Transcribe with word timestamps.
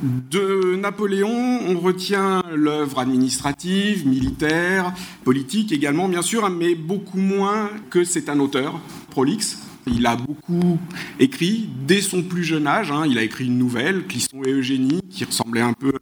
De 0.00 0.76
Napoléon, 0.76 1.60
on 1.66 1.78
retient 1.80 2.42
l'œuvre 2.54 3.00
administrative, 3.00 4.06
militaire, 4.06 4.92
politique 5.24 5.72
également, 5.72 6.08
bien 6.08 6.22
sûr, 6.22 6.48
mais 6.50 6.76
beaucoup 6.76 7.18
moins 7.18 7.70
que 7.90 8.04
c'est 8.04 8.28
un 8.28 8.38
auteur 8.38 8.80
prolixe. 9.10 9.67
Il 9.94 10.06
a 10.06 10.16
beaucoup 10.16 10.78
écrit 11.18 11.68
dès 11.86 12.00
son 12.00 12.22
plus 12.22 12.44
jeune 12.44 12.66
âge. 12.66 12.90
Hein. 12.90 13.04
Il 13.08 13.18
a 13.18 13.22
écrit 13.22 13.46
une 13.46 13.58
nouvelle, 13.58 14.06
Clisson 14.06 14.42
et 14.44 14.50
Eugénie, 14.50 15.00
qui 15.10 15.24
ressemblait 15.24 15.60
un 15.60 15.72
peu 15.72 15.92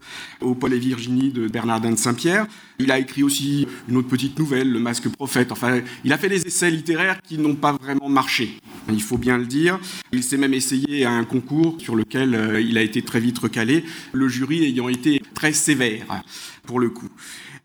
au 0.40 0.54
Paul 0.54 0.72
et 0.72 0.78
Virginie 0.78 1.30
de 1.30 1.48
Bernardin 1.48 1.90
de 1.90 1.96
Saint-Pierre. 1.96 2.46
Il 2.78 2.90
a 2.90 2.98
écrit 2.98 3.22
aussi 3.22 3.66
une 3.88 3.96
autre 3.96 4.08
petite 4.08 4.38
nouvelle, 4.38 4.70
Le 4.70 4.78
Masque 4.78 5.08
Prophète. 5.08 5.52
Enfin, 5.52 5.80
il 6.04 6.12
a 6.12 6.18
fait 6.18 6.28
des 6.28 6.46
essais 6.46 6.70
littéraires 6.70 7.20
qui 7.22 7.38
n'ont 7.38 7.54
pas 7.54 7.72
vraiment 7.72 8.08
marché. 8.08 8.58
Il 8.90 9.02
faut 9.02 9.18
bien 9.18 9.38
le 9.38 9.46
dire. 9.46 9.78
Il 10.12 10.22
s'est 10.22 10.36
même 10.36 10.54
essayé 10.54 11.04
à 11.04 11.10
un 11.10 11.24
concours 11.24 11.80
sur 11.80 11.96
lequel 11.96 12.34
euh, 12.34 12.60
il 12.60 12.78
a 12.78 12.82
été 12.82 13.02
très 13.02 13.20
vite 13.20 13.38
recalé, 13.38 13.84
le 14.12 14.28
jury 14.28 14.64
ayant 14.64 14.88
été 14.88 15.22
très 15.34 15.52
sévère 15.52 16.22
pour 16.66 16.80
le 16.80 16.90
coup. 16.90 17.08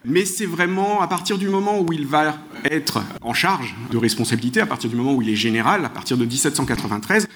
Mais 0.04 0.26
c'est 0.26 0.46
vraiment 0.46 1.02
à 1.02 1.08
partir 1.08 1.38
du 1.38 1.48
moment 1.48 1.80
où 1.80 1.94
il 1.94 2.08
va 2.08 2.38
être 2.64 3.04
en 3.22 3.34
charge 3.34 3.76
de 3.92 3.98
responsabilité, 3.98 4.60
à 4.60 4.66
partir 4.66 4.90
du 4.90 4.96
moment 4.96 5.14
où 5.14 5.22
il 5.22 5.30
est 5.30 5.36
général, 5.36 5.86
à 5.86 5.90
partir 5.90 6.18
de 6.18 6.26
1793, 6.26 7.28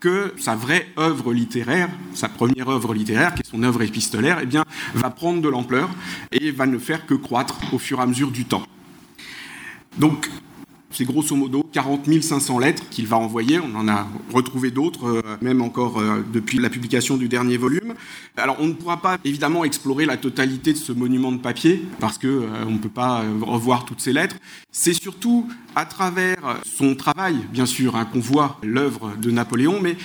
que 0.00 0.32
sa 0.38 0.54
vraie 0.54 0.88
œuvre 0.98 1.32
littéraire, 1.32 1.88
sa 2.14 2.28
première 2.28 2.68
œuvre 2.68 2.94
littéraire, 2.94 3.34
qui 3.34 3.40
est 3.40 3.50
son 3.50 3.62
œuvre 3.62 3.82
épistolaire, 3.82 4.38
eh 4.42 4.46
bien, 4.46 4.64
va 4.94 5.10
prendre 5.10 5.42
de 5.42 5.48
l'ampleur 5.48 5.90
et 6.32 6.50
va 6.50 6.66
ne 6.66 6.78
faire 6.78 7.06
que 7.06 7.14
croître 7.14 7.56
au 7.72 7.78
fur 7.78 7.98
et 7.98 8.02
à 8.02 8.06
mesure 8.06 8.30
du 8.30 8.44
temps. 8.44 8.66
Donc, 9.98 10.30
c'est 10.96 11.04
grosso 11.04 11.36
modo 11.36 11.62
40 11.72 12.22
500 12.22 12.58
lettres 12.58 12.88
qu'il 12.88 13.06
va 13.06 13.18
envoyer. 13.18 13.60
On 13.60 13.74
en 13.76 13.86
a 13.86 14.08
retrouvé 14.32 14.70
d'autres, 14.70 15.06
euh, 15.06 15.36
même 15.42 15.60
encore 15.60 16.00
euh, 16.00 16.24
depuis 16.32 16.58
la 16.58 16.70
publication 16.70 17.18
du 17.18 17.28
dernier 17.28 17.58
volume. 17.58 17.94
Alors 18.36 18.56
on 18.60 18.66
ne 18.68 18.72
pourra 18.72 19.02
pas 19.02 19.18
évidemment 19.24 19.64
explorer 19.64 20.06
la 20.06 20.16
totalité 20.16 20.72
de 20.72 20.78
ce 20.78 20.92
monument 20.92 21.32
de 21.32 21.38
papier, 21.38 21.82
parce 22.00 22.16
qu'on 22.16 22.28
euh, 22.28 22.64
ne 22.64 22.78
peut 22.78 22.88
pas 22.88 23.24
revoir 23.42 23.84
toutes 23.84 24.00
ces 24.00 24.14
lettres. 24.14 24.36
C'est 24.72 24.94
surtout 24.94 25.46
à 25.74 25.84
travers 25.84 26.60
son 26.64 26.94
travail, 26.94 27.36
bien 27.52 27.66
sûr, 27.66 27.96
hein, 27.96 28.06
qu'on 28.10 28.20
voit 28.20 28.58
l'œuvre 28.62 29.12
de 29.20 29.30
Napoléon, 29.30 29.80
mais 29.82 29.96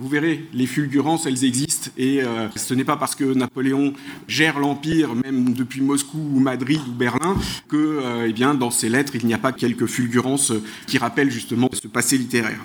vous 0.00 0.08
verrez, 0.08 0.46
les 0.52 0.66
fulgurances, 0.66 1.26
elles 1.26 1.44
existent. 1.44 1.90
Et 1.96 2.22
euh, 2.22 2.48
ce 2.54 2.74
n'est 2.74 2.84
pas 2.84 2.96
parce 2.96 3.14
que 3.14 3.24
Napoléon 3.24 3.92
gère 4.28 4.58
l'Empire, 4.58 5.14
même 5.14 5.52
depuis 5.52 5.80
Moscou 5.80 6.18
ou 6.18 6.40
Madrid 6.40 6.80
ou 6.88 6.92
Berlin, 6.92 7.36
que 7.68 7.76
euh, 7.76 8.26
eh 8.28 8.32
bien, 8.32 8.54
dans 8.54 8.70
ses 8.70 8.88
lettres, 8.88 9.16
il 9.16 9.26
n'y 9.26 9.34
a 9.34 9.38
pas 9.38 9.52
quelques 9.52 9.86
fulgurances 9.86 10.52
qui 10.86 10.98
rappellent 10.98 11.30
justement 11.30 11.68
ce 11.72 11.88
passé 11.88 12.16
littéraire. 12.16 12.60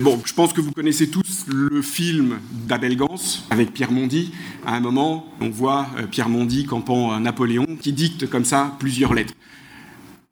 Bon, 0.00 0.20
je 0.24 0.34
pense 0.34 0.52
que 0.52 0.60
vous 0.60 0.72
connaissez 0.72 1.08
tous 1.10 1.44
le 1.46 1.80
film 1.80 2.38
d'Abel 2.66 2.96
Gans 2.96 3.14
avec 3.50 3.72
Pierre 3.72 3.92
Mondy. 3.92 4.32
À 4.66 4.74
un 4.74 4.80
moment, 4.80 5.26
on 5.40 5.50
voit 5.50 5.86
euh, 5.98 6.06
Pierre 6.06 6.28
Mondy 6.28 6.64
campant 6.64 7.20
Napoléon 7.20 7.66
qui 7.80 7.92
dicte 7.92 8.28
comme 8.28 8.44
ça 8.44 8.74
plusieurs 8.80 9.14
lettres. 9.14 9.34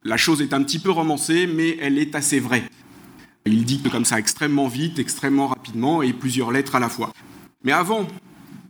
La 0.03 0.17
chose 0.17 0.41
est 0.41 0.55
un 0.55 0.63
petit 0.63 0.79
peu 0.79 0.91
romancée, 0.91 1.47
mais 1.47 1.77
elle 1.81 1.99
est 1.99 2.15
assez 2.15 2.41
vraie. 2.41 2.65
Il 3.47 3.65
dicte 3.65 3.89
comme 3.89 4.05
ça 4.05 4.19
extrêmement 4.19 4.69
vite, 4.69 4.99
extrêmement 4.99 5.49
rapidement 5.49 6.03
et 6.03 6.13
plusieurs 6.13 6.53
lettres 6.53 6.75
à 6.75 6.81
la 6.81 6.89
fois. 6.89 7.13
Mais 7.65 7.73
avant 7.73 8.07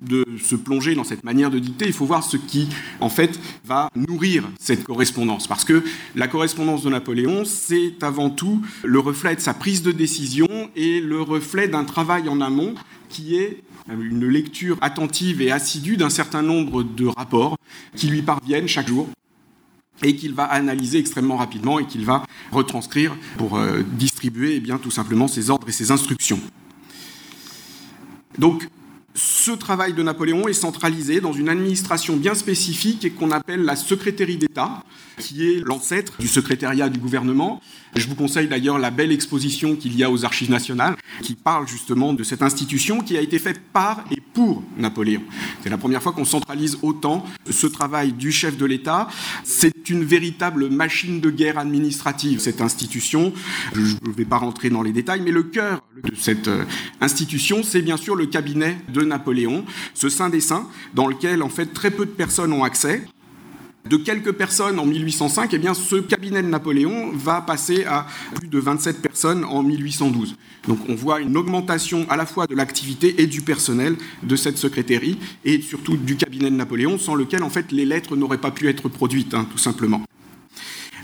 de 0.01 0.25
se 0.43 0.55
plonger 0.55 0.95
dans 0.95 1.05
cette 1.05 1.25
manière 1.25 1.51
de 1.51 1.59
dicter, 1.59 1.87
il 1.87 1.93
faut 1.93 2.07
voir 2.07 2.23
ce 2.23 2.37
qui, 2.37 2.69
en 3.01 3.11
fait, 3.11 3.39
va 3.65 3.91
nourrir 3.95 4.49
cette 4.59 4.85
correspondance. 4.85 5.47
Parce 5.47 5.65
que 5.65 5.85
la 6.15 6.29
correspondance 6.29 6.83
de 6.83 6.91
Napoléon, 6.91 7.45
c'est 7.45 8.03
avant 8.03 8.31
tout 8.31 8.63
le 8.83 8.99
reflet 8.99 9.37
de 9.37 9.41
sa 9.41 9.55
prise 9.55 9.83
de 9.83 9.93
décision 9.93 10.49
et 10.77 11.01
le 11.01 11.21
reflet 11.21 11.69
d'un 11.69 11.85
travail 11.85 12.29
en 12.29 12.41
amont 12.41 12.75
qui 13.09 13.37
est 13.37 13.63
une 13.89 14.27
lecture 14.27 14.79
attentive 14.81 15.43
et 15.43 15.51
assidue 15.51 15.97
d'un 15.97 16.11
certain 16.11 16.43
nombre 16.43 16.83
de 16.83 17.07
rapports 17.07 17.57
qui 17.97 18.07
lui 18.07 18.23
parviennent 18.23 18.69
chaque 18.69 18.89
jour 18.89 19.09
et 20.03 20.17
qu'il 20.17 20.35
va 20.35 20.45
analyser 20.45 20.99
extrêmement 20.99 21.37
rapidement 21.37 21.79
et 21.79 21.87
qu'il 21.87 22.05
va 22.05 22.25
retranscrire 22.53 23.17
pour 23.37 23.57
euh, 23.57 23.83
distribuer 23.93 24.55
eh 24.57 24.61
bien, 24.61 24.79
tout 24.79 24.91
simplement 24.91 25.29
ses 25.29 25.51
ordres 25.51 25.69
et 25.69 25.73
ses 25.73 25.91
instructions. 25.91 26.41
Donc, 28.39 28.69
ce 29.15 29.51
travail 29.51 29.93
de 29.93 30.03
Napoléon 30.03 30.49
est 30.49 30.53
centralisé 30.55 31.21
dans 31.21 31.33
une 31.33 31.49
administration 31.49 32.17
bien 32.17 32.35
spécifique 32.35 33.05
et 33.05 33.11
qu'on 33.11 33.31
appelle 33.33 33.63
la 33.65 33.77
secrétaire 33.77 34.29
d'État, 34.29 34.83
qui 35.19 35.47
est 35.47 35.61
l'ancêtre 35.67 36.15
du 36.19 36.29
secrétariat 36.29 36.89
du 36.89 36.99
gouvernement. 36.99 37.61
Je 37.97 38.07
vous 38.07 38.15
conseille 38.15 38.49
d'ailleurs 38.49 38.79
la 38.79 38.91
belle 38.91 39.13
exposition 39.13 39.77
qu'il 39.77 39.97
y 39.97 40.05
a 40.05 40.11
aux 40.11 40.25
Archives 40.25 40.51
nationales, 40.51 40.97
qui 41.23 41.35
parle 41.35 41.67
justement 41.67 42.13
de 42.13 42.23
cette 42.23 42.43
institution 42.43 43.01
qui 43.01 43.17
a 43.17 43.21
été 43.21 43.39
faite 43.39 43.61
par 43.73 44.05
et 44.11 44.20
pour 44.33 44.63
Napoléon. 44.77 45.23
C'est 45.63 45.71
la 45.71 45.79
première 45.79 46.03
fois 46.03 46.13
qu'on 46.13 46.25
centralise 46.25 46.79
autant 46.83 47.25
ce 47.49 47.67
travail 47.67 48.13
du 48.13 48.33
chef 48.33 48.57
de 48.57 48.65
l'État. 48.65 49.09
C'est 49.45 49.91
une 49.91 50.05
véritable 50.05 50.71
machine 50.71 51.21
de 51.21 51.31
guerre 51.31 51.59
administrative, 51.59 52.41
cette 52.41 52.61
institution. 52.61 53.33
Je 53.75 53.97
ne 54.07 54.13
vais 54.13 54.25
pas 54.25 54.39
rentrer 54.39 54.71
dans 54.71 54.83
les 54.83 54.93
détails, 54.93 55.21
mais 55.21 55.31
le 55.31 55.43
cœur 55.43 55.83
de 56.03 56.15
cette 56.15 56.49
euh, 56.49 56.65
institution, 57.01 57.63
c'est 57.63 57.83
bien 57.83 57.97
sûr 57.97 58.17
le 58.17 58.27
cabinet 58.27 58.79
de 58.89 59.03
Napoléon, 59.03 59.65
ce 59.95 60.09
saint 60.09 60.31
des 60.31 60.41
saints, 60.41 60.69
dans 60.95 61.07
lequel 61.07 61.43
en 61.43 61.49
fait 61.49 61.67
très 61.67 61.91
peu 61.91 62.07
de 62.07 62.11
personnes 62.11 62.53
ont 62.53 62.65
accès. 62.65 63.03
De 63.89 63.97
quelques 63.97 64.33
personnes 64.33 64.79
en 64.79 64.85
1805, 64.85 65.55
eh 65.55 65.59
bien, 65.59 65.73
ce 65.73 65.97
cabinet 65.97 66.43
de 66.43 66.49
Napoléon 66.49 67.13
va 67.15 67.41
passer 67.41 67.85
à 67.87 68.07
plus 68.35 68.49
de 68.49 68.59
27 68.59 69.01
personnes 69.01 69.45
en 69.45 69.63
1812. 69.63 70.37
Donc 70.69 70.79
on 70.89 70.95
voit 70.95 71.21
une 71.21 71.37
augmentation 71.37 72.07
à 72.11 72.17
la 72.17 72.27
fois 72.27 72.47
de 72.47 72.55
l'activité 72.55 73.23
et 73.23 73.27
du 73.27 73.41
personnel 73.41 73.97
de 74.23 74.37
cette 74.37 74.59
secrétaire 74.59 75.01
et 75.45 75.63
surtout 75.63 75.97
du 75.97 76.17
cabinet 76.17 76.51
de 76.51 76.57
Napoléon, 76.57 76.99
sans 76.99 77.15
lequel 77.15 77.43
en 77.43 77.51
fait 77.51 77.73
les 77.73 77.87
lettres 77.87 78.17
n'auraient 78.17 78.39
pas 78.39 78.51
pu 78.51 78.69
être 78.69 78.89
produites, 78.89 79.33
hein, 79.33 79.47
tout 79.51 79.59
simplement. 79.59 80.03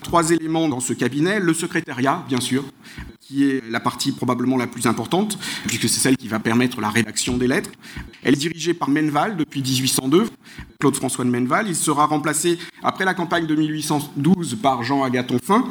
Trois 0.02 0.30
éléments 0.30 0.68
dans 0.68 0.80
ce 0.80 0.92
cabinet, 0.92 1.40
le 1.40 1.54
secrétariat, 1.54 2.24
bien 2.28 2.40
sûr, 2.40 2.62
qui 3.26 3.44
est 3.44 3.62
la 3.68 3.80
partie 3.80 4.12
probablement 4.12 4.56
la 4.56 4.68
plus 4.68 4.86
importante, 4.86 5.36
puisque 5.66 5.88
c'est 5.88 6.00
celle 6.00 6.16
qui 6.16 6.28
va 6.28 6.38
permettre 6.38 6.80
la 6.80 6.90
rédaction 6.90 7.36
des 7.36 7.48
lettres. 7.48 7.70
Elle 8.22 8.34
est 8.34 8.38
dirigée 8.38 8.72
par 8.72 8.88
Menval 8.88 9.36
depuis 9.36 9.62
1802, 9.62 10.28
Claude-François 10.78 11.24
de 11.24 11.30
Menval. 11.30 11.66
Il 11.68 11.74
sera 11.74 12.06
remplacé 12.06 12.58
après 12.84 13.04
la 13.04 13.14
campagne 13.14 13.46
de 13.46 13.54
1812 13.56 14.58
par 14.62 14.84
Jean 14.84 15.02
Agathon 15.02 15.38
Fin, 15.42 15.64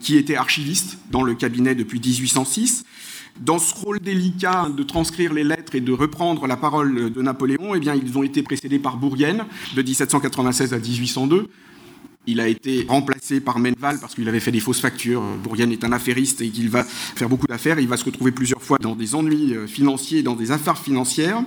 qui 0.00 0.16
était 0.16 0.36
archiviste 0.36 0.98
dans 1.10 1.22
le 1.22 1.34
cabinet 1.34 1.74
depuis 1.74 1.98
1806. 1.98 2.84
Dans 3.40 3.58
ce 3.58 3.74
rôle 3.74 3.98
délicat 3.98 4.68
de 4.76 4.82
transcrire 4.82 5.32
les 5.32 5.44
lettres 5.44 5.74
et 5.74 5.80
de 5.80 5.92
reprendre 5.92 6.46
la 6.46 6.58
parole 6.58 7.10
de 7.10 7.22
Napoléon, 7.22 7.74
eh 7.74 7.80
bien, 7.80 7.94
ils 7.94 8.18
ont 8.18 8.22
été 8.22 8.42
précédés 8.42 8.78
par 8.78 8.98
Bourrienne 8.98 9.46
de 9.74 9.80
1796 9.80 10.74
à 10.74 10.78
1802, 10.78 11.48
il 12.26 12.40
a 12.40 12.48
été 12.48 12.86
remplacé 12.88 13.40
par 13.40 13.58
Menval 13.58 13.98
parce 14.00 14.14
qu'il 14.14 14.28
avait 14.28 14.40
fait 14.40 14.52
des 14.52 14.60
fausses 14.60 14.80
factures. 14.80 15.22
Bourrienne 15.42 15.72
est 15.72 15.84
un 15.84 15.92
affairiste 15.92 16.40
et 16.40 16.48
qu'il 16.48 16.68
va 16.68 16.84
faire 16.84 17.28
beaucoup 17.28 17.46
d'affaires. 17.46 17.80
Il 17.80 17.88
va 17.88 17.96
se 17.96 18.04
retrouver 18.04 18.30
plusieurs 18.30 18.62
fois 18.62 18.78
dans 18.78 18.94
des 18.94 19.14
ennuis 19.14 19.54
euh, 19.54 19.66
financiers, 19.66 20.22
dans 20.22 20.36
des 20.36 20.52
affaires 20.52 20.78
financières. 20.78 21.42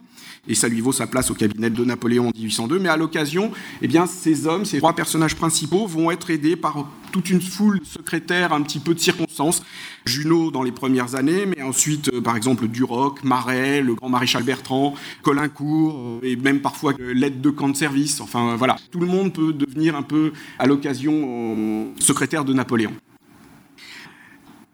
Et 0.47 0.56
ça 0.56 0.68
lui 0.68 0.81
vaut 0.81 0.91
sa 0.91 1.08
place 1.08 1.31
au 1.31 1.34
cabinet 1.34 1.69
de 1.69 1.85
Napoléon 1.85 2.28
en 2.28 2.31
1802. 2.31 2.80
Mais 2.80 2.90
à 2.90 2.97
l'occasion, 2.97 3.52
eh 3.81 3.88
bien, 3.88 4.06
ces 4.06 4.47
hommes, 4.47 4.66
ces 4.66 4.78
trois 4.78 4.94
personnages 4.94 5.35
principaux 5.35 5.88
vont 5.88 6.12
être 6.12 6.30
aidés 6.30 6.56
par 6.56 6.90
toute 7.12 7.30
une 7.30 7.41
foule 7.41 7.80
de 7.80 7.85
secrétaires 7.85 8.53
un 8.53 8.62
petit 8.62 8.80
peu 8.80 8.94
de 8.94 9.00
circonstances. 9.00 9.64
Junot 10.06 10.52
dans 10.52 10.62
les 10.62 10.72
premières 10.72 11.16
années, 11.16 11.46
mais 11.46 11.64
ensuite, 11.64 12.14
euh, 12.14 12.22
par 12.22 12.38
exemple, 12.38 12.68
Duroc, 12.68 13.24
Marais, 13.24 13.82
le 13.82 13.96
grand 13.96 14.10
maréchal 14.10 14.44
Bertrand, 14.44 14.94
Colincourt, 15.24 15.98
euh, 15.98 16.20
et 16.28 16.36
même 16.36 16.62
parfois 16.62 16.94
l'aide 17.00 17.42
de 17.42 17.50
camp 17.50 17.70
de 17.70 17.76
service. 17.76 18.22
Enfin, 18.22 18.56
voilà. 18.56 18.76
Tout 18.92 19.00
le 19.00 19.08
monde 19.08 19.34
peut 19.34 19.52
devenir 19.52 19.96
un 19.96 20.04
peu 20.04 20.32
à 20.60 20.68
l'occasion 20.68 21.14
euh, 21.26 21.86
secrétaire 22.00 22.46
de 22.46 22.54
Napoléon. 22.54 22.94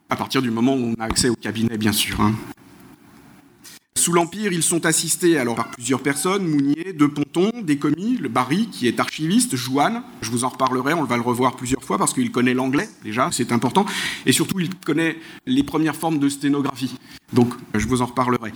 À 0.09 0.17
partir 0.17 0.41
du 0.41 0.51
moment 0.51 0.75
où 0.75 0.93
on 0.97 1.01
a 1.01 1.05
accès 1.05 1.29
au 1.29 1.35
cabinet, 1.35 1.77
bien 1.77 1.93
sûr. 1.93 2.19
Hein. 2.19 2.33
Sous 3.97 4.13
l'Empire, 4.13 4.51
ils 4.51 4.63
sont 4.63 4.85
assistés 4.85 5.37
alors 5.37 5.55
par 5.55 5.69
plusieurs 5.69 6.01
personnes, 6.01 6.47
Mounier, 6.47 6.93
De 6.93 7.05
Ponton, 7.05 7.51
des 7.61 7.77
commis, 7.77 8.17
le 8.17 8.29
Barry, 8.29 8.67
qui 8.71 8.87
est 8.87 8.99
archiviste, 8.99 9.55
Jouane, 9.55 10.01
je 10.21 10.31
vous 10.31 10.43
en 10.43 10.49
reparlerai, 10.49 10.93
on 10.93 11.03
va 11.03 11.17
le 11.17 11.21
revoir 11.21 11.55
plusieurs 11.55 11.83
fois 11.83 11.97
parce 11.99 12.13
qu'il 12.13 12.31
connaît 12.31 12.53
l'anglais, 12.53 12.89
déjà, 13.03 13.29
c'est 13.31 13.51
important, 13.51 13.85
et 14.25 14.31
surtout 14.31 14.59
il 14.59 14.73
connaît 14.75 15.17
les 15.45 15.61
premières 15.61 15.95
formes 15.95 16.17
de 16.17 16.29
sténographie. 16.29 16.95
Donc, 17.33 17.53
je 17.75 17.85
vous 17.85 18.01
en 18.01 18.07
reparlerai. 18.07 18.53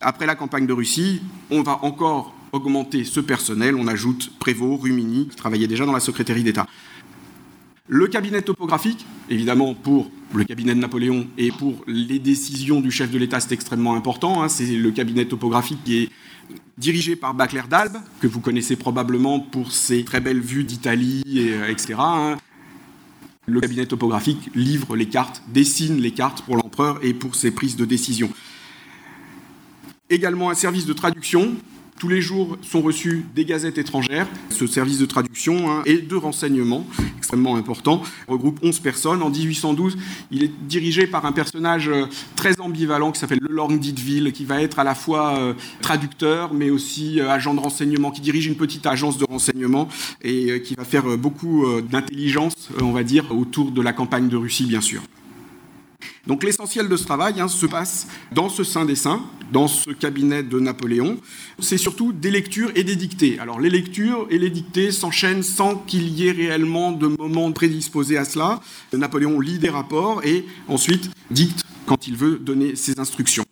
Après 0.00 0.24
la 0.24 0.34
campagne 0.34 0.66
de 0.66 0.72
Russie, 0.72 1.20
on 1.50 1.62
va 1.62 1.84
encore 1.84 2.34
augmenter 2.52 3.04
ce 3.04 3.20
personnel. 3.20 3.74
On 3.74 3.86
ajoute 3.86 4.32
Prévost, 4.38 4.82
Rumini, 4.82 5.28
qui 5.28 5.36
travaillait 5.36 5.66
déjà 5.66 5.84
dans 5.84 5.92
la 5.92 6.00
secrétaire 6.00 6.42
d'État. 6.42 6.66
Le 7.86 8.06
cabinet 8.06 8.40
topographique, 8.40 9.04
évidemment 9.28 9.74
pour 9.74 10.10
le 10.34 10.44
cabinet 10.44 10.74
de 10.74 10.80
Napoléon 10.80 11.26
et 11.38 11.50
pour 11.50 11.82
les 11.86 12.18
décisions 12.18 12.80
du 12.80 12.90
chef 12.90 13.10
de 13.10 13.18
l'État, 13.18 13.40
c'est 13.40 13.52
extrêmement 13.52 13.94
important. 13.94 14.42
Hein. 14.42 14.48
C'est 14.48 14.66
le 14.66 14.90
cabinet 14.90 15.24
topographique 15.24 15.82
qui 15.84 16.04
est 16.04 16.08
dirigé 16.78 17.16
par 17.16 17.34
Bacler 17.34 17.62
d'Albe, 17.68 17.96
que 18.20 18.26
vous 18.26 18.40
connaissez 18.40 18.76
probablement 18.76 19.40
pour 19.40 19.72
ses 19.72 20.04
très 20.04 20.20
belles 20.20 20.40
vues 20.40 20.64
d'Italie, 20.64 21.22
etc. 21.68 21.94
Hein. 21.98 22.36
Le 23.46 23.60
cabinet 23.60 23.86
topographique 23.86 24.50
livre 24.54 24.96
les 24.96 25.06
cartes, 25.06 25.42
dessine 25.48 26.00
les 26.00 26.12
cartes 26.12 26.42
pour 26.42 26.56
l'empereur 26.56 26.98
et 27.02 27.14
pour 27.14 27.34
ses 27.34 27.50
prises 27.50 27.76
de 27.76 27.84
décision 27.84 28.30
également 30.10 30.50
un 30.50 30.54
service 30.54 30.86
de 30.86 30.92
traduction 30.92 31.54
Tous 32.00 32.08
les 32.08 32.22
jours 32.22 32.56
sont 32.62 32.80
reçus 32.80 33.26
des 33.34 33.44
gazettes 33.44 33.76
étrangères. 33.76 34.26
Ce 34.48 34.66
service 34.66 34.98
de 34.98 35.04
traduction 35.04 35.70
hein, 35.70 35.82
et 35.84 35.98
de 35.98 36.16
renseignement, 36.16 36.86
extrêmement 37.18 37.56
important, 37.56 38.00
regroupe 38.26 38.58
11 38.62 38.78
personnes. 38.78 39.22
En 39.22 39.28
1812, 39.28 39.98
il 40.30 40.44
est 40.44 40.52
dirigé 40.62 41.06
par 41.06 41.26
un 41.26 41.32
personnage 41.32 41.90
euh, 41.90 42.06
très 42.36 42.58
ambivalent 42.58 43.12
qui 43.12 43.20
s'appelle 43.20 43.40
le 43.42 43.54
Lord 43.54 43.72
Ditville, 43.72 44.32
qui 44.32 44.46
va 44.46 44.62
être 44.62 44.78
à 44.78 44.84
la 44.84 44.94
fois 44.94 45.36
euh, 45.36 45.52
traducteur, 45.82 46.54
mais 46.54 46.70
aussi 46.70 47.20
euh, 47.20 47.28
agent 47.28 47.52
de 47.52 47.60
renseignement, 47.60 48.10
qui 48.10 48.22
dirige 48.22 48.46
une 48.46 48.56
petite 48.56 48.86
agence 48.86 49.18
de 49.18 49.26
renseignement 49.28 49.86
et 50.22 50.62
qui 50.62 50.76
va 50.76 50.84
faire 50.84 51.18
beaucoup 51.18 51.66
d'intelligence, 51.82 52.70
on 52.80 52.92
va 52.92 53.02
dire, 53.02 53.26
autour 53.30 53.72
de 53.72 53.82
la 53.82 53.92
campagne 53.92 54.30
de 54.30 54.38
Russie, 54.38 54.64
bien 54.64 54.80
sûr. 54.80 55.02
Donc 56.26 56.44
l'essentiel 56.44 56.88
de 56.88 56.96
ce 56.96 57.04
travail 57.04 57.40
hein, 57.40 57.48
se 57.48 57.66
passe 57.66 58.06
dans 58.32 58.48
ce 58.48 58.62
Saint 58.62 58.84
des 58.84 58.96
Saints, 58.96 59.22
dans 59.52 59.68
ce 59.68 59.90
cabinet 59.90 60.42
de 60.42 60.60
Napoléon. 60.60 61.16
C'est 61.58 61.78
surtout 61.78 62.12
des 62.12 62.30
lectures 62.30 62.70
et 62.74 62.84
des 62.84 62.96
dictées. 62.96 63.38
Alors 63.38 63.58
les 63.58 63.70
lectures 63.70 64.26
et 64.30 64.38
les 64.38 64.50
dictées 64.50 64.92
s'enchaînent 64.92 65.42
sans 65.42 65.76
qu'il 65.76 66.08
y 66.08 66.28
ait 66.28 66.32
réellement 66.32 66.92
de 66.92 67.06
moment 67.06 67.50
prédisposé 67.52 68.18
à 68.18 68.24
cela. 68.24 68.60
Napoléon 68.92 69.40
lit 69.40 69.58
des 69.58 69.70
rapports 69.70 70.22
et 70.24 70.44
ensuite 70.68 71.10
dicte 71.30 71.64
quand 71.86 72.06
il 72.06 72.16
veut 72.16 72.38
donner 72.38 72.76
ses 72.76 73.00
instructions. 73.00 73.44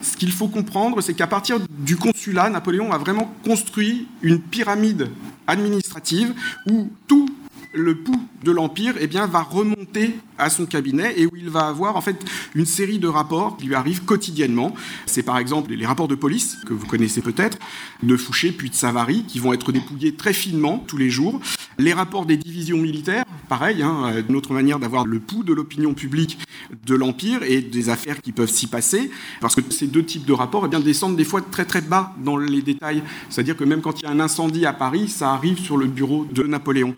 Ce 0.00 0.16
qu'il 0.16 0.32
faut 0.32 0.48
comprendre, 0.48 1.00
c'est 1.00 1.14
qu'à 1.14 1.28
partir 1.28 1.58
du 1.70 1.96
consulat, 1.96 2.50
Napoléon 2.50 2.92
a 2.92 2.98
vraiment 2.98 3.32
construit 3.44 4.08
une 4.20 4.40
pyramide 4.40 5.08
administrative 5.46 6.34
où 6.68 6.90
tout 7.06 7.28
le 7.72 7.94
pouls 7.94 8.28
de 8.42 8.50
l'Empire 8.50 8.94
eh 9.00 9.06
bien, 9.06 9.26
va 9.26 9.42
remonter 9.42 10.16
à 10.38 10.50
son 10.50 10.66
cabinet 10.66 11.14
et 11.16 11.26
où 11.26 11.30
il 11.36 11.48
va 11.48 11.68
avoir 11.68 11.96
en 11.96 12.00
fait 12.00 12.24
une 12.54 12.66
série 12.66 12.98
de 12.98 13.08
rapports 13.08 13.56
qui 13.56 13.66
lui 13.66 13.74
arrivent 13.74 14.04
quotidiennement. 14.04 14.74
C'est 15.06 15.22
par 15.22 15.38
exemple 15.38 15.72
les 15.72 15.86
rapports 15.86 16.08
de 16.08 16.14
police, 16.14 16.58
que 16.66 16.74
vous 16.74 16.86
connaissez 16.86 17.20
peut-être, 17.20 17.58
de 18.02 18.16
Fouché 18.16 18.52
puis 18.52 18.70
de 18.70 18.74
Savary, 18.74 19.24
qui 19.26 19.38
vont 19.38 19.52
être 19.52 19.72
dépouillés 19.72 20.14
très 20.14 20.32
finement 20.32 20.84
tous 20.86 20.96
les 20.96 21.10
jours. 21.10 21.40
Les 21.78 21.92
rapports 21.92 22.26
des 22.26 22.36
divisions 22.36 22.76
militaires, 22.76 23.24
pareil, 23.48 23.82
hein, 23.82 24.12
une 24.28 24.36
autre 24.36 24.52
manière 24.52 24.78
d'avoir 24.78 25.06
le 25.06 25.20
pouls 25.20 25.42
de 25.42 25.54
l'opinion 25.54 25.94
publique 25.94 26.38
de 26.86 26.94
l'Empire 26.94 27.42
et 27.42 27.60
des 27.60 27.88
affaires 27.88 28.20
qui 28.20 28.32
peuvent 28.32 28.50
s'y 28.50 28.66
passer, 28.66 29.10
parce 29.40 29.54
que 29.54 29.60
ces 29.70 29.86
deux 29.86 30.04
types 30.04 30.26
de 30.26 30.32
rapports 30.32 30.66
eh 30.66 30.68
bien, 30.68 30.80
descendent 30.80 31.16
des 31.16 31.24
fois 31.24 31.40
très 31.40 31.64
très 31.64 31.80
bas 31.80 32.14
dans 32.22 32.36
les 32.36 32.62
détails. 32.62 33.02
C'est-à-dire 33.30 33.56
que 33.56 33.64
même 33.64 33.80
quand 33.80 34.00
il 34.00 34.04
y 34.04 34.06
a 34.06 34.10
un 34.10 34.20
incendie 34.20 34.66
à 34.66 34.72
Paris, 34.72 35.08
ça 35.08 35.32
arrive 35.32 35.58
sur 35.58 35.76
le 35.76 35.86
bureau 35.86 36.26
de 36.30 36.42
Napoléon. 36.42 36.94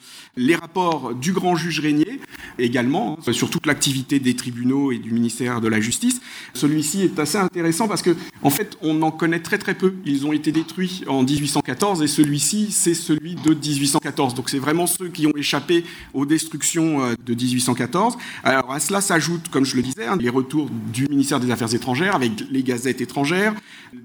Rapport 0.64 1.14
du 1.14 1.32
grand 1.32 1.56
juge 1.56 1.80
Régnier, 1.80 2.20
également, 2.58 3.18
hein, 3.26 3.32
sur 3.32 3.50
toute 3.50 3.66
l'activité 3.66 4.18
des 4.18 4.34
tribunaux 4.34 4.92
et 4.92 4.98
du 4.98 5.10
ministère 5.10 5.60
de 5.60 5.68
la 5.68 5.78
Justice. 5.78 6.22
Celui-ci 6.54 7.02
est 7.02 7.18
assez 7.18 7.36
intéressant 7.36 7.86
parce 7.86 8.00
que, 8.00 8.16
en 8.42 8.48
fait, 8.48 8.78
on 8.80 9.02
en 9.02 9.10
connaît 9.10 9.40
très 9.40 9.58
très 9.58 9.74
peu. 9.74 9.92
Ils 10.06 10.24
ont 10.24 10.32
été 10.32 10.52
détruits 10.52 11.04
en 11.06 11.22
1814 11.22 12.02
et 12.02 12.06
celui-ci, 12.06 12.68
c'est 12.70 12.94
celui 12.94 13.34
de 13.34 13.52
1814. 13.52 14.34
Donc 14.34 14.48
c'est 14.48 14.58
vraiment 14.58 14.86
ceux 14.86 15.08
qui 15.08 15.26
ont 15.26 15.36
échappé 15.36 15.84
aux 16.14 16.24
destructions 16.24 17.02
euh, 17.02 17.14
de 17.26 17.34
1814. 17.34 18.16
Alors 18.42 18.72
à 18.72 18.80
cela 18.80 19.02
s'ajoutent, 19.02 19.50
comme 19.50 19.66
je 19.66 19.76
le 19.76 19.82
disais, 19.82 20.06
hein, 20.06 20.16
les 20.18 20.30
retours 20.30 20.70
du 20.70 21.06
ministère 21.08 21.40
des 21.40 21.50
Affaires 21.50 21.74
étrangères 21.74 22.14
avec 22.14 22.32
les 22.50 22.62
gazettes 22.62 23.02
étrangères, 23.02 23.52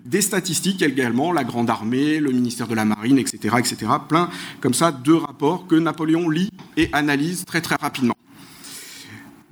des 0.05 0.21
statistiques 0.21 0.81
également, 0.81 1.31
la 1.31 1.45
Grande 1.45 1.69
Armée, 1.69 2.19
le 2.19 2.33
ministère 2.33 2.67
de 2.67 2.75
la 2.75 2.83
Marine, 2.83 3.17
etc., 3.17 3.55
etc. 3.59 3.77
Plein 4.09 4.29
comme 4.59 4.73
ça 4.73 4.91
de 4.91 5.13
rapports 5.13 5.65
que 5.65 5.75
Napoléon 5.75 6.27
lit 6.29 6.48
et 6.77 6.89
analyse 6.93 7.45
très 7.45 7.61
très 7.61 7.75
rapidement. 7.75 8.15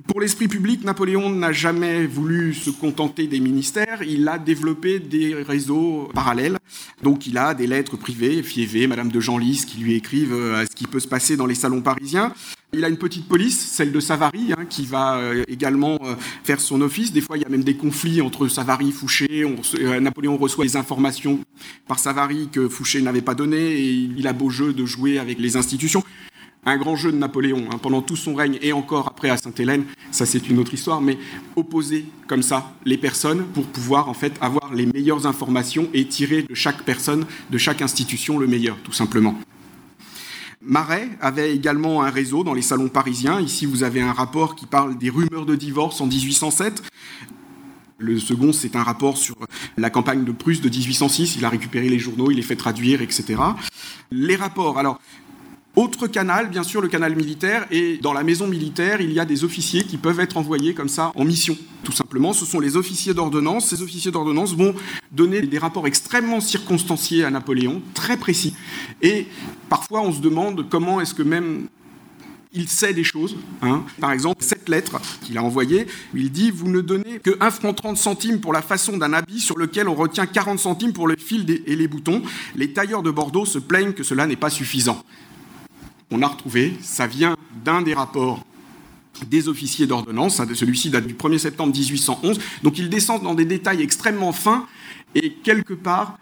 Pour 0.08 0.22
l'esprit 0.22 0.48
public, 0.48 0.84
Napoléon 0.84 1.28
n'a 1.28 1.52
jamais 1.52 2.06
voulu 2.06 2.54
se 2.54 2.70
contenter 2.70 3.26
des 3.26 3.40
ministères, 3.40 4.02
il 4.02 4.26
a 4.26 4.38
développé 4.38 5.00
des 5.00 5.34
réseaux 5.34 6.08
parallèles. 6.14 6.56
Donc 7.02 7.26
il 7.26 7.36
a 7.36 7.52
des 7.52 7.66
lettres 7.66 7.98
privées, 7.98 8.42
Fievé, 8.42 8.86
Madame 8.86 9.10
de 9.10 9.20
Genlis, 9.20 9.64
qui 9.66 9.80
lui 9.80 9.96
écrivent 9.96 10.32
euh, 10.32 10.64
ce 10.64 10.74
qui 10.74 10.86
peut 10.86 10.98
se 10.98 11.08
passer 11.08 11.36
dans 11.36 11.44
les 11.44 11.54
salons 11.54 11.82
parisiens. 11.82 12.32
Il 12.72 12.86
a 12.86 12.88
une 12.88 12.96
petite 12.96 13.28
police, 13.28 13.60
celle 13.60 13.92
de 13.92 14.00
Savary, 14.00 14.54
hein, 14.56 14.64
qui 14.68 14.86
va 14.86 15.16
euh, 15.16 15.44
également 15.46 15.98
euh, 16.02 16.14
faire 16.42 16.60
son 16.60 16.80
office. 16.80 17.12
Des 17.12 17.20
fois, 17.20 17.36
il 17.36 17.42
y 17.42 17.46
a 17.46 17.50
même 17.50 17.64
des 17.64 17.76
conflits 17.76 18.22
entre 18.22 18.48
Savary 18.48 18.88
et 18.88 18.92
Fouché. 18.92 19.44
Napoléon 20.00 20.38
reçoit 20.38 20.64
des 20.64 20.76
informations 20.76 21.40
par 21.86 21.98
Savary 21.98 22.48
que 22.50 22.66
Fouché 22.66 23.02
n'avait 23.02 23.20
pas 23.20 23.34
données 23.34 23.72
et 23.72 23.90
il 23.90 24.26
a 24.26 24.32
beau 24.32 24.48
jeu 24.48 24.72
de 24.72 24.86
jouer 24.86 25.18
avec 25.18 25.38
les 25.38 25.58
institutions 25.58 26.02
un 26.68 26.76
grand 26.76 26.96
jeu 26.96 27.12
de 27.12 27.16
Napoléon 27.16 27.64
hein, 27.72 27.78
pendant 27.80 28.02
tout 28.02 28.16
son 28.16 28.34
règne 28.34 28.58
et 28.62 28.72
encore 28.72 29.08
après 29.08 29.30
à 29.30 29.36
Sainte-Hélène, 29.36 29.84
ça 30.10 30.26
c'est 30.26 30.48
une 30.48 30.58
autre 30.58 30.74
histoire, 30.74 31.00
mais 31.00 31.18
opposer 31.56 32.06
comme 32.26 32.42
ça 32.42 32.72
les 32.84 32.98
personnes 32.98 33.44
pour 33.54 33.64
pouvoir 33.64 34.08
en 34.08 34.14
fait 34.14 34.34
avoir 34.40 34.72
les 34.74 34.86
meilleures 34.86 35.26
informations 35.26 35.88
et 35.94 36.06
tirer 36.06 36.42
de 36.42 36.54
chaque 36.54 36.82
personne, 36.82 37.26
de 37.50 37.58
chaque 37.58 37.82
institution 37.82 38.38
le 38.38 38.46
meilleur, 38.46 38.76
tout 38.82 38.92
simplement. 38.92 39.34
Marais 40.60 41.08
avait 41.20 41.54
également 41.54 42.02
un 42.02 42.10
réseau 42.10 42.42
dans 42.42 42.52
les 42.52 42.62
salons 42.62 42.88
parisiens. 42.88 43.40
Ici, 43.40 43.64
vous 43.64 43.84
avez 43.84 44.02
un 44.02 44.12
rapport 44.12 44.56
qui 44.56 44.66
parle 44.66 44.98
des 44.98 45.08
rumeurs 45.08 45.46
de 45.46 45.54
divorce 45.54 46.00
en 46.00 46.06
1807. 46.06 46.82
Le 47.98 48.18
second, 48.18 48.52
c'est 48.52 48.76
un 48.76 48.82
rapport 48.82 49.16
sur 49.16 49.36
la 49.76 49.88
campagne 49.88 50.24
de 50.24 50.32
Prusse 50.32 50.60
de 50.60 50.68
1806. 50.68 51.36
Il 51.36 51.44
a 51.44 51.48
récupéré 51.48 51.88
les 51.88 51.98
journaux, 51.98 52.30
il 52.30 52.36
les 52.36 52.42
fait 52.42 52.56
traduire, 52.56 53.02
etc. 53.02 53.40
Les 54.10 54.36
rapports. 54.36 54.78
Alors, 54.78 55.00
autre 55.78 56.08
canal, 56.08 56.50
bien 56.50 56.64
sûr, 56.64 56.80
le 56.80 56.88
canal 56.88 57.14
militaire. 57.14 57.66
Et 57.70 57.98
dans 57.98 58.12
la 58.12 58.24
maison 58.24 58.46
militaire, 58.46 59.00
il 59.00 59.12
y 59.12 59.20
a 59.20 59.24
des 59.24 59.44
officiers 59.44 59.84
qui 59.84 59.96
peuvent 59.96 60.20
être 60.20 60.36
envoyés 60.36 60.74
comme 60.74 60.88
ça 60.88 61.12
en 61.14 61.24
mission. 61.24 61.56
Tout 61.84 61.92
simplement, 61.92 62.32
ce 62.32 62.44
sont 62.44 62.58
les 62.58 62.76
officiers 62.76 63.14
d'ordonnance. 63.14 63.68
Ces 63.68 63.82
officiers 63.82 64.10
d'ordonnance 64.10 64.54
vont 64.54 64.74
donner 65.12 65.40
des 65.40 65.58
rapports 65.58 65.86
extrêmement 65.86 66.40
circonstanciés 66.40 67.24
à 67.24 67.30
Napoléon, 67.30 67.80
très 67.94 68.16
précis. 68.16 68.54
Et 69.02 69.26
parfois, 69.68 70.00
on 70.00 70.12
se 70.12 70.20
demande 70.20 70.68
comment 70.68 71.00
est-ce 71.00 71.14
que 71.14 71.22
même 71.22 71.68
il 72.52 72.68
sait 72.68 72.94
des 72.94 73.04
choses. 73.04 73.36
Hein. 73.62 73.84
Par 74.00 74.10
exemple, 74.10 74.42
cette 74.42 74.68
lettre 74.68 75.00
qu'il 75.22 75.38
a 75.38 75.44
envoyée, 75.44 75.86
il 76.14 76.32
dit 76.32 76.50
Vous 76.50 76.68
ne 76.68 76.80
donnez 76.80 77.20
que 77.20 77.36
1 77.40 77.50
franc 77.50 77.72
30 77.72 77.96
centimes 77.96 78.40
pour 78.40 78.52
la 78.52 78.62
façon 78.62 78.96
d'un 78.96 79.12
habit 79.12 79.38
sur 79.38 79.56
lequel 79.58 79.88
on 79.88 79.94
retient 79.94 80.26
40 80.26 80.58
centimes 80.58 80.92
pour 80.92 81.06
le 81.06 81.16
fil 81.16 81.62
et 81.66 81.76
les 81.76 81.86
boutons. 81.86 82.22
Les 82.56 82.72
tailleurs 82.72 83.02
de 83.02 83.10
Bordeaux 83.10 83.44
se 83.44 83.58
plaignent 83.58 83.92
que 83.92 84.02
cela 84.02 84.26
n'est 84.26 84.36
pas 84.36 84.50
suffisant 84.50 85.04
on 86.10 86.22
a 86.22 86.26
retrouvé, 86.26 86.74
ça 86.80 87.06
vient 87.06 87.36
d'un 87.64 87.82
des 87.82 87.94
rapports 87.94 88.44
des 89.26 89.48
officiers 89.48 89.86
d'ordonnance, 89.86 90.40
celui-ci 90.54 90.90
date 90.90 91.06
du 91.06 91.14
1er 91.14 91.38
septembre 91.38 91.74
1811, 91.74 92.38
donc 92.62 92.78
il 92.78 92.88
descend 92.88 93.22
dans 93.22 93.34
des 93.34 93.44
détails 93.44 93.82
extrêmement 93.82 94.32
fins, 94.32 94.66
et 95.14 95.32
quelque 95.32 95.74
part, 95.74 96.18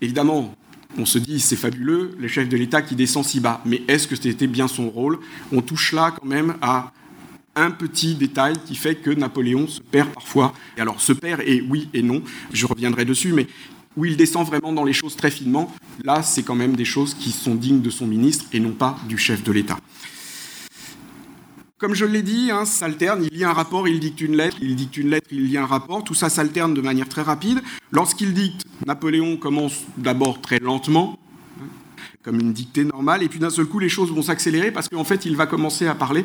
évidemment, 0.00 0.54
on 0.98 1.06
se 1.06 1.18
dit 1.18 1.40
c'est 1.40 1.56
fabuleux, 1.56 2.14
le 2.18 2.28
chef 2.28 2.48
de 2.48 2.56
l'État 2.56 2.82
qui 2.82 2.94
descend 2.94 3.24
si 3.24 3.40
bas, 3.40 3.62
mais 3.64 3.82
est-ce 3.88 4.06
que 4.06 4.16
c'était 4.16 4.46
bien 4.46 4.68
son 4.68 4.90
rôle? 4.90 5.18
On 5.52 5.62
touche 5.62 5.92
là 5.92 6.14
quand 6.18 6.26
même 6.26 6.54
à 6.60 6.92
un 7.54 7.70
petit 7.70 8.14
détail 8.14 8.54
qui 8.66 8.74
fait 8.74 8.96
que 8.96 9.10
Napoléon 9.10 9.66
se 9.66 9.80
perd 9.80 10.10
parfois. 10.10 10.52
Et 10.76 10.80
alors 10.82 11.00
se 11.00 11.12
perd 11.12 11.40
et 11.44 11.62
oui 11.62 11.88
et 11.94 12.02
non, 12.02 12.22
je 12.52 12.66
reviendrai 12.66 13.04
dessus, 13.04 13.32
mais 13.32 13.46
où 13.96 14.04
il 14.04 14.16
descend 14.16 14.46
vraiment 14.46 14.72
dans 14.72 14.84
les 14.84 14.92
choses 14.92 15.16
très 15.16 15.30
finement, 15.30 15.72
là, 16.04 16.22
c'est 16.22 16.42
quand 16.42 16.54
même 16.54 16.76
des 16.76 16.84
choses 16.84 17.14
qui 17.14 17.30
sont 17.30 17.54
dignes 17.54 17.80
de 17.80 17.90
son 17.90 18.06
ministre 18.06 18.44
et 18.52 18.60
non 18.60 18.72
pas 18.72 18.98
du 19.08 19.18
chef 19.18 19.42
de 19.42 19.52
l'État. 19.52 19.78
Comme 21.78 21.94
je 21.94 22.06
l'ai 22.06 22.22
dit, 22.22 22.50
hein, 22.50 22.64
ça 22.64 22.86
alterne, 22.86 23.26
il 23.30 23.36
lit 23.36 23.44
un 23.44 23.52
rapport, 23.52 23.86
il 23.86 24.00
dicte 24.00 24.22
une 24.22 24.34
lettre, 24.34 24.56
il 24.62 24.76
dicte 24.76 24.96
une 24.96 25.10
lettre, 25.10 25.28
il 25.30 25.46
lit 25.46 25.58
un 25.58 25.66
rapport, 25.66 26.02
tout 26.02 26.14
ça 26.14 26.30
s'alterne 26.30 26.72
de 26.72 26.80
manière 26.80 27.08
très 27.08 27.20
rapide. 27.20 27.60
Lorsqu'il 27.90 28.32
dicte, 28.32 28.64
Napoléon 28.86 29.36
commence 29.36 29.84
d'abord 29.98 30.40
très 30.40 30.58
lentement, 30.58 31.18
hein, 31.60 31.66
comme 32.22 32.40
une 32.40 32.54
dictée 32.54 32.84
normale, 32.84 33.22
et 33.22 33.28
puis 33.28 33.38
d'un 33.38 33.50
seul 33.50 33.66
coup, 33.66 33.78
les 33.78 33.90
choses 33.90 34.10
vont 34.10 34.22
s'accélérer 34.22 34.70
parce 34.70 34.88
qu'en 34.88 35.04
fait, 35.04 35.26
il 35.26 35.36
va 35.36 35.46
commencer 35.46 35.86
à 35.86 35.94
parler 35.94 36.24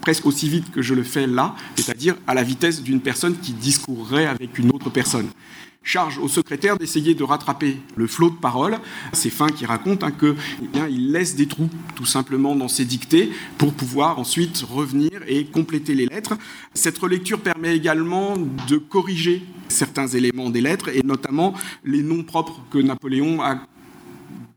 presque 0.00 0.24
aussi 0.24 0.48
vite 0.48 0.70
que 0.70 0.80
je 0.80 0.94
le 0.94 1.02
fais 1.02 1.26
là, 1.26 1.54
c'est-à-dire 1.76 2.16
à 2.26 2.32
la 2.32 2.42
vitesse 2.42 2.82
d'une 2.82 3.00
personne 3.00 3.36
qui 3.36 3.52
discourrait 3.52 4.26
avec 4.26 4.58
une 4.58 4.70
autre 4.70 4.88
personne 4.88 5.28
charge 5.88 6.18
au 6.18 6.28
secrétaire 6.28 6.76
d'essayer 6.76 7.14
de 7.14 7.24
rattraper 7.24 7.78
le 7.96 8.06
flot 8.06 8.28
de 8.28 8.36
paroles. 8.36 8.78
C'est 9.14 9.30
Fin 9.30 9.48
qui 9.48 9.64
raconte 9.64 10.04
hein, 10.04 10.10
que 10.10 10.36
eh 10.62 10.78
il 10.90 11.12
laisse 11.12 11.34
des 11.34 11.46
trous 11.46 11.70
tout 11.94 12.04
simplement 12.04 12.54
dans 12.54 12.68
ses 12.68 12.84
dictées 12.84 13.30
pour 13.56 13.72
pouvoir 13.72 14.18
ensuite 14.18 14.58
revenir 14.68 15.22
et 15.26 15.46
compléter 15.46 15.94
les 15.94 16.04
lettres. 16.04 16.36
Cette 16.74 16.98
relecture 16.98 17.40
permet 17.40 17.74
également 17.74 18.34
de 18.68 18.76
corriger 18.76 19.42
certains 19.68 20.08
éléments 20.08 20.50
des 20.50 20.60
lettres 20.60 20.90
et 20.90 21.02
notamment 21.02 21.54
les 21.84 22.02
noms 22.02 22.22
propres 22.22 22.60
que 22.70 22.78
Napoléon 22.78 23.40
a 23.42 23.58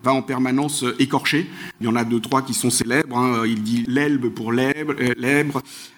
va 0.03 0.13
en 0.13 0.21
permanence 0.21 0.83
euh, 0.83 0.95
écorcher. 0.99 1.49
Il 1.79 1.85
y 1.85 1.89
en 1.89 1.95
a 1.95 2.03
deux, 2.03 2.19
trois 2.19 2.41
qui 2.41 2.53
sont 2.53 2.69
célèbres. 2.69 3.17
Hein. 3.17 3.43
Il 3.45 3.61
dit 3.63 3.83
l'Elbe 3.87 4.29
pour 4.29 4.51
l'Ebre, 4.51 4.95
euh, 4.99 5.43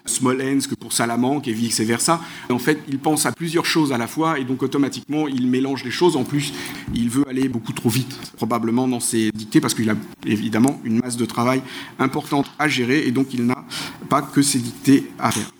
Smolensk 0.05 0.75
pour 0.75 0.93
Salamanque 0.93 1.47
et 1.47 1.53
vice-versa. 1.53 2.19
En 2.49 2.59
fait, 2.59 2.79
il 2.87 2.99
pense 2.99 3.25
à 3.25 3.31
plusieurs 3.31 3.65
choses 3.65 3.93
à 3.93 3.97
la 3.97 4.07
fois 4.07 4.39
et 4.39 4.43
donc 4.43 4.63
automatiquement, 4.63 5.27
il 5.27 5.47
mélange 5.47 5.83
les 5.83 5.91
choses. 5.91 6.15
En 6.15 6.23
plus, 6.23 6.53
il 6.93 7.09
veut 7.09 7.27
aller 7.29 7.47
beaucoup 7.47 7.73
trop 7.73 7.89
vite, 7.89 8.17
probablement 8.35 8.87
dans 8.87 8.99
ses 8.99 9.31
dictées, 9.31 9.61
parce 9.61 9.73
qu'il 9.73 9.89
a 9.89 9.95
évidemment 10.25 10.79
une 10.83 10.99
masse 10.99 11.17
de 11.17 11.25
travail 11.25 11.61
importante 11.99 12.51
à 12.59 12.67
gérer 12.67 13.07
et 13.07 13.11
donc 13.11 13.33
il 13.33 13.45
n'a 13.45 13.65
pas 14.09 14.21
que 14.21 14.41
ses 14.41 14.59
dictées 14.59 15.09
à 15.19 15.31
faire. 15.31 15.51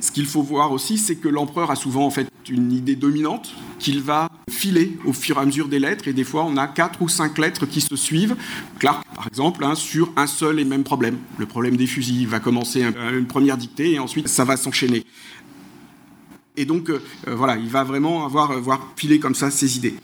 Ce 0.00 0.10
qu'il 0.10 0.26
faut 0.26 0.42
voir 0.42 0.72
aussi, 0.72 0.98
c'est 0.98 1.16
que 1.16 1.28
l'empereur 1.28 1.70
a 1.70 1.76
souvent 1.76 2.06
en 2.06 2.10
fait 2.10 2.26
une 2.48 2.72
idée 2.72 2.96
dominante 2.96 3.54
qu'il 3.78 4.00
va 4.00 4.28
filer 4.50 4.98
au 5.04 5.12
fur 5.12 5.36
et 5.36 5.40
à 5.40 5.44
mesure 5.44 5.68
des 5.68 5.78
lettres, 5.78 6.08
et 6.08 6.12
des 6.12 6.24
fois 6.24 6.44
on 6.44 6.56
a 6.56 6.66
quatre 6.66 7.00
ou 7.02 7.08
cinq 7.08 7.38
lettres 7.38 7.66
qui 7.66 7.80
se 7.80 7.96
suivent. 7.96 8.36
Clark, 8.78 9.04
par 9.14 9.26
exemple, 9.26 9.64
hein, 9.64 9.74
sur 9.74 10.12
un 10.16 10.26
seul 10.26 10.58
et 10.58 10.64
même 10.64 10.84
problème. 10.84 11.18
Le 11.38 11.46
problème 11.46 11.76
des 11.76 11.86
fusils 11.86 12.26
va 12.26 12.40
commencer 12.40 12.82
une 12.82 13.26
première 13.26 13.56
dictée, 13.56 13.92
et 13.92 13.98
ensuite 13.98 14.28
ça 14.28 14.44
va 14.44 14.56
s'enchaîner. 14.56 15.04
Et 16.56 16.64
donc, 16.64 16.90
euh, 16.90 17.00
euh, 17.28 17.34
voilà, 17.34 17.56
il 17.56 17.68
va 17.68 17.84
vraiment 17.84 18.26
avoir, 18.26 18.50
avoir 18.50 18.80
euh, 18.80 18.94
filé 18.96 19.18
comme 19.18 19.34
ça 19.34 19.50
ses 19.50 19.76
idées. 19.76 19.94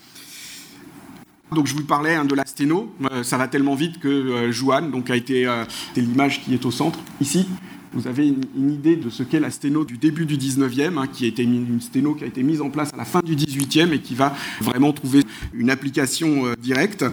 Donc 1.53 1.67
je 1.67 1.75
vous 1.75 1.85
parlais 1.85 2.15
hein, 2.15 2.25
de 2.25 2.35
la 2.35 2.45
sténo, 2.45 2.93
ça 3.23 3.37
va 3.37 3.47
tellement 3.47 3.77
vite 3.77 4.01
que 4.01 4.51
Joanne 4.51 4.91
donc, 4.91 5.11
a 5.11 5.17
été, 5.17 5.47
c'est 5.95 6.01
l'image 6.01 6.43
qui 6.43 6.53
est 6.53 6.67
au 6.67 6.73
centre, 6.73 6.99
ici, 7.21 7.47
vous 7.93 8.07
avez 8.07 8.29
une, 8.29 8.71
idée 8.71 8.97
de 8.97 9.11
ce 9.11 9.23
qu'est 9.23 9.41
la 9.41 9.51
sténo 9.51 9.85
du 9.85 9.99
début 9.99 10.27
du 10.27 10.37
19e, 10.37 10.99
hein, 10.99 11.07
qui 11.07 11.25
a 11.25 11.29
été 11.29 11.43
une 11.43 11.81
sténo 11.81 12.15
qui 12.15 12.25
a 12.25 12.27
été 12.27 12.43
mise 12.43 12.61
en 12.61 12.71
place 12.71 12.93
à 12.93 12.97
la 12.97 13.05
fin 13.05 13.21
du 13.21 13.35
18e 13.35 13.93
et 13.93 14.01
qui 14.01 14.15
va 14.15 14.35
vraiment 14.61 14.93
trouver 14.93 15.23
une 15.55 15.71
application 15.71 16.55
directe. 16.61 17.05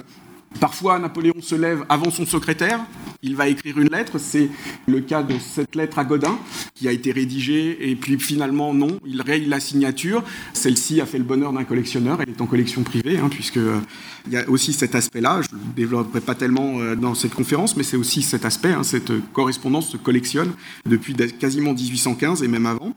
Parfois, 0.59 0.99
Napoléon 0.99 1.41
se 1.41 1.55
lève 1.55 1.83
avant 1.89 2.11
son 2.11 2.25
secrétaire, 2.25 2.79
il 3.23 3.35
va 3.35 3.47
écrire 3.47 3.79
une 3.79 3.89
lettre, 3.89 4.19
c'est 4.19 4.49
le 4.85 4.99
cas 4.99 5.23
de 5.23 5.35
cette 5.39 5.75
lettre 5.75 5.97
à 5.97 6.03
Godin, 6.03 6.37
qui 6.75 6.87
a 6.87 6.91
été 6.91 7.11
rédigée, 7.11 7.89
et 7.89 7.95
puis 7.95 8.19
finalement, 8.19 8.73
non, 8.73 8.99
il 9.05 9.21
raye 9.21 9.45
la 9.45 9.59
signature. 9.59 10.23
Celle-ci 10.53 10.99
a 11.01 11.05
fait 11.05 11.17
le 11.17 11.23
bonheur 11.23 11.53
d'un 11.53 11.63
collectionneur, 11.63 12.21
elle 12.21 12.29
est 12.29 12.41
en 12.41 12.45
collection 12.45 12.83
privée, 12.83 13.17
hein, 13.17 13.29
puisque 13.31 13.57
euh, 13.57 13.79
il 14.27 14.33
y 14.33 14.37
a 14.37 14.47
aussi 14.49 14.73
cet 14.73 14.93
aspect-là, 14.93 15.41
je 15.41 15.55
ne 15.55 15.59
le 15.59 15.73
développerai 15.73 16.19
pas 16.19 16.35
tellement 16.35 16.79
euh, 16.79 16.95
dans 16.95 17.15
cette 17.15 17.33
conférence, 17.33 17.77
mais 17.77 17.83
c'est 17.83 17.97
aussi 17.97 18.21
cet 18.21 18.43
aspect, 18.43 18.73
hein, 18.73 18.83
cette 18.83 19.11
correspondance 19.31 19.89
se 19.89 19.97
collectionne 19.97 20.51
depuis 20.85 21.15
quasiment 21.39 21.73
1815 21.73 22.43
et 22.43 22.47
même 22.49 22.65
avant. 22.65 22.93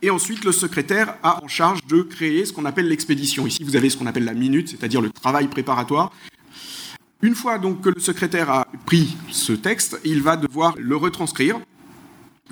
Et 0.00 0.10
ensuite, 0.10 0.44
le 0.44 0.52
secrétaire 0.52 1.16
a 1.24 1.42
en 1.42 1.48
charge 1.48 1.84
de 1.86 2.02
créer 2.02 2.44
ce 2.44 2.52
qu'on 2.52 2.64
appelle 2.64 2.86
l'expédition. 2.86 3.48
Ici, 3.48 3.64
vous 3.64 3.74
avez 3.74 3.90
ce 3.90 3.96
qu'on 3.96 4.06
appelle 4.06 4.24
la 4.24 4.34
minute, 4.34 4.68
c'est-à-dire 4.68 5.00
le 5.00 5.10
travail 5.10 5.48
préparatoire. 5.48 6.12
Une 7.20 7.34
fois 7.34 7.58
donc 7.58 7.80
que 7.80 7.88
le 7.88 7.98
secrétaire 7.98 8.48
a 8.48 8.68
pris 8.86 9.16
ce 9.32 9.52
texte, 9.52 9.98
il 10.04 10.22
va 10.22 10.36
devoir 10.36 10.76
le 10.78 10.94
retranscrire 10.94 11.58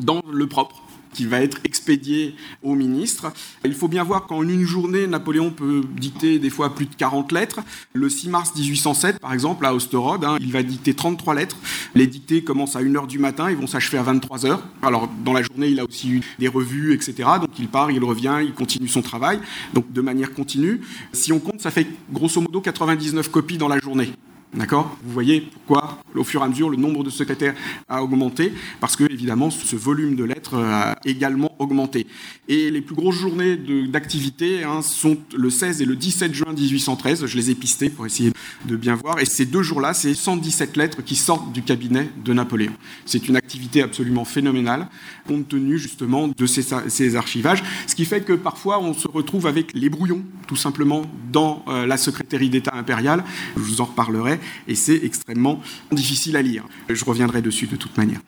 dans 0.00 0.22
le 0.28 0.48
propre 0.48 0.82
qui 1.12 1.24
va 1.24 1.40
être 1.40 1.60
expédié 1.62 2.34
au 2.64 2.74
ministre. 2.74 3.32
Il 3.64 3.74
faut 3.74 3.86
bien 3.86 4.02
voir 4.02 4.26
qu'en 4.26 4.42
une 4.42 4.64
journée, 4.64 5.06
Napoléon 5.06 5.52
peut 5.52 5.82
dicter 5.96 6.40
des 6.40 6.50
fois 6.50 6.74
plus 6.74 6.86
de 6.86 6.94
40 6.96 7.30
lettres. 7.30 7.60
Le 7.92 8.08
6 8.08 8.28
mars 8.28 8.52
1807, 8.56 9.20
par 9.20 9.32
exemple, 9.32 9.64
à 9.64 9.72
Osterode, 9.72 10.24
hein, 10.24 10.36
il 10.40 10.50
va 10.50 10.64
dicter 10.64 10.94
33 10.94 11.36
lettres. 11.36 11.56
Les 11.94 12.08
dictées 12.08 12.42
commencent 12.42 12.74
à 12.74 12.82
1h 12.82 13.06
du 13.06 13.20
matin, 13.20 13.48
ils 13.48 13.56
vont 13.56 13.68
s'achever 13.68 13.98
à 13.98 14.02
23h. 14.02 14.58
Alors, 14.82 15.08
dans 15.24 15.32
la 15.32 15.42
journée, 15.42 15.68
il 15.68 15.78
a 15.78 15.84
aussi 15.84 16.10
eu 16.10 16.20
des 16.40 16.48
revues, 16.48 16.92
etc. 16.92 17.14
Donc, 17.40 17.56
il 17.60 17.68
part, 17.68 17.92
il 17.92 18.02
revient, 18.02 18.40
il 18.42 18.52
continue 18.52 18.88
son 18.88 19.00
travail, 19.00 19.38
donc 19.74 19.92
de 19.92 20.00
manière 20.00 20.34
continue. 20.34 20.80
Si 21.12 21.32
on 21.32 21.38
compte, 21.38 21.60
ça 21.60 21.70
fait 21.70 21.86
grosso 22.12 22.40
modo 22.40 22.60
99 22.60 23.30
copies 23.30 23.58
dans 23.58 23.68
la 23.68 23.78
journée. 23.78 24.12
D'accord? 24.56 24.96
Vous 25.04 25.12
voyez 25.12 25.42
pourquoi, 25.42 25.98
au 26.14 26.24
fur 26.24 26.40
et 26.40 26.44
à 26.44 26.48
mesure, 26.48 26.70
le 26.70 26.78
nombre 26.78 27.04
de 27.04 27.10
secrétaires 27.10 27.54
a 27.88 28.02
augmenté, 28.02 28.54
parce 28.80 28.96
que, 28.96 29.04
évidemment, 29.04 29.50
ce 29.50 29.76
volume 29.76 30.16
de 30.16 30.24
lettres 30.24 30.54
a 30.54 30.96
également 31.04 31.54
augmenté. 31.58 32.06
Et 32.48 32.70
les 32.70 32.80
plus 32.80 32.94
grosses 32.94 33.16
journées 33.16 33.56
d'activité 33.86 34.64
hein, 34.64 34.80
sont 34.80 35.18
le 35.36 35.50
16 35.50 35.82
et 35.82 35.84
le 35.84 35.94
17 35.94 36.32
juin 36.32 36.52
1813. 36.54 37.26
Je 37.26 37.36
les 37.36 37.50
ai 37.50 37.54
pistées 37.54 37.90
pour 37.90 38.06
essayer 38.06 38.32
de 38.64 38.76
bien 38.76 38.94
voir. 38.94 39.18
Et 39.20 39.26
ces 39.26 39.44
deux 39.44 39.62
jours-là, 39.62 39.92
c'est 39.92 40.14
117 40.14 40.76
lettres 40.78 41.02
qui 41.04 41.16
sortent 41.16 41.52
du 41.52 41.62
cabinet 41.62 42.08
de 42.24 42.32
Napoléon. 42.32 42.72
C'est 43.04 43.28
une 43.28 43.36
activité 43.36 43.82
absolument 43.82 44.24
phénoménale, 44.24 44.88
compte 45.28 45.48
tenu 45.48 45.78
justement 45.78 46.28
de 46.28 46.46
ces, 46.46 47.16
archivages. 47.16 47.62
Ce 47.86 47.94
qui 47.94 48.06
fait 48.06 48.22
que 48.22 48.32
parfois, 48.32 48.80
on 48.80 48.94
se 48.94 49.06
retrouve 49.06 49.46
avec 49.46 49.72
les 49.74 49.90
brouillons, 49.90 50.22
tout 50.46 50.56
simplement, 50.56 51.02
dans 51.30 51.62
euh, 51.68 51.86
la 51.86 51.98
secrétaire 51.98 52.40
d'État 52.40 52.74
impériale. 52.74 53.22
Je 53.56 53.62
vous 53.62 53.80
en 53.80 53.84
reparlerai 53.84 54.38
et 54.68 54.74
c'est 54.74 55.04
extrêmement 55.04 55.60
difficile 55.92 56.36
à 56.36 56.42
lire. 56.42 56.64
Je 56.88 57.04
reviendrai 57.04 57.42
dessus 57.42 57.66
de 57.66 57.76
toute 57.76 57.96
manière. 57.96 58.20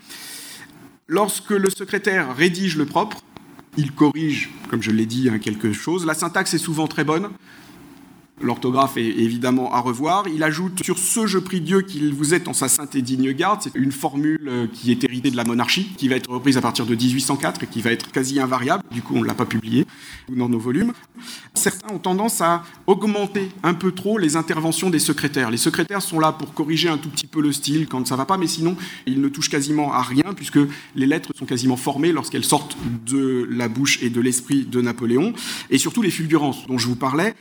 Lorsque 1.06 1.50
le 1.50 1.70
secrétaire 1.70 2.37
rédige 2.37 2.76
le 2.76 2.84
propre, 2.84 3.22
il 3.76 3.92
corrige, 3.92 4.50
comme 4.68 4.82
je 4.82 4.90
l'ai 4.90 5.06
dit, 5.06 5.28
hein, 5.30 5.38
quelque 5.38 5.72
chose. 5.72 6.04
La 6.04 6.14
syntaxe 6.14 6.54
est 6.54 6.58
souvent 6.58 6.87
très 6.87 7.04
bonne. 7.04 7.30
L'orthographe 8.40 8.97
est 8.97 9.07
évidemment 9.07 9.73
à 9.73 9.80
revoir. 9.80 10.25
Il 10.33 10.42
ajoute 10.42 10.85
sur 10.85 10.99
ce 10.99 11.26
je 11.26 11.38
prie 11.38 11.61
Dieu 11.61 11.83
qu'il 11.83 12.14
vous 12.14 12.35
ait 12.35 12.49
en 12.49 12.52
sa 12.52 12.68
sainte 12.68 12.95
et 12.95 13.02
digne 13.02 13.33
garde. 13.33 13.61
C'est 13.62 13.75
une 13.75 13.92
formule 13.92 14.49
euh, 14.49 14.66
qui 14.73 14.92
est 14.92 15.02
héritée 15.04 15.30
de 15.30 15.37
la 15.37 15.45
monarchie, 15.45 15.92
qui 15.97 16.09
va 16.09 16.16
être 16.16 16.30
reprise 16.30 16.57
à 16.57 16.61
partir 16.61 16.87
de 16.87 16.95
1804 16.95 17.64
et 17.64 17.66
qui 17.66 17.80
va 17.80 17.90
être 17.90 18.12
quasi 18.12 18.38
invariable. 18.38 18.83
Du 18.92 19.02
coup, 19.02 19.14
on 19.16 19.23
ne 19.23 19.26
l'a 19.26 19.35
pas 19.35 19.47
publiée 19.47 19.87
dans 20.28 20.49
nos 20.49 20.59
volumes. 20.59 20.92
Certains 21.54 21.92
ont 21.92 21.99
tendance 21.99 22.40
à 22.40 22.62
augmenter 22.87 23.49
un 23.62 23.75
peu 23.75 23.92
trop 23.92 24.18
les 24.18 24.37
interventions 24.37 24.90
des 24.90 24.99
secrétaires. 24.99 25.50
Les 25.50 25.57
secrétaires 25.57 26.02
sont 26.02 26.21
là 26.21 26.33
pour 26.33 26.54
corriger 26.54 26.88
un 26.88 26.99
tout 26.99 27.09
petit 27.09 27.26
peu 27.26 27.40
le 27.40 27.52
style 27.52 27.88
quand 27.88 28.07
ça 28.07 28.14
ne 28.14 28.18
va 28.18 28.26
pas, 28.26 28.38
mais 28.38 28.47
sinon, 28.47 28.76
ils 29.07 29.21
ne 29.21 29.28
touchent 29.28 29.50
quasiment 29.50 29.92
à 29.92 30.02
rien 30.02 30.35
puisque 30.35 30.61
les 30.95 31.07
lettres 31.07 31.33
sont 31.37 31.47
quasiment 31.47 31.76
formées 31.76 32.12
lorsqu'elles 32.12 32.45
sortent 32.45 32.76
de 33.07 33.49
la 33.50 33.68
bouche 33.68 33.99
et 34.02 34.11
de 34.11 34.21
l'esprit 34.21 34.64
de 34.64 34.80
Napoléon. 34.80 35.33
Et 35.71 35.78
surtout 35.78 36.02
les 36.02 36.11
fulgurances 36.11 36.66
dont 36.66 36.78
je 36.78 36.87
vous 36.87 36.97
parlais. 36.97 37.35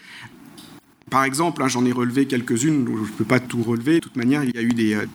Par 1.09 1.23
exemple, 1.23 1.63
hein, 1.63 1.67
j'en 1.67 1.85
ai 1.85 1.91
relevé 1.91 2.25
quelques-unes, 2.25 2.85
je 2.85 2.91
ne 2.91 3.17
peux 3.17 3.25
pas 3.25 3.39
tout 3.39 3.63
relever. 3.63 3.95
De 3.95 3.99
toute 3.99 4.17
manière, 4.17 4.43
il 4.43 4.53
y 4.53 4.57
a 4.57 4.61
eu 4.61 4.73
des 4.73 4.93
euh, 4.93 5.05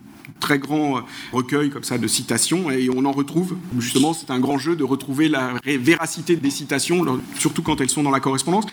très 0.41 0.59
grands 0.59 0.99
euh, 0.99 1.01
recueils 1.33 1.71
comme 1.71 1.85
ça 1.85 1.99
de 1.99 2.07
citations 2.07 2.71
et 2.71 2.89
on 2.89 3.05
en 3.05 3.13
retrouve. 3.13 3.57
Justement, 3.79 4.15
c'est 4.15 4.31
un 4.31 4.41
grand 4.41 4.59
jeu 4.59 4.75
de 4.75 4.85
retrouver 4.85 5.29
la 5.29 5.55
véracité 5.65 6.37
des 6.37 6.51
citations, 6.51 7.21
surtout 7.39 7.63
quand 7.63 7.81
elles 7.81 7.91
sont 7.91 8.03
dans 8.03 8.11
la 8.11 8.21
correspondance. 8.21 8.65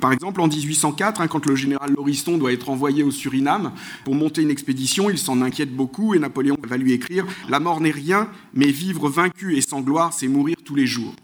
Par 0.00 0.12
exemple, 0.12 0.40
en 0.40 0.48
1804, 0.48 1.20
hein, 1.20 1.28
quand 1.28 1.44
le 1.44 1.54
général 1.54 1.92
Lauriston 1.94 2.38
doit 2.38 2.52
être 2.52 2.70
envoyé 2.70 3.02
au 3.02 3.10
Suriname 3.10 3.72
pour 4.04 4.14
monter 4.14 4.42
une 4.42 4.50
expédition, 4.50 5.10
il 5.10 5.18
s'en 5.18 5.42
inquiète 5.42 5.74
beaucoup 5.74 6.14
et 6.14 6.18
Napoléon 6.18 6.56
va 6.66 6.78
lui 6.78 6.92
écrire 6.92 7.26
La 7.50 7.60
mort 7.60 7.80
n'est 7.80 7.90
rien, 7.90 8.28
mais 8.54 8.70
vivre 8.70 9.10
vaincu 9.10 9.56
et 9.56 9.60
sans 9.60 9.82
gloire, 9.82 10.12
c'est 10.14 10.28
mourir 10.28 10.56
tous 10.64 10.74
les 10.74 10.86
jours. 10.86 11.14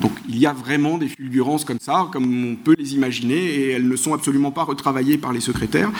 Donc 0.00 0.12
il 0.28 0.38
y 0.38 0.46
a 0.46 0.52
vraiment 0.52 0.98
des 0.98 1.08
fulgurances 1.08 1.64
comme 1.64 1.80
ça, 1.80 2.08
comme 2.12 2.52
on 2.52 2.56
peut 2.56 2.74
les 2.78 2.94
imaginer, 2.94 3.36
et 3.36 3.70
elles 3.72 3.88
ne 3.88 3.96
sont 3.96 4.14
absolument 4.14 4.50
pas 4.50 4.64
retravaillées 4.64 5.18
par 5.18 5.32
les 5.32 5.40
secrétaires. 5.40 5.90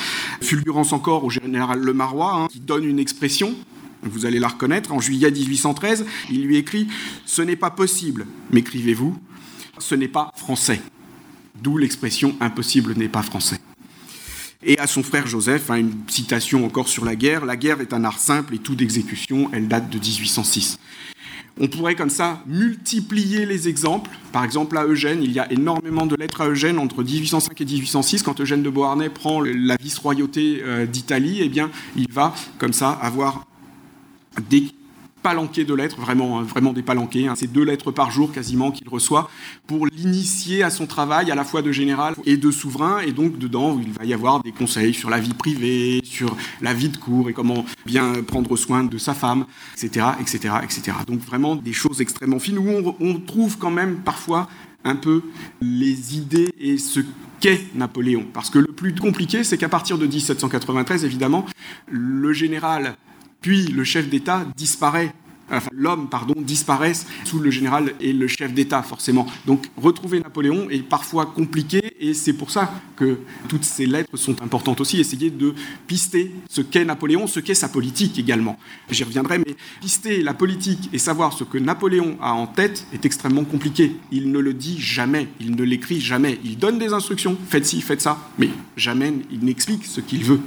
Fulgurance 0.40 0.92
encore 0.92 1.24
au 1.24 1.30
général 1.30 1.80
Le 1.80 1.92
Marois, 1.92 2.34
hein, 2.34 2.48
qui 2.50 2.60
donne 2.60 2.84
une 2.84 2.98
expression, 2.98 3.54
vous 4.02 4.24
allez 4.24 4.38
la 4.38 4.48
reconnaître, 4.48 4.92
en 4.92 5.00
juillet 5.00 5.30
1813, 5.30 6.06
il 6.30 6.44
lui 6.44 6.56
écrit⁇ 6.56 6.84
Ce 7.26 7.42
n'est 7.42 7.56
pas 7.56 7.70
possible, 7.70 8.26
m'écrivez-vous, 8.50 9.16
ce 9.78 9.94
n'est 9.94 10.08
pas 10.08 10.32
français⁇ 10.36 10.76
D'où 11.62 11.76
l'expression⁇ 11.76 12.30
Impossible 12.40 12.94
n'est 12.96 13.08
pas 13.08 13.22
français⁇ 13.22 13.56
et 14.62 14.78
à 14.78 14.86
son 14.86 15.02
frère 15.02 15.26
Joseph, 15.26 15.70
hein, 15.70 15.76
une 15.76 15.94
citation 16.06 16.66
encore 16.66 16.88
sur 16.88 17.06
la 17.06 17.16
guerre, 17.16 17.46
La 17.46 17.56
guerre 17.56 17.80
est 17.80 17.94
un 17.94 18.04
art 18.04 18.18
simple 18.18 18.54
et 18.54 18.58
tout 18.58 18.74
d'exécution, 18.74 19.48
elle 19.54 19.68
date 19.68 19.88
de 19.88 19.98
1806. 19.98 20.78
On 21.62 21.68
pourrait 21.68 21.94
comme 21.94 22.10
ça 22.10 22.42
multiplier 22.46 23.44
les 23.44 23.68
exemples. 23.68 24.10
Par 24.32 24.44
exemple, 24.44 24.78
à 24.78 24.84
Eugène, 24.84 25.22
il 25.22 25.30
y 25.30 25.38
a 25.38 25.52
énormément 25.52 26.06
de 26.06 26.16
lettres 26.16 26.40
à 26.40 26.48
Eugène 26.48 26.78
entre 26.78 27.02
1805 27.02 27.60
et 27.60 27.64
1806. 27.66 28.22
Quand 28.22 28.40
Eugène 28.40 28.62
de 28.62 28.70
Beauharnais 28.70 29.10
prend 29.10 29.42
la 29.42 29.76
vice-royauté 29.76 30.62
euh, 30.64 30.86
d'Italie, 30.86 31.40
eh 31.42 31.50
bien, 31.50 31.70
il 31.96 32.10
va 32.10 32.34
comme 32.58 32.72
ça 32.72 32.90
avoir 32.90 33.44
des 34.48 34.68
palanqués 35.22 35.64
de 35.64 35.74
lettres, 35.74 36.00
vraiment, 36.00 36.40
hein, 36.40 36.42
vraiment 36.42 36.72
des 36.72 36.82
palanqués. 36.82 37.26
Hein. 37.26 37.34
C'est 37.36 37.50
deux 37.50 37.64
lettres 37.64 37.90
par 37.90 38.10
jour 38.10 38.32
quasiment 38.32 38.70
qu'il 38.70 38.88
reçoit 38.88 39.30
pour 39.66 39.86
l'initier 39.86 40.62
à 40.62 40.70
son 40.70 40.86
travail 40.86 41.30
à 41.30 41.34
la 41.34 41.44
fois 41.44 41.62
de 41.62 41.72
général 41.72 42.14
et 42.24 42.36
de 42.36 42.50
souverain. 42.50 43.00
Et 43.00 43.12
donc 43.12 43.38
dedans, 43.38 43.80
il 43.80 43.92
va 43.92 44.04
y 44.04 44.14
avoir 44.14 44.42
des 44.42 44.52
conseils 44.52 44.94
sur 44.94 45.10
la 45.10 45.18
vie 45.18 45.34
privée, 45.34 46.00
sur 46.04 46.36
la 46.60 46.74
vie 46.74 46.88
de 46.88 46.96
cour 46.96 47.28
et 47.28 47.32
comment 47.32 47.64
bien 47.86 48.22
prendre 48.26 48.56
soin 48.56 48.84
de 48.84 48.98
sa 48.98 49.14
femme, 49.14 49.46
etc., 49.74 50.06
etc., 50.20 50.54
etc. 50.62 50.96
Donc 51.06 51.20
vraiment 51.20 51.56
des 51.56 51.72
choses 51.72 52.00
extrêmement 52.00 52.38
fines 52.38 52.58
où 52.58 52.94
on 53.00 53.20
trouve 53.20 53.58
quand 53.58 53.70
même 53.70 53.96
parfois 53.98 54.48
un 54.84 54.96
peu 54.96 55.22
les 55.60 56.16
idées 56.16 56.52
et 56.58 56.78
ce 56.78 57.00
qu'est 57.40 57.74
Napoléon. 57.74 58.26
Parce 58.32 58.50
que 58.50 58.58
le 58.58 58.68
plus 58.68 58.94
compliqué, 58.94 59.44
c'est 59.44 59.58
qu'à 59.58 59.68
partir 59.68 59.98
de 59.98 60.06
1793, 60.06 61.04
évidemment, 61.04 61.46
le 61.88 62.32
général 62.32 62.96
puis 63.40 63.66
le 63.66 63.84
chef 63.84 64.08
d'État 64.08 64.44
disparaît 64.56 65.14
enfin, 65.50 65.70
l'homme, 65.72 66.08
pardon, 66.08 66.34
disparaît 66.38 66.92
sous 67.24 67.38
le 67.38 67.50
général 67.50 67.94
et 68.00 68.12
le 68.12 68.28
chef 68.28 68.52
d'État, 68.52 68.82
forcément. 68.82 69.26
Donc, 69.46 69.66
retrouver 69.76 70.20
Napoléon 70.20 70.70
est 70.70 70.82
parfois 70.82 71.26
compliqué, 71.26 71.94
et 71.98 72.14
c'est 72.14 72.32
pour 72.32 72.50
ça 72.50 72.72
que 72.96 73.18
toutes 73.48 73.64
ces 73.64 73.86
lettres 73.86 74.16
sont 74.16 74.40
importantes 74.42 74.80
aussi. 74.80 75.00
Essayer 75.00 75.30
de 75.30 75.54
pister 75.86 76.32
ce 76.48 76.60
qu'est 76.60 76.84
Napoléon, 76.84 77.26
ce 77.26 77.40
qu'est 77.40 77.54
sa 77.54 77.68
politique 77.68 78.18
également. 78.18 78.58
J'y 78.90 79.04
reviendrai, 79.04 79.38
mais 79.38 79.56
pister 79.80 80.22
la 80.22 80.34
politique 80.34 80.88
et 80.92 80.98
savoir 80.98 81.32
ce 81.32 81.44
que 81.44 81.58
Napoléon 81.58 82.16
a 82.20 82.32
en 82.32 82.46
tête 82.46 82.86
est 82.92 83.04
extrêmement 83.04 83.44
compliqué. 83.44 83.96
Il 84.12 84.30
ne 84.30 84.38
le 84.38 84.54
dit 84.54 84.80
jamais, 84.80 85.28
il 85.40 85.54
ne 85.56 85.62
l'écrit 85.62 86.00
jamais. 86.00 86.38
Il 86.44 86.58
donne 86.58 86.78
des 86.78 86.92
instructions, 86.92 87.36
faites 87.48 87.66
ci, 87.66 87.80
faites 87.80 88.00
ça, 88.00 88.30
mais 88.38 88.50
jamais 88.76 89.12
il 89.30 89.44
n'explique 89.44 89.84
ce 89.84 90.00
qu'il 90.00 90.24
veut. 90.24 90.40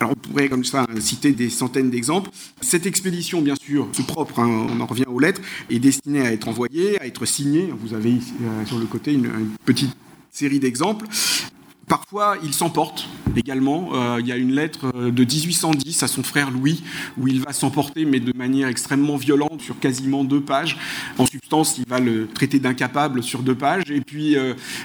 Alors 0.00 0.14
on 0.16 0.28
pourrait 0.28 0.48
comme 0.48 0.64
ça 0.64 0.86
citer 0.98 1.32
des 1.32 1.50
centaines 1.50 1.90
d'exemples. 1.90 2.30
Cette 2.62 2.86
expédition, 2.86 3.42
bien 3.42 3.54
sûr, 3.54 3.86
c'est 3.92 4.06
propre, 4.06 4.38
hein, 4.40 4.66
on 4.70 4.80
en 4.80 4.86
revient 4.86 5.04
aux 5.06 5.20
lettres, 5.20 5.42
est 5.68 5.78
destinée 5.78 6.26
à 6.26 6.32
être 6.32 6.48
envoyée, 6.48 6.98
à 7.02 7.06
être 7.06 7.26
signée. 7.26 7.70
Vous 7.78 7.92
avez 7.92 8.14
euh, 8.14 8.64
sur 8.64 8.78
le 8.78 8.86
côté 8.86 9.12
une, 9.12 9.28
petite 9.66 9.94
série 10.30 10.58
d'exemples. 10.58 11.04
Parfois, 11.86 12.38
il 12.42 12.54
s'emporte 12.54 13.10
également. 13.36 13.90
Euh, 13.92 14.20
il 14.20 14.26
y 14.26 14.32
a 14.32 14.36
une 14.36 14.52
lettre 14.52 14.90
euh, 14.94 15.10
de 15.10 15.22
1810 15.22 16.02
à 16.02 16.08
son 16.08 16.22
frère 16.22 16.50
Louis 16.50 16.82
où 17.18 17.28
il 17.28 17.42
va 17.42 17.52
s'emporter, 17.52 18.06
mais 18.06 18.20
de 18.20 18.32
manière 18.34 18.68
extrêmement 18.68 19.18
violente, 19.18 19.60
sur 19.60 19.78
quasiment 19.80 20.24
deux 20.24 20.40
pages. 20.40 20.78
En 21.18 21.26
substance, 21.26 21.76
il 21.76 21.84
va 21.86 22.00
le 22.00 22.26
traiter 22.26 22.58
d'incapable 22.58 23.22
sur 23.22 23.40
deux 23.40 23.54
pages. 23.54 23.90
Et 23.90 24.00
puis, 24.00 24.34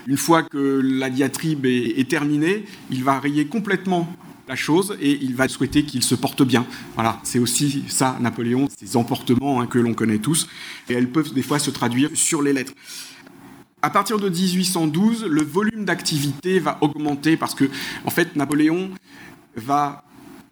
une 0.08 0.18
fois 0.18 0.44
que 0.44 0.82
la 0.84 1.10
diatribe 1.10 1.66
est, 1.66 2.00
est 2.00 2.10
terminée, 2.10 2.66
il 2.92 3.04
va 3.04 3.18
rayer 3.18 3.46
complètement 3.46 4.10
la 4.48 4.56
chose 4.56 4.98
et 5.02 5.18
il 5.22 5.36
va 5.36 5.48
souhaiter 5.48 5.84
qu'il 5.84 6.04
se 6.04 6.16
porte 6.16 6.44
bien. 6.44 6.66
Voilà, 6.96 7.20
c'est 7.24 7.40
aussi 7.40 7.84
ça, 7.88 8.18
Napoléon, 8.20 8.68
ces 8.78 8.96
emportements 8.96 9.62
hein, 9.62 9.68
que 9.68 9.80
l'on 9.80 9.94
connaît 9.94 10.20
tous. 10.20 10.48
Et 10.90 10.94
elles 10.94 11.10
peuvent 11.10 11.34
des 11.34 11.42
fois 11.42 11.60
se 11.60 11.72
traduire 11.72 12.10
sur 12.14 12.42
les 12.42 12.54
lettres. 12.54 12.74
À 13.82 13.90
partir 13.90 14.20
de 14.20 14.30
1812, 14.30 15.26
le 15.26 15.44
volume 15.44 15.86
d'activité 15.86 16.60
va 16.60 16.78
augmenter 16.82 17.38
parce 17.38 17.54
que, 17.54 17.66
en 18.06 18.10
fait, 18.10 18.36
Napoléon 18.36 18.90
va 19.56 20.04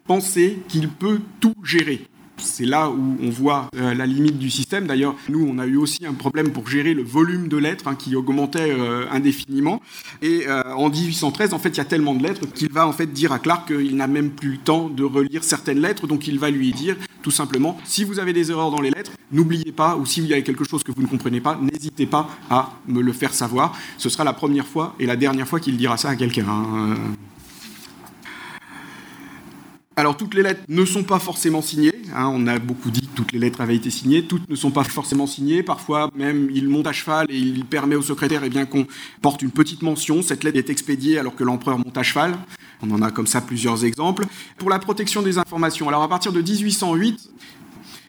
penser 0.06 0.60
qu'il 0.68 0.88
peut 0.88 1.20
tout 1.40 1.54
gérer. 1.64 2.06
C'est 2.44 2.64
là 2.64 2.90
où 2.90 3.16
on 3.22 3.30
voit 3.30 3.68
euh, 3.76 3.94
la 3.94 4.06
limite 4.06 4.38
du 4.38 4.50
système. 4.50 4.86
D'ailleurs, 4.86 5.16
nous, 5.28 5.46
on 5.48 5.58
a 5.58 5.66
eu 5.66 5.76
aussi 5.76 6.06
un 6.06 6.12
problème 6.12 6.50
pour 6.50 6.68
gérer 6.68 6.94
le 6.94 7.02
volume 7.02 7.48
de 7.48 7.56
lettres 7.56 7.88
hein, 7.88 7.94
qui 7.94 8.14
augmentait 8.16 8.70
euh, 8.70 9.06
indéfiniment. 9.10 9.80
Et 10.22 10.46
euh, 10.46 10.62
en 10.74 10.90
1813, 10.90 11.54
en 11.54 11.58
fait, 11.58 11.70
il 11.70 11.78
y 11.78 11.80
a 11.80 11.84
tellement 11.84 12.14
de 12.14 12.22
lettres 12.22 12.46
qu'il 12.52 12.70
va 12.70 12.86
en 12.86 12.92
fait 12.92 13.06
dire 13.06 13.32
à 13.32 13.38
Clark 13.38 13.68
qu'il 13.68 13.96
n'a 13.96 14.06
même 14.06 14.30
plus 14.30 14.52
le 14.52 14.58
temps 14.58 14.88
de 14.88 15.04
relire 15.04 15.42
certaines 15.42 15.80
lettres. 15.80 16.06
Donc, 16.06 16.28
il 16.28 16.38
va 16.38 16.50
lui 16.50 16.72
dire 16.72 16.96
tout 17.22 17.30
simplement 17.30 17.78
si 17.84 18.04
vous 18.04 18.18
avez 18.18 18.32
des 18.32 18.50
erreurs 18.50 18.70
dans 18.70 18.80
les 18.80 18.90
lettres, 18.90 19.12
n'oubliez 19.32 19.72
pas, 19.72 19.96
ou 19.96 20.04
s'il 20.06 20.26
y 20.26 20.34
a 20.34 20.40
quelque 20.42 20.64
chose 20.64 20.82
que 20.82 20.92
vous 20.92 21.02
ne 21.02 21.06
comprenez 21.06 21.40
pas, 21.40 21.58
n'hésitez 21.60 22.06
pas 22.06 22.28
à 22.50 22.74
me 22.86 23.00
le 23.00 23.12
faire 23.12 23.32
savoir. 23.32 23.76
Ce 23.98 24.08
sera 24.08 24.24
la 24.24 24.34
première 24.34 24.66
fois 24.66 24.94
et 25.00 25.06
la 25.06 25.16
dernière 25.16 25.48
fois 25.48 25.60
qu'il 25.60 25.76
dira 25.76 25.96
ça 25.96 26.10
à 26.10 26.16
quelqu'un. 26.16 26.46
Hein. 26.48 26.96
Alors 29.96 30.16
toutes 30.16 30.34
les 30.34 30.42
lettres 30.42 30.62
ne 30.68 30.84
sont 30.84 31.04
pas 31.04 31.20
forcément 31.20 31.62
signées, 31.62 31.94
hein, 32.12 32.28
on 32.32 32.48
a 32.48 32.58
beaucoup 32.58 32.90
dit 32.90 33.02
que 33.02 33.14
toutes 33.14 33.30
les 33.30 33.38
lettres 33.38 33.60
avaient 33.60 33.76
été 33.76 33.90
signées, 33.90 34.24
toutes 34.24 34.48
ne 34.50 34.56
sont 34.56 34.72
pas 34.72 34.82
forcément 34.82 35.28
signées, 35.28 35.62
parfois 35.62 36.10
même 36.16 36.48
il 36.52 36.68
monte 36.68 36.88
à 36.88 36.92
cheval 36.92 37.26
et 37.28 37.38
il 37.38 37.64
permet 37.64 37.94
au 37.94 38.02
secrétaire 38.02 38.42
eh 38.42 38.66
qu'on 38.66 38.88
porte 39.22 39.42
une 39.42 39.52
petite 39.52 39.82
mention, 39.82 40.20
cette 40.22 40.42
lettre 40.42 40.58
est 40.58 40.68
expédiée 40.68 41.20
alors 41.20 41.36
que 41.36 41.44
l'empereur 41.44 41.78
monte 41.78 41.96
à 41.96 42.02
cheval, 42.02 42.36
on 42.82 42.90
en 42.90 43.02
a 43.02 43.12
comme 43.12 43.28
ça 43.28 43.40
plusieurs 43.40 43.84
exemples. 43.84 44.24
Pour 44.58 44.68
la 44.68 44.80
protection 44.80 45.22
des 45.22 45.38
informations, 45.38 45.88
alors 45.88 46.02
à 46.02 46.08
partir 46.08 46.32
de 46.32 46.42
1808, 46.42 47.30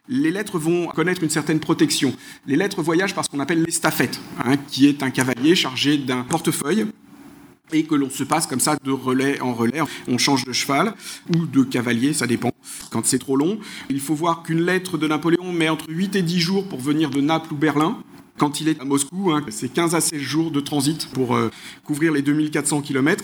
les 0.08 0.32
lettres 0.32 0.58
vont 0.58 0.88
connaître 0.88 1.22
une 1.24 1.30
certaine 1.30 1.60
protection. 1.60 2.13
Les 2.48 2.56
lettres 2.56 2.82
voyagent 2.82 3.13
par 3.13 3.25
ce 3.25 3.30
qu'on 3.30 3.39
appelle 3.39 3.62
l'estafette, 3.62 4.20
hein, 4.44 4.58
qui 4.70 4.88
est 4.88 5.04
un 5.04 5.12
cavalier 5.12 5.56
chargé 5.56 6.00
d'un 6.00 6.24
portefeuille 6.24 6.88
et 7.72 7.84
que 7.84 7.96
l'on 7.96 8.10
se 8.10 8.24
passe 8.24 8.48
comme 8.48 8.60
ça 8.60 8.78
de 8.84 8.92
relais 8.92 9.42
en 9.42 9.54
relais. 9.54 9.82
On 10.08 10.18
change 10.18 10.46
de 10.46 10.54
cheval 10.54 10.94
ou 11.34 11.46
de 11.46 11.64
cavalier, 11.64 12.14
ça 12.14 12.28
dépend 12.28 12.52
quand 12.92 13.06
c'est 13.06 13.20
trop 13.20 13.36
long. 13.36 13.60
Il 13.90 14.00
faut 14.00 14.16
voir 14.16 14.44
qu'une 14.44 14.62
lettre 14.62 14.98
de 14.98 15.08
Napoléon 15.08 15.52
met 15.52 15.70
entre 15.70 15.86
8 15.90 16.16
et 16.16 16.22
10 16.22 16.40
jours 16.40 16.68
pour 16.68 16.80
venir 16.80 17.10
de 17.10 17.22
Naples 17.22 17.54
ou 17.54 17.58
Berlin. 17.58 17.98
Quand 18.38 18.60
il 18.60 18.68
est 18.68 18.80
à 18.82 18.86
Moscou, 18.86 19.32
hein, 19.32 19.46
c'est 19.50 19.72
15 19.72 19.96
à 19.96 20.02
16 20.02 20.20
jours 20.20 20.52
de 20.52 20.60
transit 20.60 21.08
pour 21.14 21.36
euh, 21.36 21.50
couvrir 21.86 22.12
les 22.12 22.22
2400 22.22 22.82
km. 22.82 23.24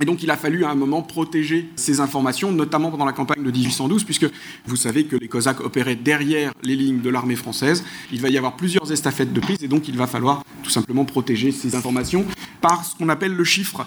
Et 0.00 0.04
donc 0.04 0.22
il 0.22 0.30
a 0.30 0.36
fallu 0.36 0.64
à 0.64 0.70
un 0.70 0.74
moment 0.74 1.02
protéger 1.02 1.68
ces 1.76 2.00
informations, 2.00 2.50
notamment 2.50 2.90
pendant 2.90 3.04
la 3.04 3.12
campagne 3.12 3.42
de 3.42 3.50
1812, 3.50 4.04
puisque 4.04 4.26
vous 4.66 4.76
savez 4.76 5.04
que 5.04 5.16
les 5.16 5.28
Cosaques 5.28 5.60
opéraient 5.60 5.96
derrière 5.96 6.52
les 6.62 6.74
lignes 6.74 7.00
de 7.00 7.10
l'armée 7.10 7.36
française. 7.36 7.84
Il 8.12 8.20
va 8.20 8.28
y 8.28 8.36
avoir 8.36 8.56
plusieurs 8.56 8.90
estafettes 8.90 9.32
de 9.32 9.40
prise, 9.40 9.62
et 9.62 9.68
donc 9.68 9.88
il 9.88 9.96
va 9.96 10.06
falloir 10.06 10.42
tout 10.62 10.70
simplement 10.70 11.04
protéger 11.04 11.52
ces 11.52 11.76
informations 11.76 12.24
par 12.60 12.84
ce 12.84 12.96
qu'on 12.96 13.08
appelle 13.08 13.34
le 13.34 13.44
chiffre. 13.44 13.86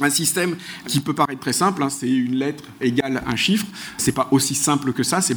Un 0.00 0.10
système 0.10 0.56
qui 0.86 1.00
peut 1.00 1.14
paraître 1.14 1.40
très 1.40 1.52
simple, 1.52 1.82
hein, 1.82 1.90
c'est 1.90 2.08
une 2.08 2.36
lettre 2.36 2.64
égale 2.80 3.22
un 3.26 3.34
chiffre. 3.34 3.66
C'est 3.96 4.12
pas 4.12 4.28
aussi 4.30 4.54
simple 4.54 4.92
que 4.92 5.02
ça, 5.02 5.20
c'est 5.20 5.36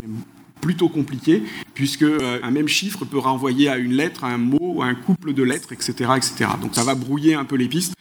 plutôt 0.60 0.90
compliqué, 0.90 1.42
puisque 1.74 2.04
euh, 2.04 2.40
un 2.44 2.52
même 2.52 2.68
chiffre 2.68 3.04
peut 3.04 3.18
renvoyer 3.18 3.68
à 3.68 3.78
une 3.78 3.94
lettre, 3.94 4.24
à 4.24 4.28
un 4.28 4.38
mot, 4.38 4.84
à 4.84 4.86
un 4.86 4.94
couple 4.94 5.34
de 5.34 5.42
lettres, 5.42 5.74
etc., 5.74 6.12
etc. 6.16 6.52
Donc 6.62 6.76
ça 6.76 6.84
va 6.84 6.94
brouiller 6.94 7.34
un 7.34 7.46
peu 7.46 7.56
les 7.56 7.68
pistes 7.68 7.96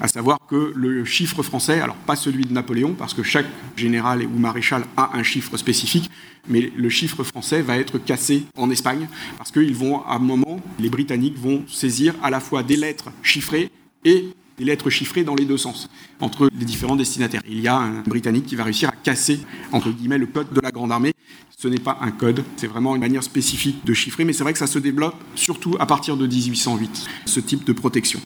à 0.00 0.08
savoir 0.08 0.38
que 0.48 0.72
le 0.74 1.04
chiffre 1.04 1.42
français, 1.42 1.80
alors 1.80 1.96
pas 1.96 2.16
celui 2.16 2.44
de 2.44 2.52
Napoléon, 2.52 2.94
parce 2.96 3.14
que 3.14 3.22
chaque 3.22 3.46
général 3.76 4.24
ou 4.24 4.38
maréchal 4.38 4.84
a 4.96 5.16
un 5.16 5.22
chiffre 5.22 5.56
spécifique, 5.56 6.10
mais 6.48 6.72
le 6.76 6.88
chiffre 6.88 7.24
français 7.24 7.62
va 7.62 7.76
être 7.76 7.98
cassé 7.98 8.44
en 8.56 8.70
Espagne, 8.70 9.08
parce 9.36 9.50
qu'ils 9.50 9.74
vont, 9.74 10.04
à 10.04 10.14
un 10.14 10.18
moment, 10.18 10.60
les 10.78 10.88
Britanniques 10.88 11.38
vont 11.38 11.64
saisir 11.66 12.14
à 12.22 12.30
la 12.30 12.40
fois 12.40 12.62
des 12.62 12.76
lettres 12.76 13.10
chiffrées 13.22 13.70
et 14.04 14.28
des 14.56 14.64
lettres 14.64 14.90
chiffrées 14.90 15.24
dans 15.24 15.34
les 15.34 15.44
deux 15.44 15.56
sens, 15.56 15.88
entre 16.20 16.50
les 16.58 16.64
différents 16.64 16.96
destinataires. 16.96 17.42
Il 17.48 17.60
y 17.60 17.68
a 17.68 17.76
un 17.76 18.02
Britannique 18.02 18.46
qui 18.46 18.56
va 18.56 18.64
réussir 18.64 18.88
à 18.88 18.92
casser, 18.92 19.40
entre 19.72 19.90
guillemets, 19.90 20.18
le 20.18 20.26
code 20.26 20.52
de 20.52 20.60
la 20.60 20.70
Grande 20.72 20.90
Armée. 20.90 21.12
Ce 21.56 21.68
n'est 21.68 21.78
pas 21.78 21.98
un 22.00 22.12
code, 22.12 22.44
c'est 22.56 22.66
vraiment 22.66 22.94
une 22.94 23.00
manière 23.00 23.22
spécifique 23.22 23.84
de 23.84 23.94
chiffrer, 23.94 24.24
mais 24.24 24.32
c'est 24.32 24.44
vrai 24.44 24.52
que 24.52 24.58
ça 24.58 24.68
se 24.68 24.78
développe 24.78 25.16
surtout 25.34 25.76
à 25.80 25.86
partir 25.86 26.16
de 26.16 26.26
1808, 26.26 27.06
ce 27.26 27.40
type 27.40 27.64
de 27.64 27.72
protection. 27.72 28.20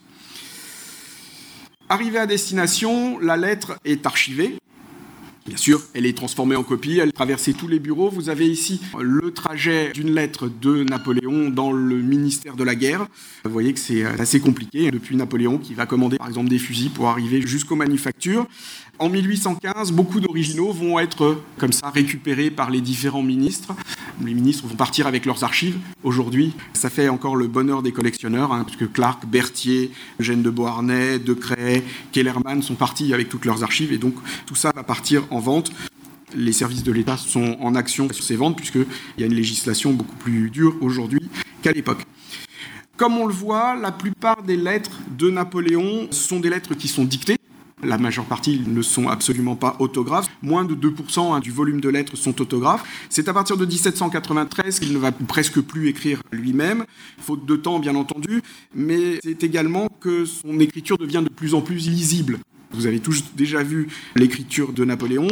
Arrivée 1.93 2.17
à 2.17 2.25
destination, 2.25 3.19
la 3.19 3.37
lettre 3.37 3.77
est 3.85 4.07
archivée. 4.07 4.57
Bien 5.45 5.57
sûr, 5.57 5.81
elle 5.93 6.05
est 6.05 6.15
transformée 6.15 6.55
en 6.55 6.63
copie, 6.63 6.99
elle 6.99 7.11
traverse 7.11 7.49
tous 7.57 7.67
les 7.67 7.79
bureaux. 7.79 8.09
Vous 8.09 8.29
avez 8.29 8.47
ici 8.47 8.79
le 8.97 9.31
trajet 9.31 9.91
d'une 9.93 10.15
lettre 10.15 10.49
de 10.61 10.85
Napoléon 10.85 11.49
dans 11.49 11.73
le 11.73 11.97
ministère 11.97 12.55
de 12.55 12.63
la 12.63 12.75
guerre. 12.75 13.07
Vous 13.43 13.51
voyez 13.51 13.73
que 13.73 13.79
c'est 13.79 14.05
assez 14.05 14.39
compliqué 14.39 14.89
depuis 14.89 15.17
Napoléon 15.17 15.57
qui 15.57 15.73
va 15.73 15.85
commander 15.85 16.17
par 16.17 16.29
exemple 16.29 16.47
des 16.47 16.59
fusils 16.59 16.91
pour 16.91 17.09
arriver 17.09 17.41
jusqu'aux 17.41 17.75
manufactures. 17.75 18.47
En 18.99 19.09
1815, 19.09 19.91
beaucoup 19.91 20.19
d'originaux 20.19 20.71
vont 20.71 20.99
être 20.99 21.41
comme 21.57 21.73
ça 21.73 21.89
récupérés 21.89 22.51
par 22.51 22.69
les 22.69 22.79
différents 22.79 23.23
ministres. 23.23 23.73
Les 24.23 24.35
ministres 24.35 24.67
vont 24.67 24.75
partir 24.75 25.07
avec 25.07 25.25
leurs 25.25 25.43
archives. 25.43 25.77
Aujourd'hui, 26.03 26.53
ça 26.73 26.91
fait 26.91 27.09
encore 27.09 27.35
le 27.35 27.47
bonheur 27.47 27.81
des 27.81 27.91
collectionneurs, 27.91 28.53
hein, 28.53 28.63
puisque 28.63 28.93
Clark, 28.93 29.25
Berthier, 29.25 29.91
Eugène 30.19 30.43
de 30.43 30.49
Beauharnais, 30.51 31.17
Decret, 31.17 31.83
Kellerman 32.11 32.61
sont 32.61 32.75
partis 32.75 33.13
avec 33.13 33.29
toutes 33.29 33.45
leurs 33.45 33.63
archives, 33.63 33.91
et 33.91 33.97
donc 33.97 34.13
tout 34.45 34.55
ça 34.55 34.71
va 34.75 34.83
partir 34.83 35.23
en 35.33 35.39
vente 35.39 35.71
les 36.35 36.51
services 36.51 36.83
de 36.83 36.91
l'État 36.91 37.17
sont 37.17 37.57
en 37.59 37.75
action 37.75 38.11
sur 38.11 38.23
ces 38.23 38.35
ventes, 38.35 38.57
puisqu'il 38.57 38.85
y 39.17 39.23
a 39.23 39.25
une 39.25 39.35
législation 39.35 39.93
beaucoup 39.93 40.15
plus 40.15 40.49
dure 40.49 40.75
aujourd'hui 40.81 41.29
qu'à 41.61 41.71
l'époque. 41.71 42.03
Comme 42.97 43.17
on 43.17 43.25
le 43.25 43.33
voit, 43.33 43.75
la 43.75 43.91
plupart 43.91 44.43
des 44.43 44.57
lettres 44.57 44.99
de 45.17 45.29
Napoléon 45.29 46.07
sont 46.11 46.39
des 46.39 46.49
lettres 46.49 46.75
qui 46.75 46.87
sont 46.87 47.03
dictées. 47.03 47.37
La 47.81 47.97
majeure 47.97 48.25
partie 48.25 48.61
ne 48.65 48.81
sont 48.81 49.09
absolument 49.09 49.57
pas 49.57 49.75
autographes. 49.79 50.27
Moins 50.41 50.63
de 50.63 50.73
2% 50.73 51.33
hein, 51.33 51.39
du 51.41 51.51
volume 51.51 51.81
de 51.81 51.89
lettres 51.89 52.15
sont 52.15 52.39
autographes. 52.39 52.83
C'est 53.09 53.27
à 53.27 53.33
partir 53.33 53.57
de 53.57 53.65
1793 53.65 54.79
qu'il 54.79 54.93
ne 54.93 54.97
va 54.99 55.11
presque 55.11 55.59
plus 55.59 55.89
écrire 55.89 56.21
lui-même, 56.31 56.85
faute 57.17 57.45
de 57.45 57.57
temps 57.57 57.79
bien 57.79 57.95
entendu, 57.95 58.41
mais 58.73 59.19
c'est 59.21 59.43
également 59.43 59.89
que 59.99 60.23
son 60.23 60.59
écriture 60.61 60.97
devient 60.97 61.23
de 61.23 61.29
plus 61.29 61.55
en 61.55 61.61
plus 61.61 61.75
lisible. 61.75 62.39
Vous 62.73 62.87
avez 62.87 62.99
tous 62.99 63.23
déjà 63.35 63.63
vu 63.63 63.87
l'écriture 64.15 64.73
de 64.73 64.83
Napoléon. 64.83 65.27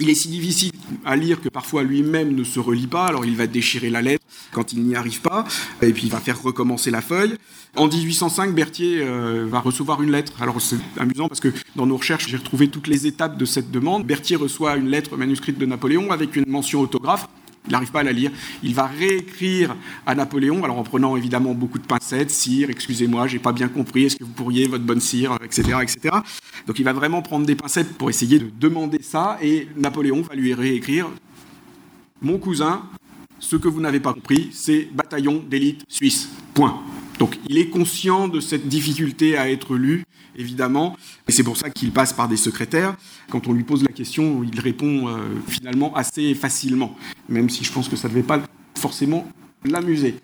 Il 0.00 0.08
est 0.08 0.14
si 0.14 0.28
difficile 0.28 0.70
à 1.04 1.16
lire 1.16 1.40
que 1.40 1.48
parfois 1.48 1.82
lui-même 1.82 2.34
ne 2.34 2.44
se 2.44 2.60
relit 2.60 2.86
pas, 2.86 3.06
alors 3.06 3.24
il 3.24 3.36
va 3.36 3.48
déchirer 3.48 3.90
la 3.90 4.00
lettre 4.00 4.24
quand 4.52 4.72
il 4.72 4.82
n'y 4.84 4.94
arrive 4.94 5.20
pas, 5.20 5.44
et 5.82 5.92
puis 5.92 6.04
il 6.04 6.10
va 6.10 6.20
faire 6.20 6.40
recommencer 6.40 6.92
la 6.92 7.00
feuille. 7.00 7.34
En 7.74 7.88
1805, 7.88 8.54
Berthier 8.54 9.00
euh, 9.02 9.46
va 9.48 9.58
recevoir 9.58 10.00
une 10.02 10.12
lettre. 10.12 10.32
Alors 10.40 10.60
c'est 10.60 10.78
amusant 10.98 11.28
parce 11.28 11.40
que 11.40 11.52
dans 11.74 11.86
nos 11.86 11.96
recherches, 11.96 12.28
j'ai 12.28 12.36
retrouvé 12.36 12.68
toutes 12.68 12.86
les 12.86 13.08
étapes 13.08 13.36
de 13.36 13.44
cette 13.44 13.72
demande. 13.72 14.06
Berthier 14.06 14.36
reçoit 14.36 14.76
une 14.76 14.88
lettre 14.88 15.16
manuscrite 15.16 15.58
de 15.58 15.66
Napoléon 15.66 16.12
avec 16.12 16.36
une 16.36 16.44
mention 16.46 16.80
autographe. 16.80 17.28
Il 17.66 17.72
n'arrive 17.72 17.90
pas 17.90 18.00
à 18.00 18.02
la 18.02 18.12
lire. 18.12 18.30
Il 18.62 18.74
va 18.74 18.86
réécrire 18.86 19.76
à 20.06 20.14
Napoléon, 20.14 20.64
alors 20.64 20.78
en 20.78 20.84
prenant 20.84 21.16
évidemment 21.16 21.54
beaucoup 21.54 21.78
de 21.78 21.86
pincettes, 21.86 22.30
sire, 22.30 22.70
excusez-moi, 22.70 23.26
j'ai 23.26 23.38
pas 23.38 23.52
bien 23.52 23.68
compris, 23.68 24.04
est-ce 24.04 24.16
que 24.16 24.24
vous 24.24 24.32
pourriez, 24.32 24.66
votre 24.68 24.84
bonne 24.84 25.00
cire, 25.00 25.36
etc., 25.44 25.78
etc. 25.82 26.16
Donc 26.66 26.78
il 26.78 26.84
va 26.84 26.92
vraiment 26.92 27.22
prendre 27.22 27.46
des 27.46 27.56
pincettes 27.56 27.92
pour 27.98 28.10
essayer 28.10 28.38
de 28.38 28.50
demander 28.58 29.02
ça, 29.02 29.38
et 29.42 29.68
Napoléon 29.76 30.22
va 30.22 30.34
lui 30.34 30.54
réécrire 30.54 31.08
Mon 32.22 32.38
cousin, 32.38 32.82
ce 33.38 33.56
que 33.56 33.68
vous 33.68 33.80
n'avez 33.80 34.00
pas 34.00 34.14
compris, 34.14 34.48
c'est 34.52 34.88
bataillon 34.92 35.44
d'élite 35.48 35.84
suisse. 35.88 36.28
Point. 36.54 36.82
Donc 37.18 37.38
il 37.48 37.58
est 37.58 37.68
conscient 37.68 38.28
de 38.28 38.40
cette 38.40 38.68
difficulté 38.68 39.36
à 39.36 39.50
être 39.50 39.74
lu, 39.76 40.04
évidemment, 40.36 40.96
et 41.28 41.32
c'est 41.32 41.42
pour 41.42 41.56
ça 41.56 41.68
qu'il 41.70 41.90
passe 41.90 42.12
par 42.12 42.28
des 42.28 42.36
secrétaires. 42.36 42.96
Quand 43.30 43.48
on 43.48 43.52
lui 43.52 43.64
pose 43.64 43.82
la 43.82 43.92
question, 43.92 44.44
il 44.44 44.60
répond 44.60 45.08
euh, 45.08 45.18
finalement 45.48 45.94
assez 45.96 46.34
facilement, 46.34 46.96
même 47.28 47.50
si 47.50 47.64
je 47.64 47.72
pense 47.72 47.88
que 47.88 47.96
ça 47.96 48.08
ne 48.08 48.14
devait 48.14 48.26
pas 48.26 48.40
forcément 48.76 49.26
l'amuser. 49.64 50.16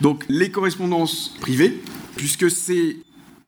Donc 0.00 0.24
les 0.28 0.50
correspondances 0.50 1.36
privées, 1.40 1.80
puisque 2.16 2.50
c'est 2.50 2.96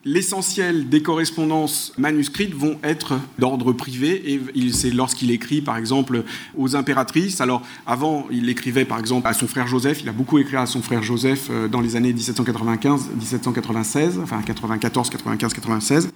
L'essentiel 0.04 0.88
des 0.88 1.00
correspondances 1.00 1.92
manuscrites 1.96 2.54
vont 2.54 2.76
être 2.82 3.20
d'ordre 3.38 3.72
privé 3.72 4.32
et 4.32 4.72
c'est 4.72 4.90
lorsqu'il 4.90 5.30
écrit 5.30 5.60
par 5.60 5.76
exemple 5.76 6.24
aux 6.56 6.74
impératrices. 6.74 7.40
Alors 7.40 7.62
avant, 7.86 8.26
il 8.32 8.48
écrivait 8.48 8.84
par 8.84 8.98
exemple 8.98 9.28
à 9.28 9.32
son 9.32 9.46
frère 9.46 9.68
Joseph, 9.68 10.00
il 10.02 10.08
a 10.08 10.12
beaucoup 10.12 10.38
écrit 10.38 10.56
à 10.56 10.66
son 10.66 10.82
frère 10.82 11.04
Joseph 11.04 11.46
euh, 11.50 11.68
dans 11.68 11.80
les 11.80 11.94
années 11.94 12.12
1795-1796, 12.14 14.20
enfin 14.20 14.42
94, 14.42 15.08
95, 15.08 15.54
96. 15.54 16.08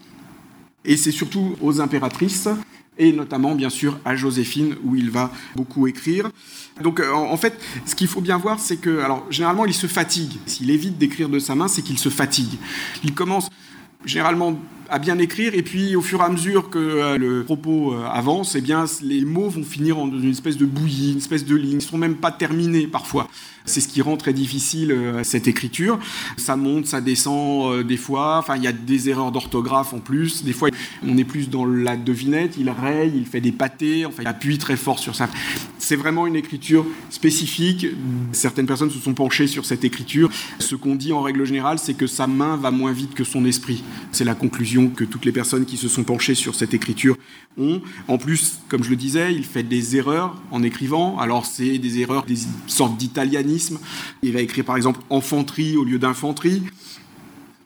Et 0.84 0.96
c'est 0.96 1.12
surtout 1.12 1.54
aux 1.60 1.80
impératrices 1.80 2.48
et 2.98 3.12
notamment 3.12 3.54
bien 3.54 3.70
sûr 3.70 4.00
à 4.04 4.16
Joséphine 4.16 4.74
où 4.82 4.96
il 4.96 5.10
va 5.10 5.30
beaucoup 5.54 5.86
écrire. 5.86 6.30
Donc 6.82 6.98
euh, 6.98 7.12
en 7.12 7.36
fait, 7.36 7.56
ce 7.84 7.94
qu'il 7.94 8.08
faut 8.08 8.20
bien 8.20 8.38
voir, 8.38 8.58
c'est 8.58 8.78
que, 8.78 8.98
alors 8.98 9.24
généralement, 9.30 9.64
il 9.64 9.74
se 9.74 9.86
fatigue. 9.86 10.32
S'il 10.46 10.70
évite 10.70 10.98
d'écrire 10.98 11.28
de 11.28 11.38
sa 11.38 11.54
main, 11.54 11.68
c'est 11.68 11.82
qu'il 11.82 11.98
se 11.98 12.08
fatigue. 12.08 12.58
Il 13.04 13.14
commence 13.14 13.48
généralement 14.06 14.56
à 14.88 14.98
bien 14.98 15.18
écrire, 15.18 15.54
et 15.54 15.62
puis 15.62 15.96
au 15.96 16.02
fur 16.02 16.20
et 16.20 16.24
à 16.24 16.28
mesure 16.28 16.70
que 16.70 16.78
euh, 16.78 17.18
le 17.18 17.44
propos 17.44 17.94
euh, 17.94 18.04
avance, 18.06 18.54
eh 18.54 18.60
bien, 18.60 18.84
les 19.02 19.24
mots 19.24 19.48
vont 19.48 19.64
finir 19.64 19.96
dans 19.96 20.06
une 20.06 20.30
espèce 20.30 20.56
de 20.56 20.66
bouillie, 20.66 21.12
une 21.12 21.18
espèce 21.18 21.44
de 21.44 21.54
ligne, 21.54 21.72
ils 21.72 21.76
ne 21.76 21.80
sont 21.80 21.98
même 21.98 22.16
pas 22.16 22.30
terminés 22.30 22.86
parfois. 22.86 23.28
C'est 23.64 23.80
ce 23.80 23.88
qui 23.88 24.00
rend 24.00 24.16
très 24.16 24.32
difficile 24.32 24.92
euh, 24.92 25.24
cette 25.24 25.48
écriture. 25.48 25.98
Ça 26.36 26.56
monte, 26.56 26.86
ça 26.86 27.00
descend 27.00 27.82
des 27.82 27.96
fois, 27.96 28.38
enfin 28.38 28.56
il 28.56 28.62
y 28.62 28.68
a 28.68 28.72
des 28.72 29.08
erreurs 29.08 29.32
d'orthographe 29.32 29.92
en 29.92 29.98
plus, 29.98 30.44
des 30.44 30.52
fois 30.52 30.68
on 31.04 31.16
est 31.18 31.24
plus 31.24 31.50
dans 31.50 31.66
la 31.66 31.96
devinette, 31.96 32.56
il 32.58 32.70
raye, 32.70 33.12
il 33.14 33.26
fait 33.26 33.40
des 33.40 33.52
pâtés, 33.52 34.06
enfin 34.06 34.22
il 34.22 34.28
appuie 34.28 34.58
très 34.58 34.76
fort 34.76 34.98
sur 34.98 35.14
ça. 35.14 35.28
C'est 35.78 35.96
vraiment 35.96 36.26
une 36.26 36.36
écriture 36.36 36.86
spécifique, 37.10 37.86
certaines 38.32 38.66
personnes 38.66 38.90
se 38.90 38.98
sont 38.98 39.14
penchées 39.14 39.46
sur 39.46 39.64
cette 39.64 39.84
écriture. 39.84 40.30
Ce 40.58 40.74
qu'on 40.74 40.94
dit 40.94 41.12
en 41.12 41.22
règle 41.22 41.44
générale, 41.44 41.78
c'est 41.78 41.94
que 41.94 42.06
sa 42.06 42.26
main 42.26 42.56
va 42.56 42.70
moins 42.70 42.92
vite 42.92 43.14
que 43.14 43.24
son 43.24 43.44
esprit. 43.44 43.82
C'est 44.12 44.24
la 44.24 44.34
conclusion 44.34 44.75
que 44.94 45.04
toutes 45.04 45.24
les 45.24 45.32
personnes 45.32 45.64
qui 45.64 45.76
se 45.76 45.88
sont 45.88 46.04
penchées 46.04 46.34
sur 46.34 46.54
cette 46.54 46.74
écriture 46.74 47.16
ont. 47.58 47.80
En 48.08 48.18
plus, 48.18 48.60
comme 48.68 48.82
je 48.82 48.90
le 48.90 48.96
disais, 48.96 49.34
il 49.34 49.44
fait 49.44 49.62
des 49.62 49.96
erreurs 49.96 50.40
en 50.50 50.62
écrivant. 50.62 51.18
Alors, 51.18 51.46
c'est 51.46 51.78
des 51.78 52.00
erreurs, 52.00 52.24
des 52.24 52.38
sortes 52.66 52.96
d'italianisme. 52.96 53.78
Il 54.22 54.32
va 54.32 54.40
écrire 54.40 54.64
par 54.64 54.76
exemple 54.76 55.00
infanterie 55.10 55.76
au 55.76 55.84
lieu 55.84 55.98
d'infanterie, 55.98 56.62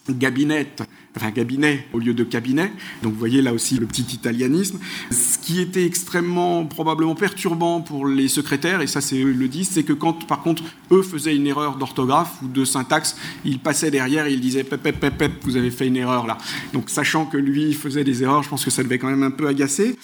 gabinette 0.09 0.83
enfin 1.17 1.31
cabinet 1.33 1.87
au 1.93 1.99
lieu 1.99 2.15
de 2.15 2.25
cabinet. 2.25 2.73
Donc 3.03 3.13
vous 3.13 3.19
voyez 3.19 3.43
là 3.43 3.53
aussi 3.53 3.77
le 3.77 3.87
petit 3.87 4.07
italianisme. 4.15 4.79
Ce 5.11 5.39
qui 5.39 5.61
était 5.61 5.85
extrêmement 5.85 6.65
probablement 6.67 7.15
perturbant 7.15 7.81
pour 7.81 8.07
les 8.07 8.29
secrétaires, 8.29 8.81
et 8.81 8.87
ça 8.87 9.01
c'est 9.01 9.21
eux 9.21 9.33
le 9.33 9.49
disent, 9.49 9.71
c'est 9.71 9.83
que 9.83 9.93
quand 9.93 10.27
par 10.27 10.43
contre 10.43 10.63
eux 10.91 11.03
faisaient 11.03 11.35
une 11.35 11.47
erreur 11.47 11.77
d'orthographe 11.77 12.41
ou 12.43 12.49
de 12.49 12.65
syntaxe, 12.65 13.17
ils 13.45 13.59
passaient 13.59 13.91
derrière 13.91 14.27
et 14.27 14.33
ils 14.33 14.41
disaient 14.41 14.65
pep, 14.65 14.83
pep, 14.83 15.33
vous 15.43 15.57
avez 15.57 15.71
fait 15.71 15.87
une 15.87 15.97
erreur 15.97 16.27
là. 16.27 16.39
Donc 16.73 16.91
sachant 16.91 17.27
que 17.27 17.37
lui 17.37 17.73
faisait 17.75 18.05
des 18.05 18.23
erreurs, 18.23 18.43
je 18.43 18.49
pense 18.49 18.65
que 18.65 18.71
ça 18.71 18.83
devait 18.83 18.99
quand 18.99 19.11
même 19.11 19.23
un 19.23 19.31
peu 19.31 19.47
agacer. 19.47 19.97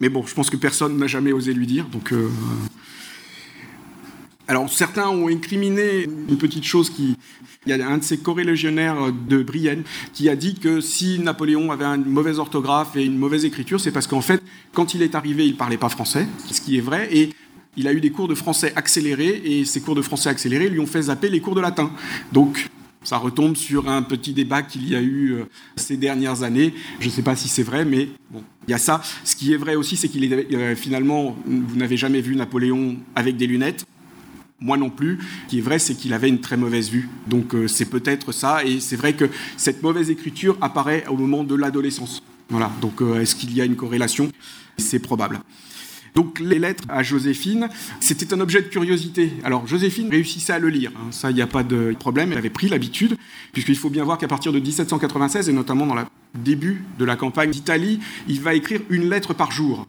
Mais 0.00 0.08
bon, 0.10 0.26
je 0.26 0.34
pense 0.34 0.50
que 0.50 0.56
personne 0.56 0.96
n'a 0.98 1.06
jamais 1.06 1.32
osé 1.32 1.54
lui 1.54 1.66
dire. 1.66 1.86
Donc 1.86 2.12
euh, 2.12 2.28
alors 4.48 4.70
certains 4.70 5.08
ont 5.08 5.28
incriminé 5.28 6.04
une 6.04 6.38
petite 6.38 6.64
chose 6.64 6.90
qui... 6.90 7.16
Il 7.66 7.76
y 7.76 7.82
a 7.82 7.88
un 7.88 7.98
de 7.98 8.04
ses 8.04 8.18
corélégionnaires 8.18 9.12
de 9.12 9.42
Brienne 9.42 9.82
qui 10.12 10.28
a 10.28 10.36
dit 10.36 10.54
que 10.54 10.80
si 10.80 11.18
Napoléon 11.18 11.72
avait 11.72 11.84
une 11.84 12.04
mauvaise 12.04 12.38
orthographe 12.38 12.94
et 12.94 13.04
une 13.04 13.18
mauvaise 13.18 13.44
écriture, 13.44 13.80
c'est 13.80 13.90
parce 13.90 14.06
qu'en 14.06 14.20
fait, 14.20 14.40
quand 14.72 14.94
il 14.94 15.02
est 15.02 15.16
arrivé, 15.16 15.46
il 15.46 15.52
ne 15.52 15.56
parlait 15.56 15.76
pas 15.76 15.88
français, 15.88 16.28
ce 16.48 16.60
qui 16.60 16.78
est 16.78 16.80
vrai, 16.80 17.08
et 17.10 17.30
il 17.76 17.88
a 17.88 17.92
eu 17.92 18.00
des 18.00 18.10
cours 18.10 18.28
de 18.28 18.36
français 18.36 18.72
accélérés, 18.76 19.42
et 19.44 19.64
ces 19.64 19.80
cours 19.80 19.96
de 19.96 20.02
français 20.02 20.28
accélérés 20.28 20.68
lui 20.68 20.78
ont 20.78 20.86
fait 20.86 21.02
zapper 21.02 21.28
les 21.28 21.40
cours 21.40 21.56
de 21.56 21.60
latin. 21.60 21.90
Donc 22.32 22.68
ça 23.02 23.16
retombe 23.16 23.56
sur 23.56 23.88
un 23.88 24.02
petit 24.02 24.32
débat 24.32 24.62
qu'il 24.62 24.88
y 24.88 24.94
a 24.94 25.00
eu 25.00 25.32
euh, 25.32 25.44
ces 25.74 25.96
dernières 25.96 26.44
années. 26.44 26.72
Je 27.00 27.06
ne 27.06 27.10
sais 27.10 27.22
pas 27.22 27.34
si 27.34 27.48
c'est 27.48 27.62
vrai, 27.64 27.84
mais 27.84 28.08
bon, 28.30 28.44
il 28.68 28.70
y 28.70 28.74
a 28.74 28.78
ça. 28.78 29.00
Ce 29.24 29.34
qui 29.34 29.52
est 29.52 29.56
vrai 29.56 29.74
aussi, 29.74 29.96
c'est 29.96 30.08
qu'il 30.08 30.24
est 30.24 30.54
euh, 30.54 30.76
finalement, 30.76 31.36
vous 31.46 31.76
n'avez 31.76 31.96
jamais 31.96 32.20
vu 32.20 32.36
Napoléon 32.36 32.96
avec 33.16 33.36
des 33.36 33.48
lunettes 33.48 33.86
moi 34.60 34.76
non 34.76 34.90
plus. 34.90 35.18
Ce 35.44 35.50
qui 35.50 35.58
est 35.58 35.62
vrai, 35.62 35.78
c'est 35.78 35.94
qu'il 35.94 36.12
avait 36.12 36.28
une 36.28 36.40
très 36.40 36.56
mauvaise 36.56 36.90
vue. 36.90 37.08
Donc 37.26 37.54
euh, 37.54 37.68
c'est 37.68 37.86
peut-être 37.86 38.32
ça. 38.32 38.64
Et 38.64 38.80
c'est 38.80 38.96
vrai 38.96 39.14
que 39.14 39.28
cette 39.56 39.82
mauvaise 39.82 40.10
écriture 40.10 40.56
apparaît 40.60 41.04
au 41.08 41.16
moment 41.16 41.44
de 41.44 41.54
l'adolescence. 41.54 42.22
Voilà. 42.48 42.70
Donc 42.80 43.02
euh, 43.02 43.20
est-ce 43.20 43.34
qu'il 43.34 43.54
y 43.54 43.60
a 43.60 43.64
une 43.64 43.76
corrélation? 43.76 44.30
C'est 44.78 44.98
probable. 44.98 45.40
Donc 46.14 46.40
les 46.40 46.58
lettres 46.58 46.84
à 46.88 47.02
Joséphine, 47.02 47.68
c'était 48.00 48.32
un 48.32 48.40
objet 48.40 48.62
de 48.62 48.68
curiosité. 48.68 49.32
Alors 49.44 49.66
Joséphine 49.66 50.08
réussissait 50.08 50.54
à 50.54 50.58
le 50.58 50.70
lire, 50.70 50.90
hein. 50.96 51.08
ça 51.10 51.30
il 51.30 51.34
n'y 51.34 51.42
a 51.42 51.46
pas 51.46 51.62
de 51.62 51.94
problème, 51.98 52.32
elle 52.32 52.38
avait 52.38 52.48
pris 52.48 52.70
l'habitude, 52.70 53.18
puisqu'il 53.52 53.76
faut 53.76 53.90
bien 53.90 54.02
voir 54.02 54.16
qu'à 54.16 54.26
partir 54.26 54.50
de 54.50 54.58
1796, 54.58 55.50
et 55.50 55.52
notamment 55.52 55.84
dans 55.84 55.94
le 55.94 56.04
début 56.34 56.86
de 56.98 57.04
la 57.04 57.16
campagne 57.16 57.50
d'Italie, 57.50 58.00
il 58.28 58.40
va 58.40 58.54
écrire 58.54 58.80
une 58.88 59.10
lettre 59.10 59.34
par 59.34 59.50
jour 59.50 59.86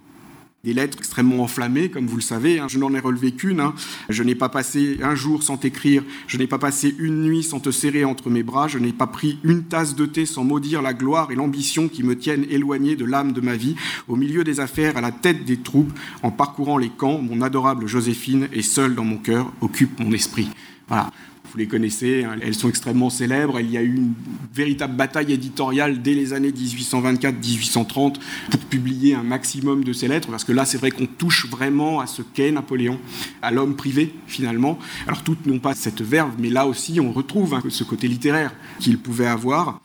des 0.63 0.73
lettres 0.73 0.97
extrêmement 0.97 1.43
enflammées, 1.43 1.89
comme 1.89 2.07
vous 2.07 2.15
le 2.15 2.21
savez. 2.21 2.59
Hein. 2.59 2.67
Je 2.67 2.77
n'en 2.77 2.93
ai 2.93 2.99
relevé 2.99 3.31
qu'une. 3.31 3.59
Hein. 3.59 3.73
Je 4.09 4.23
n'ai 4.23 4.35
pas 4.35 4.49
passé 4.49 4.97
un 5.01 5.15
jour 5.15 5.43
sans 5.43 5.57
t'écrire. 5.57 6.03
Je 6.27 6.37
n'ai 6.37 6.47
pas 6.47 6.57
passé 6.57 6.95
une 6.99 7.21
nuit 7.21 7.43
sans 7.43 7.59
te 7.59 7.71
serrer 7.71 8.03
entre 8.03 8.29
mes 8.29 8.43
bras. 8.43 8.67
Je 8.67 8.77
n'ai 8.77 8.91
pas 8.91 9.07
pris 9.07 9.39
une 9.43 9.63
tasse 9.63 9.95
de 9.95 10.05
thé 10.05 10.25
sans 10.25 10.43
maudire 10.43 10.81
la 10.81 10.93
gloire 10.93 11.31
et 11.31 11.35
l'ambition 11.35 11.87
qui 11.87 12.03
me 12.03 12.17
tiennent 12.17 12.45
éloigné 12.49 12.95
de 12.95 13.05
l'âme 13.05 13.31
de 13.31 13.41
ma 13.41 13.55
vie. 13.55 13.75
Au 14.07 14.15
milieu 14.15 14.43
des 14.43 14.59
affaires, 14.59 14.97
à 14.97 15.01
la 15.01 15.11
tête 15.11 15.45
des 15.45 15.57
troupes, 15.57 15.91
en 16.23 16.31
parcourant 16.31 16.77
les 16.77 16.89
camps, 16.89 17.21
mon 17.21 17.41
adorable 17.41 17.87
Joséphine 17.87 18.49
est 18.51 18.61
seule 18.61 18.95
dans 18.95 19.05
mon 19.05 19.17
cœur, 19.17 19.51
occupe 19.61 19.99
mon 19.99 20.11
esprit. 20.11 20.49
Voilà 20.87 21.11
vous 21.57 21.61
les 21.63 21.67
connaissez, 21.67 22.23
hein, 22.23 22.35
elles 22.43 22.53
sont 22.53 22.69
extrêmement 22.69 23.09
célèbres. 23.09 23.59
Il 23.59 23.71
y 23.71 23.77
a 23.77 23.81
eu 23.81 23.95
une 23.95 24.13
véritable 24.53 24.95
bataille 24.95 25.33
éditoriale 25.33 26.03
dès 26.03 26.13
les 26.13 26.33
années 26.33 26.51
1824-1830 26.51 28.17
pour 28.51 28.59
publier 28.69 29.15
un 29.15 29.23
maximum 29.23 29.83
de 29.83 29.91
ces 29.91 30.07
lettres, 30.07 30.29
parce 30.29 30.43
que 30.43 30.51
là, 30.51 30.65
c'est 30.65 30.77
vrai 30.77 30.91
qu'on 30.91 31.07
touche 31.07 31.47
vraiment 31.49 31.99
à 31.99 32.05
ce 32.05 32.21
qu'est 32.21 32.51
Napoléon, 32.51 32.99
à 33.41 33.49
l'homme 33.49 33.75
privé, 33.75 34.13
finalement. 34.27 34.77
Alors, 35.07 35.23
toutes 35.23 35.47
n'ont 35.47 35.57
pas 35.57 35.73
cette 35.73 36.03
verve, 36.03 36.33
mais 36.37 36.51
là 36.51 36.67
aussi, 36.67 36.99
on 36.99 37.11
retrouve 37.11 37.55
hein, 37.55 37.63
ce 37.69 37.83
côté 37.83 38.07
littéraire 38.07 38.53
qu'il 38.79 38.99
pouvait 38.99 39.25
avoir. 39.25 39.81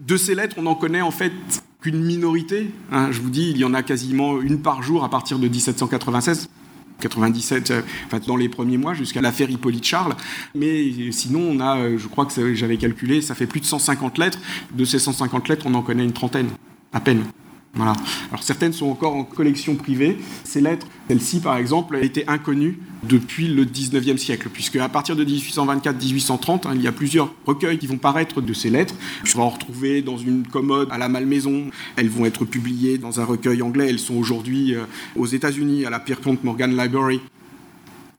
De 0.00 0.16
ces 0.16 0.34
lettres, 0.34 0.56
on 0.58 0.66
en 0.66 0.74
connaît 0.74 1.00
en 1.00 1.12
fait 1.12 1.32
qu'une 1.80 2.02
minorité. 2.02 2.72
Hein. 2.90 3.12
je 3.12 3.20
vous 3.20 3.30
dis, 3.30 3.50
il 3.50 3.58
y 3.58 3.64
en 3.64 3.72
a 3.72 3.84
quasiment 3.84 4.40
une 4.40 4.58
par 4.58 4.82
jour 4.82 5.04
à 5.04 5.10
partir 5.10 5.38
de 5.38 5.46
1796. 5.46 6.48
97, 7.00 7.70
euh, 7.70 7.82
enfin, 8.06 8.20
dans 8.26 8.36
les 8.36 8.48
premiers 8.48 8.78
mois, 8.78 8.94
jusqu'à 8.94 9.20
l'affaire 9.20 9.50
Hippolyte 9.50 9.84
Charles. 9.84 10.14
Mais 10.54 11.10
sinon, 11.12 11.40
on 11.40 11.60
a, 11.60 11.78
euh, 11.78 11.98
je 11.98 12.08
crois 12.08 12.26
que 12.26 12.54
j'avais 12.54 12.76
calculé, 12.76 13.20
ça 13.20 13.34
fait 13.34 13.46
plus 13.46 13.60
de 13.60 13.66
150 13.66 14.18
lettres. 14.18 14.38
De 14.74 14.84
ces 14.84 14.98
150 14.98 15.48
lettres, 15.48 15.66
on 15.66 15.74
en 15.74 15.82
connaît 15.82 16.04
une 16.04 16.12
trentaine, 16.12 16.48
à 16.92 17.00
peine. 17.00 17.24
Voilà. 17.74 17.94
Alors 18.30 18.42
certaines 18.42 18.74
sont 18.74 18.88
encore 18.88 19.16
en 19.16 19.24
collection 19.24 19.76
privée. 19.76 20.18
Ces 20.44 20.60
lettres, 20.60 20.86
celle-ci 21.08 21.40
par 21.40 21.56
exemple, 21.56 21.96
a 21.96 22.00
été 22.00 22.28
inconnue 22.28 22.78
depuis 23.02 23.48
le 23.48 23.64
19e 23.64 24.18
siècle, 24.18 24.50
puisque 24.52 24.76
à 24.76 24.88
partir 24.90 25.16
de 25.16 25.24
1824-1830, 25.24 26.68
hein, 26.68 26.72
il 26.74 26.82
y 26.82 26.86
a 26.86 26.92
plusieurs 26.92 27.32
recueils 27.46 27.78
qui 27.78 27.86
vont 27.86 27.96
paraître 27.96 28.42
de 28.42 28.52
ces 28.52 28.68
lettres. 28.68 28.94
Je 29.24 29.32
vais 29.34 29.42
en 29.42 29.48
retrouver 29.48 30.02
dans 30.02 30.18
une 30.18 30.46
commode 30.46 30.88
à 30.90 30.98
la 30.98 31.08
Malmaison. 31.08 31.70
Elles 31.96 32.10
vont 32.10 32.26
être 32.26 32.44
publiées 32.44 32.98
dans 32.98 33.20
un 33.20 33.24
recueil 33.24 33.62
anglais. 33.62 33.88
Elles 33.88 33.98
sont 33.98 34.16
aujourd'hui 34.16 34.74
euh, 34.74 34.84
aux 35.16 35.26
États-Unis 35.26 35.86
à 35.86 35.90
la 35.90 35.98
Pierpont 35.98 36.36
Morgan 36.42 36.76
Library. 36.76 37.20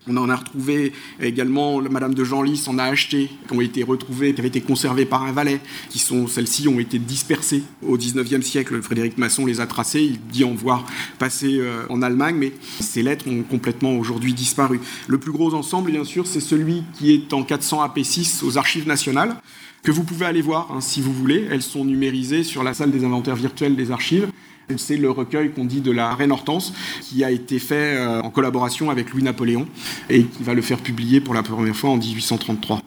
On 0.08 0.18
en 0.18 0.30
a 0.30 0.36
retrouvé 0.36 0.92
également, 1.22 1.82
Madame 1.82 2.14
de 2.14 2.24
Genlis 2.26 2.66
en 2.68 2.78
a 2.78 2.84
acheté, 2.84 3.30
qui 3.48 3.54
ont 3.54 3.62
été 3.62 3.84
retrouvées, 3.84 4.34
qui 4.34 4.42
avaient 4.42 4.50
été 4.50 4.60
conservées 4.62 5.06
par 5.06 5.24
un 5.24 5.32
valet, 5.32 5.62
qui 5.90 6.00
sont, 6.00 6.28
celles-ci 6.28 6.68
ont 6.68 6.80
été 6.80 7.00
dispersées 7.00 7.64
au 7.82 7.98
19e 7.98 8.42
siècle. 8.42 8.82
Frédéric 8.82 9.18
Masson 9.18 9.46
les 9.46 9.62
a 9.62 9.66
tracées, 9.66 10.04
il 10.04 10.20
dit 10.20 10.44
en 10.44 10.54
voir 10.54 10.86
passer 11.20 11.58
euh, 11.60 11.86
en 11.90 12.02
Allemagne, 12.02 12.36
mais 12.38 12.52
ces 12.82 13.02
lettres 13.02 13.30
ont 13.30 13.44
complètement 13.44 13.96
aujourd'hui 13.96 14.34
disparu. 14.34 14.82
Le 15.08 15.18
plus 15.18 15.32
gros 15.32 15.54
ensemble, 15.54 15.92
bien 15.92 16.04
sûr, 16.04 16.28
c'est 16.28 16.42
celui 16.42 16.84
qui 16.94 17.14
est 17.14 17.34
en 17.34 17.44
400 17.44 17.86
AP6 17.88 18.44
aux 18.44 18.58
archives 18.58 18.88
nationales, 18.88 19.38
que 19.84 19.92
vous 19.92 20.04
pouvez 20.04 20.26
aller 20.26 20.42
voir 20.42 20.70
hein, 20.72 20.82
si 20.82 21.02
vous 21.02 21.14
voulez. 21.14 21.48
Elles 21.50 21.62
sont 21.62 21.86
numérisées 21.86 22.44
sur 22.44 22.64
la 22.64 22.74
salle 22.74 22.92
des 22.92 23.06
inventaires 23.06 23.36
virtuels 23.36 23.76
des 23.76 23.92
archives. 23.92 24.30
C'est 24.78 24.98
le 24.98 25.10
recueil 25.10 25.52
qu'on 25.52 25.66
dit 25.66 25.82
de 25.82 25.92
la 25.92 26.14
Reine 26.16 26.32
Hortense, 26.32 26.74
qui 27.02 27.24
a 27.24 27.32
été 27.32 27.60
fait 27.60 27.96
euh, 27.96 28.22
en 28.22 28.30
collaboration 28.30 28.90
avec 28.90 29.12
Louis-Napoléon 29.12 29.68
et 30.10 30.26
qui 30.26 30.44
va 30.44 30.54
le 30.54 30.62
faire 30.62 30.80
publier 30.80 31.22
pour 31.22 31.34
la 31.34 31.44
première 31.44 31.76
fois 31.76 31.92
en 31.92 31.98
1833. 31.98 32.82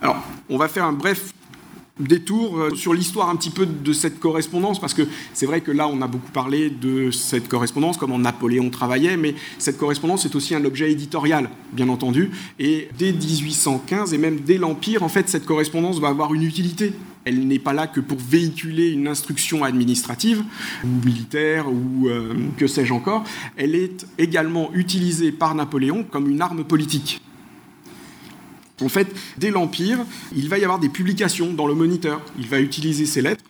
Alors, 0.00 0.22
on 0.48 0.56
va 0.56 0.68
faire 0.68 0.84
un 0.84 0.92
bref 0.92 1.32
détour 2.00 2.58
euh, 2.58 2.74
sur 2.74 2.94
l'histoire 2.94 3.28
un 3.28 3.36
petit 3.36 3.50
peu 3.50 3.66
de 3.66 3.92
cette 3.92 4.18
correspondance, 4.18 4.80
parce 4.80 4.94
que 4.94 5.02
c'est 5.34 5.46
vrai 5.46 5.60
que 5.60 5.70
là, 5.70 5.88
on 5.88 6.00
a 6.00 6.06
beaucoup 6.06 6.30
parlé 6.32 6.70
de 6.70 7.10
cette 7.10 7.48
correspondance, 7.48 7.96
comment 7.96 8.18
Napoléon 8.18 8.70
travaillait, 8.70 9.16
mais 9.16 9.34
cette 9.58 9.78
correspondance 9.78 10.24
est 10.24 10.34
aussi 10.34 10.54
un 10.54 10.64
objet 10.64 10.90
éditorial, 10.90 11.50
bien 11.72 11.88
entendu. 11.88 12.30
Et 12.58 12.88
dès 12.98 13.12
1815, 13.12 14.14
et 14.14 14.18
même 14.18 14.40
dès 14.40 14.58
l'Empire, 14.58 15.02
en 15.02 15.08
fait, 15.08 15.28
cette 15.28 15.44
correspondance 15.44 16.00
va 16.00 16.08
avoir 16.08 16.32
une 16.34 16.42
utilité. 16.42 16.92
Elle 17.24 17.46
n'est 17.46 17.60
pas 17.60 17.72
là 17.72 17.86
que 17.86 18.00
pour 18.00 18.18
véhiculer 18.18 18.90
une 18.90 19.06
instruction 19.06 19.62
administrative, 19.62 20.42
ou 20.84 21.04
militaire, 21.04 21.66
ou 21.70 22.08
euh, 22.08 22.34
que 22.56 22.66
sais-je 22.66 22.92
encore. 22.92 23.22
Elle 23.56 23.74
est 23.74 24.06
également 24.18 24.70
utilisée 24.74 25.30
par 25.30 25.54
Napoléon 25.54 26.04
comme 26.10 26.28
une 26.28 26.40
arme 26.40 26.64
politique 26.64 27.20
En 28.82 28.88
fait, 28.88 29.14
dès 29.38 29.50
l'Empire, 29.50 29.98
il 30.34 30.48
va 30.48 30.58
y 30.58 30.64
avoir 30.64 30.78
des 30.78 30.88
publications 30.88 31.52
dans 31.52 31.66
le 31.66 31.74
Moniteur. 31.74 32.20
Il 32.38 32.46
va 32.48 32.60
utiliser 32.60 33.06
ces 33.06 33.22
lettres 33.22 33.44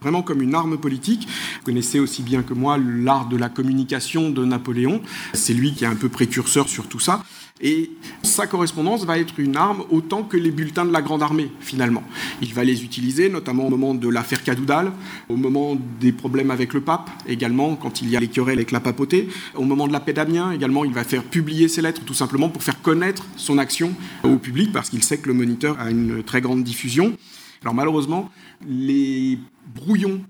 vraiment 0.00 0.22
comme 0.22 0.42
une 0.42 0.54
arme 0.54 0.78
politique. 0.78 1.28
Vous 1.60 1.64
connaissez 1.64 2.00
aussi 2.00 2.22
bien 2.22 2.42
que 2.42 2.54
moi 2.54 2.76
l'art 2.76 3.28
de 3.28 3.36
la 3.36 3.48
communication 3.48 4.30
de 4.30 4.44
Napoléon. 4.44 5.00
C'est 5.32 5.54
lui 5.54 5.72
qui 5.74 5.84
est 5.84 5.86
un 5.86 5.94
peu 5.94 6.08
précurseur 6.08 6.68
sur 6.68 6.88
tout 6.88 6.98
ça. 6.98 7.22
Et 7.62 7.90
sa 8.22 8.46
correspondance 8.48 9.04
va 9.04 9.18
être 9.18 9.38
une 9.38 9.56
arme 9.56 9.84
autant 9.90 10.24
que 10.24 10.36
les 10.36 10.50
bulletins 10.50 10.84
de 10.84 10.92
la 10.92 11.00
Grande 11.00 11.22
Armée, 11.22 11.50
finalement. 11.60 12.02
Il 12.40 12.52
va 12.54 12.64
les 12.64 12.82
utiliser, 12.82 13.28
notamment 13.28 13.66
au 13.66 13.70
moment 13.70 13.94
de 13.94 14.08
l'affaire 14.08 14.42
Cadoudal, 14.42 14.92
au 15.28 15.36
moment 15.36 15.76
des 16.00 16.10
problèmes 16.10 16.50
avec 16.50 16.74
le 16.74 16.80
pape, 16.80 17.08
également, 17.26 17.76
quand 17.76 18.02
il 18.02 18.10
y 18.10 18.16
a 18.16 18.20
les 18.20 18.28
querelles 18.28 18.58
avec 18.58 18.72
la 18.72 18.80
papauté, 18.80 19.28
au 19.54 19.64
moment 19.64 19.86
de 19.86 19.92
la 19.92 20.00
paix 20.00 20.12
d'Amiens, 20.12 20.50
également, 20.50 20.84
il 20.84 20.92
va 20.92 21.04
faire 21.04 21.22
publier 21.22 21.68
ses 21.68 21.82
lettres, 21.82 22.02
tout 22.04 22.14
simplement 22.14 22.48
pour 22.48 22.62
faire 22.64 22.82
connaître 22.82 23.24
son 23.36 23.58
action 23.58 23.94
au 24.24 24.36
public, 24.36 24.72
parce 24.72 24.90
qu'il 24.90 25.04
sait 25.04 25.18
que 25.18 25.28
le 25.28 25.34
moniteur 25.34 25.78
a 25.78 25.90
une 25.90 26.22
très 26.24 26.40
grande 26.40 26.64
diffusion. 26.64 27.16
Alors 27.62 27.74
malheureusement, 27.74 28.28
les 28.66 29.38
brouillons 29.74 30.20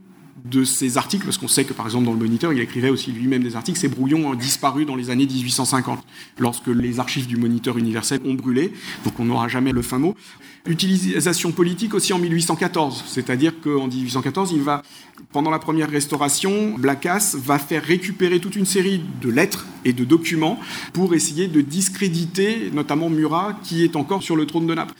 de 0.44 0.64
ces 0.64 0.98
articles, 0.98 1.24
parce 1.24 1.38
qu'on 1.38 1.48
sait 1.48 1.64
que 1.64 1.72
par 1.72 1.86
exemple 1.86 2.06
dans 2.06 2.12
le 2.12 2.18
Moniteur, 2.18 2.52
il 2.52 2.60
écrivait 2.60 2.90
aussi 2.90 3.12
lui-même 3.12 3.42
des 3.42 3.54
articles, 3.54 3.78
ces 3.78 3.88
brouillons 3.88 4.28
ont 4.28 4.34
disparu 4.34 4.84
dans 4.84 4.96
les 4.96 5.10
années 5.10 5.26
1850, 5.26 6.04
lorsque 6.38 6.66
les 6.66 6.98
archives 7.00 7.26
du 7.26 7.36
Moniteur 7.36 7.78
universel 7.78 8.20
ont 8.24 8.34
brûlé, 8.34 8.72
donc 9.04 9.18
on 9.20 9.24
n'aura 9.24 9.48
jamais 9.48 9.72
le 9.72 9.82
fin 9.82 9.98
mot. 9.98 10.16
Utilisation 10.66 11.52
politique 11.52 11.94
aussi 11.94 12.12
en 12.12 12.18
1814, 12.18 13.04
c'est-à-dire 13.06 13.52
qu'en 13.60 13.86
1814, 13.86 14.52
il 14.52 14.62
va, 14.62 14.82
pendant 15.32 15.50
la 15.50 15.58
première 15.58 15.90
restauration, 15.90 16.76
Blacas 16.78 17.34
va 17.36 17.58
faire 17.58 17.82
récupérer 17.82 18.38
toute 18.38 18.56
une 18.56 18.66
série 18.66 19.00
de 19.20 19.28
lettres 19.28 19.66
et 19.84 19.92
de 19.92 20.04
documents 20.04 20.58
pour 20.92 21.14
essayer 21.14 21.48
de 21.48 21.60
discréditer 21.60 22.70
notamment 22.72 23.10
Murat, 23.10 23.58
qui 23.62 23.84
est 23.84 23.96
encore 23.96 24.22
sur 24.22 24.36
le 24.36 24.46
trône 24.46 24.66
de 24.66 24.74
Naples. 24.74 24.94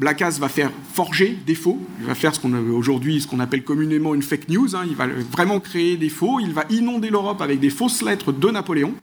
Blacas 0.00 0.38
va 0.40 0.48
faire 0.48 0.70
forger 0.94 1.36
des 1.46 1.54
faux, 1.54 1.78
il 2.00 2.06
va 2.06 2.14
faire 2.14 2.34
ce 2.34 2.40
qu'on 2.40 2.54
aujourd'hui 2.70 3.20
ce 3.20 3.26
qu'on 3.26 3.38
appelle 3.38 3.62
communément 3.62 4.14
une 4.14 4.22
fake 4.22 4.48
news, 4.48 4.74
hein. 4.74 4.84
il 4.88 4.96
va 4.96 5.06
vraiment 5.06 5.60
créer 5.60 5.98
des 5.98 6.08
faux, 6.08 6.40
il 6.40 6.54
va 6.54 6.64
inonder 6.70 7.10
l'Europe 7.10 7.42
avec 7.42 7.60
des 7.60 7.68
fausses 7.68 8.00
lettres 8.00 8.32
de 8.32 8.50
Napoléon 8.50 8.94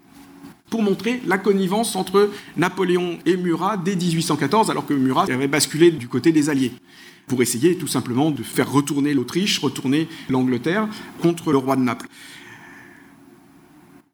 pour 0.71 0.81
montrer 0.81 1.21
la 1.27 1.37
connivence 1.37 1.95
entre 1.95 2.31
Napoléon 2.57 3.19
et 3.27 3.37
Murat 3.37 3.77
dès 3.77 3.95
1814, 3.95 4.71
alors 4.71 4.87
que 4.87 4.95
Murat 4.95 5.27
avait 5.31 5.47
basculé 5.47 5.91
du 5.91 6.07
côté 6.07 6.31
des 6.31 6.49
Alliés, 6.49 6.71
pour 7.27 7.43
essayer 7.43 7.77
tout 7.77 7.87
simplement 7.87 8.31
de 8.31 8.41
faire 8.41 8.71
retourner 8.71 9.13
l'Autriche, 9.13 9.59
retourner 9.59 10.07
l'Angleterre 10.29 10.87
contre 11.21 11.51
le 11.51 11.59
roi 11.59 11.75
de 11.75 11.81
Naples. 11.81 12.07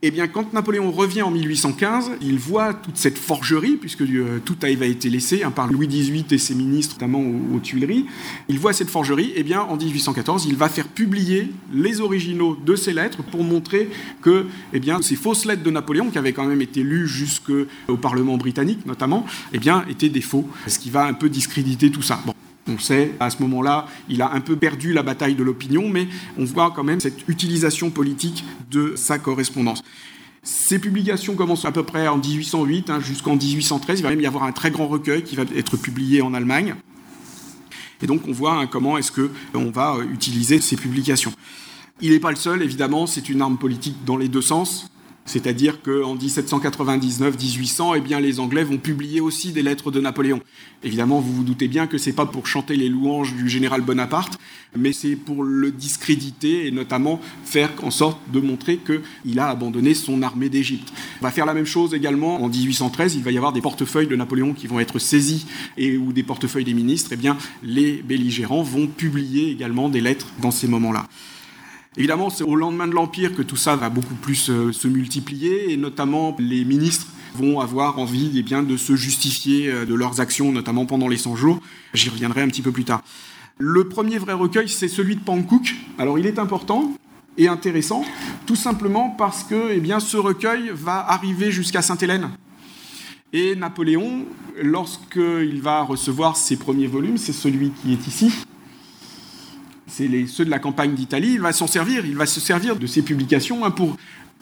Eh 0.06 0.12
bien, 0.12 0.28
quand 0.28 0.52
Napoléon 0.52 0.92
revient 0.92 1.22
en 1.22 1.32
1815, 1.32 2.12
il 2.20 2.38
voit 2.38 2.74
toute 2.74 2.98
cette 2.98 3.18
forgerie, 3.18 3.78
puisque 3.78 4.02
euh, 4.02 4.42
tout 4.44 4.58
a 4.62 4.68
été 4.68 5.10
laissé 5.10 5.44
hein, 5.44 5.52
par 5.52 5.72
Louis 5.72 5.88
XVIII 5.88 6.26
et 6.30 6.38
ses 6.38 6.56
ministres, 6.56 6.96
notamment 6.96 7.24
aux, 7.56 7.60
Tuileries. 7.60 8.06
Il 8.50 8.60
voit 8.60 8.74
cette 8.74 8.89
forgerie, 8.89 9.32
eh 9.38 9.44
bien, 9.44 9.62
en 9.62 9.78
1814, 9.78 10.46
il 10.50 10.58
va 10.58 10.68
faire 10.68 10.89
publier 10.89 11.52
les 11.74 12.02
originaux 12.02 12.58
de 12.66 12.76
ces 12.76 12.92
lettres 12.92 13.24
pour 13.24 13.46
montrer 13.46 13.89
que 14.22 14.48
eh 14.74 14.82
ces 15.02 15.16
fausses 15.16 15.46
lettres 15.46 15.63
de 15.63 15.72
Napoléon, 15.72 16.10
qui 16.10 16.18
avaient 16.18 16.34
quand 16.34 16.48
même 16.48 16.62
été 16.62 16.84
lues 16.84 17.08
jusqu'au 17.08 17.96
Parlement 18.02 18.36
britannique, 18.36 18.86
notamment, 18.86 19.26
eh 19.54 19.60
étaient 19.89 20.10
des 20.10 20.20
faux, 20.20 20.50
ce 20.68 20.80
qui 20.80 20.89
va 20.89 21.06
un 21.06 21.13
peu 21.13 21.30
discréditer 21.30 21.89
tout 21.89 22.02
ça. 22.02 22.20
On 22.67 22.78
sait, 22.80 23.13
à 23.19 23.30
ce 23.30 23.41
moment-là, 23.41 23.88
il 24.08 24.21
a 24.21 24.32
un 24.32 24.39
peu 24.39 24.56
perdu 24.56 24.93
la 24.93 25.04
bataille 25.04 25.36
de 25.36 25.43
l'opinion, 25.43 25.89
mais 25.89 26.08
on 26.38 26.45
voit 26.45 26.71
quand 26.71 26.84
même 26.84 27.02
cette 27.02 27.28
utilisation 27.28 27.89
politique 27.89 28.45
de 28.71 28.93
sa 28.95 29.19
correspondance. 29.19 29.84
Ces 30.43 30.80
publications 30.80 31.36
commencent 31.36 31.65
à 31.65 31.71
peu 31.71 31.84
près 31.84 32.08
en 32.08 32.17
1808 32.17 32.89
hein, 32.89 32.99
jusqu'en 32.99 33.36
1813. 33.36 33.99
Il 33.99 34.04
va 34.04 34.10
même 34.10 34.21
y 34.21 34.26
avoir 34.26 34.43
un 34.43 34.52
très 34.52 34.71
grand 34.71 34.88
recueil 34.88 35.23
qui 35.23 35.36
va 35.36 35.43
être 35.56 35.78
publié 35.78 36.21
en 36.21 36.34
Allemagne. 36.34 36.76
Et 38.02 38.08
donc 38.08 38.28
on 38.28 38.34
voit 38.34 38.60
hein, 38.60 38.67
comment 38.67 38.97
est-ce 38.97 39.12
qu'on 39.12 39.71
va 39.71 39.95
euh, 39.95 40.04
utiliser 40.12 40.60
ces 40.60 40.76
publications. 40.76 41.34
Il 42.02 42.12
n'est 42.12 42.19
pas 42.19 42.32
le 42.32 42.36
seul, 42.36 42.62
évidemment, 42.62 43.08
c'est 43.08 43.30
une 43.30 43.41
arme 43.41 43.58
politique 43.58 43.95
dans 44.06 44.17
les 44.17 44.28
deux 44.28 44.41
sens. 44.41 44.89
C'est-à-dire 45.26 45.82
qu'en 45.82 46.16
1799-1800, 46.16 47.94
eh 47.96 48.02
bien, 48.02 48.20
les 48.20 48.40
Anglais 48.40 48.64
vont 48.64 48.78
publier 48.78 49.22
aussi 49.22 49.52
des 49.52 49.64
lettres 49.64 49.90
de 49.90 50.02
Napoléon. 50.02 50.42
Évidemment, 50.84 51.22
vous 51.22 51.34
vous 51.34 51.44
doutez 51.44 51.68
bien 51.68 51.88
que 51.88 51.98
ce 51.98 52.10
n'est 52.10 52.16
pas 52.16 52.26
pour 52.26 52.46
chanter 52.46 52.76
les 52.76 52.90
louanges 52.90 53.34
du 53.34 53.48
général 53.48 53.82
Bonaparte, 53.82 54.38
mais 54.78 54.92
c'est 54.92 55.16
pour 55.16 55.44
le 55.44 55.72
discréditer 55.72 56.68
et 56.68 56.72
notamment 56.72 57.22
faire 57.46 57.72
en 57.84 57.92
sorte 57.92 58.20
de 58.32 58.42
montrer 58.42 58.78
qu'il 58.78 59.40
a 59.40 59.48
abandonné 59.48 59.94
son 59.94 60.22
armée 60.22 60.50
d'Égypte. 60.50 60.92
On 61.22 61.26
va 61.26 61.32
faire 61.32 61.46
la 61.46 61.54
même 61.54 61.66
chose 61.66 61.94
également 61.94 62.44
en 62.44 62.50
1813. 62.50 63.16
Il 63.16 63.24
va 63.24 63.32
y 63.32 63.38
avoir 63.38 63.54
des 63.54 63.62
portefeuilles 63.62 64.08
de 64.08 64.16
Napoléon 64.16 64.54
qui 64.54 64.68
vont 64.68 64.80
être 64.80 65.00
saisis 65.00 65.46
et 65.78 65.98
ou 65.98 66.12
des 66.12 66.24
portefeuilles 66.24 66.66
des 66.66 66.74
ministres. 66.74 67.12
Eh 67.14 67.18
bien, 67.18 67.38
les 67.64 68.02
belligérants 68.02 68.64
vont 68.64 68.88
publier 68.88 69.52
également 69.52 69.88
des 69.88 70.02
lettres 70.02 70.28
dans 70.42 70.52
ces 70.52 70.68
moments-là. 70.68 71.08
Évidemment, 71.95 72.29
c'est 72.29 72.43
au 72.43 72.56
lendemain 72.56 72.88
de 72.88 72.93
l'Empire 72.93 73.36
que 73.36 73.43
tout 73.43 73.56
ça 73.56 73.75
va 73.75 73.89
beaucoup 73.89 74.15
plus 74.15 74.49
euh, 74.49 74.71
se 74.71 74.88
multiplier, 74.88 75.71
et 75.71 75.77
notamment 75.77 76.36
les 76.39 76.65
ministres 76.65 77.08
vont 77.36 77.60
avoir 77.60 77.99
envie 77.99 78.32
eh 78.36 78.41
bien, 78.41 78.63
de 78.63 78.77
se 78.77 78.95
justifier 78.95 79.69
euh, 79.69 79.86
de 79.86 79.93
leurs 79.93 80.19
actions, 80.19 80.51
notamment 80.51 80.88
pendant 80.88 81.08
les 81.08 81.17
100 81.17 81.36
jours. 81.36 81.60
J'y 81.93 82.10
reviendrai 82.10 82.41
un 82.41 82.47
petit 82.47 82.63
peu 82.63 82.71
plus 82.71 82.84
tard. 82.84 83.03
Le 83.60 83.88
premier 83.88 84.17
vrai 84.17 84.34
recueil, 84.34 84.67
c'est 84.67 84.88
celui 84.88 85.15
de 85.15 85.21
Pankouk. 85.21 85.75
Alors 85.99 86.17
il 86.17 86.25
est 86.25 86.39
important 86.39 86.97
et 87.38 87.47
intéressant, 87.47 88.03
tout 88.47 88.56
simplement 88.56 89.12
parce 89.12 89.43
que 89.43 89.71
eh 89.71 89.79
bien, 89.79 89.99
ce 89.99 90.17
recueil 90.17 90.71
va 90.73 90.97
arriver 91.08 91.51
jusqu'à 91.51 91.84
Sainte-Hélène. 91.84 92.29
Et 93.34 93.56
Napoléon, 93.56 94.25
lorsqu'il 94.62 95.62
va 95.62 95.84
recevoir 95.84 96.38
ses 96.38 96.58
premiers 96.58 96.88
volumes, 96.88 97.17
c'est 97.17 97.34
celui 97.34 97.71
qui 97.71 97.93
est 97.93 98.08
ici, 98.08 98.32
c'est 99.93 100.10
ceux 100.25 100.43
de 100.43 100.49
la 100.49 100.58
campagne 100.58 100.95
d'Italie, 100.95 101.34
il 101.34 101.39
va 101.39 101.53
s'en 101.53 101.67
servir, 101.67 102.03
il 102.06 102.15
va 102.15 102.25
se 102.25 102.39
servir 102.39 102.77
de 102.77 102.88
ces 102.88 103.03
publications 103.03 103.63
hein, 103.63 103.69
pour 103.69 103.95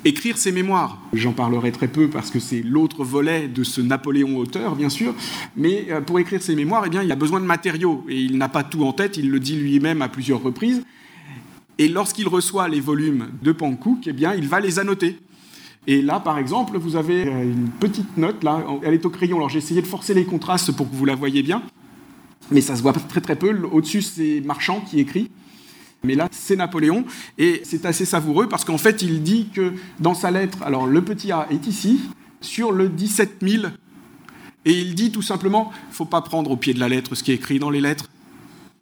écrire 0.06 0.38
ses 0.38 0.54
mémoires. 0.54 0.98
J'en 1.14 1.34
parlerai 1.34 1.74
très 1.74 1.90
peu 1.90 2.08
parce 2.08 2.32
que 2.32 2.40
c'est 2.40 2.62
l'autre 2.62 3.04
volet 3.04 3.50
de 3.50 3.64
ce 3.64 3.82
Napoléon 3.82 4.38
auteur, 4.38 4.76
bien 4.76 4.88
sûr, 4.88 5.14
mais 5.58 5.88
euh, 5.90 6.00
pour 6.00 6.20
écrire 6.20 6.42
ses 6.42 6.56
mémoires, 6.56 6.84
eh 6.88 6.90
bien, 6.90 7.04
il 7.04 7.12
a 7.12 7.18
besoin 7.18 7.42
de 7.42 7.46
matériaux 7.46 8.06
et 8.08 8.18
il 8.20 8.38
n'a 8.38 8.48
pas 8.48 8.64
tout 8.64 8.84
en 8.86 8.94
tête, 8.94 9.18
il 9.18 9.30
le 9.30 9.42
dit 9.42 9.58
lui-même 9.58 10.02
à 10.02 10.08
plusieurs 10.08 10.42
reprises. 10.42 10.84
Et 11.78 11.90
lorsqu'il 11.90 12.30
reçoit 12.30 12.70
les 12.70 12.80
volumes 12.80 13.28
de 13.44 13.52
Pankouk, 13.52 14.08
eh 14.08 14.14
bien, 14.14 14.34
il 14.34 14.48
va 14.48 14.62
les 14.62 14.80
annoter. 14.80 15.20
Et 15.86 16.02
là, 16.02 16.22
par 16.22 16.38
exemple, 16.38 16.78
vous 16.78 16.96
avez 16.96 17.28
euh, 17.28 17.44
une 17.44 17.70
petite 17.70 18.16
note, 18.16 18.42
là, 18.44 18.64
elle 18.84 18.94
est 18.94 19.06
au 19.06 19.10
crayon. 19.10 19.36
Alors 19.36 19.50
j'ai 19.50 19.58
essayé 19.58 19.82
de 19.82 19.88
forcer 19.88 20.14
les 20.14 20.24
contrastes 20.24 20.72
pour 20.72 20.90
que 20.90 20.96
vous 20.96 21.06
la 21.06 21.16
voyez 21.16 21.44
bien, 21.44 21.62
mais 22.52 22.62
ça 22.62 22.78
se 22.78 22.82
voit 22.82 22.94
très 22.94 23.20
très 23.20 23.36
peu. 23.36 23.54
Au-dessus, 23.72 24.02
c'est 24.02 24.42
Marchand 24.46 24.82
qui 24.82 25.00
écrit. 25.02 25.30
Mais 26.04 26.16
là, 26.16 26.28
c'est 26.32 26.56
Napoléon, 26.56 27.06
et 27.38 27.62
c'est 27.64 27.86
assez 27.86 28.06
savoureux 28.06 28.50
parce 28.50 28.66
qu'en 28.66 28.80
fait, 28.80 29.02
il 29.02 29.22
dit 29.22 29.50
que 29.54 29.74
dans 30.00 30.16
sa 30.16 30.32
lettre, 30.32 30.64
alors 30.64 30.88
le 30.88 31.02
petit 31.04 31.32
A 31.32 31.48
est 31.52 31.68
ici, 31.68 32.02
sur 32.42 32.72
le 32.72 32.90
17 32.90 33.38
000, 33.42 33.66
et 34.66 34.74
il 34.74 34.96
dit 34.96 35.12
tout 35.12 35.22
simplement, 35.22 35.72
faut 35.92 36.06
pas 36.06 36.22
prendre 36.22 36.52
au 36.52 36.58
pied 36.58 36.74
de 36.74 36.80
la 36.80 36.90
lettre 36.90 37.16
ce 37.16 37.24
qui 37.24 37.32
est 37.32 37.36
écrit 37.36 37.60
dans 37.60 37.70
les 37.70 37.82
lettres. 37.82 38.10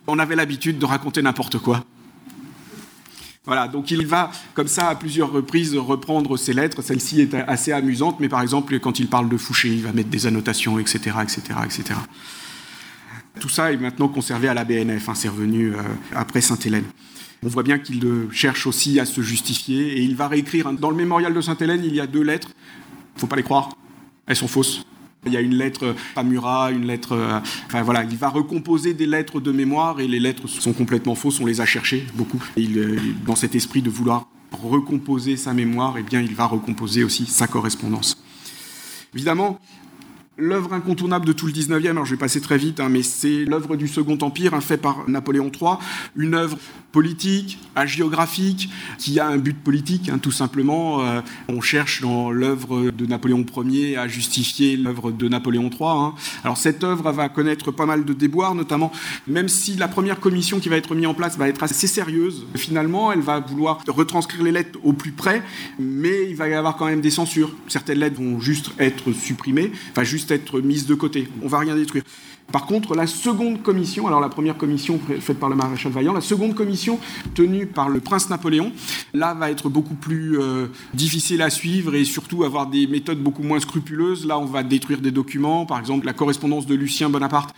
On 0.08 0.18
avait 0.20 0.36
l'habitude 0.36 0.80
de 0.80 0.86
raconter 0.86 1.22
n'importe 1.22 1.58
quoi. 1.60 1.84
Voilà, 3.46 3.68
donc 3.68 3.90
il 3.90 4.06
va 4.06 4.32
comme 4.54 4.68
ça 4.68 4.90
à 4.90 4.96
plusieurs 4.96 5.32
reprises 5.32 5.76
reprendre 5.76 6.38
ses 6.38 6.54
lettres. 6.54 6.82
Celle-ci 6.82 7.22
est 7.22 7.34
assez 7.34 7.72
amusante, 7.72 8.20
mais 8.20 8.30
par 8.30 8.42
exemple, 8.42 8.80
quand 8.80 9.00
il 9.00 9.08
parle 9.08 9.30
de 9.30 9.38
Fouché, 9.38 9.70
il 9.70 9.84
va 9.84 9.92
mettre 9.92 10.10
des 10.10 10.28
annotations, 10.28 10.78
etc., 10.78 11.16
etc., 11.24 11.42
etc. 11.66 12.00
Tout 13.40 13.50
ça 13.50 13.72
est 13.72 13.78
maintenant 13.78 14.10
conservé 14.10 14.48
à 14.48 14.54
la 14.54 14.66
BNF, 14.66 15.10
hein, 15.10 15.16
c'est 15.16 15.30
revenu 15.30 15.74
euh, 15.74 15.82
après 16.14 16.42
Sainte-Hélène. 16.42 16.86
On 17.44 17.48
voit 17.48 17.64
bien 17.64 17.80
qu'il 17.80 18.04
cherche 18.32 18.68
aussi 18.68 19.00
à 19.00 19.06
se 19.06 19.22
justifier 19.22 19.98
et 19.98 20.02
il 20.02 20.16
va 20.16 20.28
réécrire. 20.28 20.68
Hein. 20.68 20.74
Dans 20.74 20.90
le 20.90 20.98
mémorial 20.98 21.34
de 21.34 21.40
Sainte-Hélène, 21.40 21.82
il 21.86 21.96
y 21.96 22.02
a 22.02 22.08
deux 22.08 22.22
lettres. 22.22 22.50
Il 23.16 23.22
faut 23.22 23.28
pas 23.28 23.38
les 23.38 23.44
croire. 23.44 23.70
Elles 24.28 24.36
sont 24.36 24.50
fausses. 24.50 24.84
Il 25.26 25.34
y 25.34 25.38
a 25.38 25.42
une 25.42 25.56
lettre 25.56 25.96
à 26.16 26.24
Murat, 26.24 26.72
une 26.72 26.86
lettre. 26.86 27.14
Euh, 27.14 27.40
enfin 27.68 27.82
voilà, 27.82 28.04
il 28.04 28.18
va 28.18 28.28
recomposer 28.28 28.94
des 28.94 29.06
lettres 29.06 29.40
de 29.40 29.52
mémoire 29.52 30.02
et 30.02 30.08
les 30.08 30.20
lettres 30.20 30.48
sont 30.48 30.74
complètement 30.74 31.16
fausses. 31.16 31.40
On 31.40 31.46
les 31.46 31.62
a 31.62 31.66
cherchées 31.66 32.06
beaucoup. 32.16 32.44
euh, 32.58 32.98
dans 33.26 33.36
cet 33.36 33.56
esprit 33.56 33.82
de 33.82 33.90
vouloir 33.90 34.28
recomposer 34.52 35.38
sa 35.38 35.54
mémoire, 35.54 35.96
eh 35.98 36.04
bien, 36.04 36.22
il 36.22 36.36
va 36.36 36.46
recomposer 36.46 37.04
aussi 37.04 37.26
sa 37.26 37.48
correspondance. 37.48 38.22
Évidemment, 39.14 39.60
l'œuvre 40.40 40.74
incontournable 40.74 41.26
de 41.26 41.34
tout 41.34 41.46
le 41.46 41.54
19e, 41.54 41.92
alors 41.92 42.06
je 42.06 42.12
vais 42.12 42.20
passer 42.20 42.42
très 42.42 42.58
vite, 42.58 42.80
hein, 42.80 42.90
mais 42.90 43.04
c'est 43.04 43.46
l'œuvre 43.46 43.76
du 43.76 43.88
Second 43.88 44.18
Empire, 44.22 44.54
hein, 44.54 44.62
fait 44.62 44.78
par 44.78 45.08
Napoléon 45.08 45.52
III, 45.54 45.74
une 46.16 46.34
œuvre 46.34 46.58
politique, 46.92 47.60
hagiographique, 47.76 48.70
qui 48.98 49.20
a 49.20 49.28
un 49.28 49.38
but 49.38 49.58
politique, 49.58 50.10
hein, 50.10 50.18
tout 50.18 50.32
simplement. 50.32 51.02
Euh, 51.02 51.22
on 51.48 51.62
cherche 51.62 52.02
dans 52.02 52.32
l'œuvre 52.32 52.92
de 52.92 53.06
Napoléon 53.06 53.46
Ier 53.66 53.98
à 53.98 54.08
justifier 54.08 54.76
l'œuvre 54.76 55.12
de 55.12 55.28
Napoléon 55.28 55.70
III. 55.70 56.14
Alors 56.44 56.58
cette 56.58 56.84
œuvre 56.84 57.12
va 57.12 57.30
connaître 57.30 57.72
pas 57.72 57.86
mal 57.86 58.06
de 58.06 58.14
déboires, 58.14 58.56
notamment, 58.56 58.92
même 59.28 59.50
si 59.50 59.76
la 59.76 59.88
première 59.88 60.20
commission 60.20 60.60
qui 60.60 60.70
va 60.70 60.78
être 60.78 60.96
mise 60.96 61.08
en 61.08 61.14
place 61.14 61.38
va 61.38 61.48
être 61.48 61.62
assez 61.62 61.88
sérieuse, 61.88 62.46
finalement, 62.56 63.12
elle 63.12 63.22
va 63.22 63.40
vouloir 63.40 63.80
retranscrire 63.88 64.44
les 64.44 64.52
lettres 64.52 64.80
au 64.84 64.94
plus 64.94 65.12
près, 65.12 65.44
mais 65.80 66.30
il 66.30 66.36
va 66.36 66.48
y 66.50 66.54
avoir 66.54 66.76
quand 66.78 66.86
même 66.86 67.02
des 67.02 67.12
censures. 67.12 67.52
Certaines 67.68 68.00
lettres 68.00 68.20
vont 68.20 68.40
juste 68.40 68.72
être 68.80 69.12
supprimées, 69.12 69.72
enfin 69.92 70.04
juste 70.04 70.29
être 70.32 70.62
mises 70.62 70.86
de 70.86 70.96
côté. 70.96 71.28
On 71.42 71.48
va 71.48 71.60
rien 71.60 71.76
détruire. 71.76 72.04
Par 72.52 72.66
contre, 72.66 72.96
la 72.96 73.06
seconde 73.06 73.62
commission, 73.62 74.08
alors 74.08 74.20
la 74.20 74.30
première 74.30 74.58
commission 74.58 75.00
faite 75.20 75.40
par 75.40 75.50
le 75.50 75.56
maréchal 75.56 75.92
Vaillant, 75.92 76.14
la 76.14 76.22
seconde 76.22 76.56
commission 76.56 77.00
tenue 77.36 77.68
par 77.68 77.90
le 77.90 78.00
prince 78.00 78.30
Napoléon, 78.30 78.72
là 79.14 79.36
va 79.36 79.52
être 79.52 79.70
beaucoup 79.70 79.94
plus 79.94 80.40
euh, 80.40 80.68
difficile 80.96 81.44
à 81.44 81.52
suivre 81.52 81.94
et 81.94 82.04
surtout 82.06 82.44
avoir 82.44 82.66
des 82.66 82.88
méthodes 82.88 83.20
beaucoup 83.20 83.44
moins 83.44 83.60
scrupuleuses. 83.60 84.26
Là, 84.26 84.40
on 84.40 84.46
va 84.46 84.64
détruire 84.64 85.00
des 85.00 85.12
documents, 85.12 85.66
par 85.68 85.80
exemple 85.80 86.08
la 86.08 86.14
correspondance 86.14 86.66
de 86.66 86.74
Lucien 86.74 87.10
Bonaparte 87.10 87.54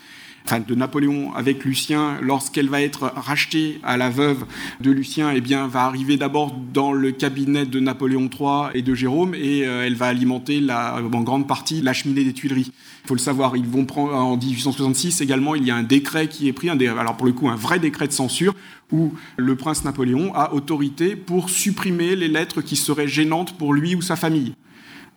enfin 0.46 0.60
de 0.60 0.76
Napoléon 0.76 1.34
avec 1.34 1.64
Lucien, 1.64 2.18
lorsqu'elle 2.22 2.70
va 2.70 2.82
être 2.82 3.12
rachetée 3.16 3.80
à 3.84 3.98
la 3.98 4.10
veuve 4.10 4.46
de 4.80 4.92
Lucien, 4.92 5.32
eh 5.32 5.42
bien, 5.42 5.68
va 5.68 5.84
arriver 5.84 6.18
d'abord 6.18 6.56
dans 6.74 6.94
le 6.94 7.12
cabinet 7.12 7.66
de 7.66 7.80
Napoléon 7.80 8.30
III 8.30 8.70
et 8.74 8.82
de 8.82 8.94
Jérôme, 8.94 9.36
et 9.36 9.66
euh, 9.66 9.86
elle 9.86 9.96
va 9.96 10.08
alimenter 10.08 10.62
en 10.70 11.22
grande 11.22 11.48
partie 11.48 11.82
la 11.82 11.94
cheminée 11.94 12.24
des 12.24 12.34
Tuileries. 12.34 12.72
Il 13.04 13.08
faut 13.08 13.16
le 13.16 13.20
savoir, 13.20 13.56
ils 13.58 13.66
vont 13.66 13.86
prendre 13.86 14.14
en 14.14 14.38
1866 14.38 15.22
également, 15.22 15.56
il 15.56 15.66
y 15.66 15.72
a 15.72 15.76
un 15.76 15.84
décret 15.84 16.28
qui 16.28 16.48
est 16.48 16.54
pris, 16.54 16.70
alors 16.70 17.18
pour 17.18 17.26
le 17.26 17.34
coup 17.34 17.50
un 17.50 17.56
vrai 17.56 17.80
décret 17.80 18.08
de 18.08 18.14
censure, 18.14 18.54
où 18.92 19.14
le 19.38 19.56
prince 19.56 19.84
Napoléon 19.84 20.34
a 20.36 20.54
autorité 20.54 21.16
pour 21.16 21.50
supprimer 21.50 22.16
les 22.16 22.28
lettres 22.28 22.62
qui 22.62 22.76
seraient 22.76 23.08
gênantes 23.08 23.58
pour 23.58 23.74
lui 23.74 23.96
ou 23.96 24.02
sa 24.02 24.16
famille. 24.16 24.54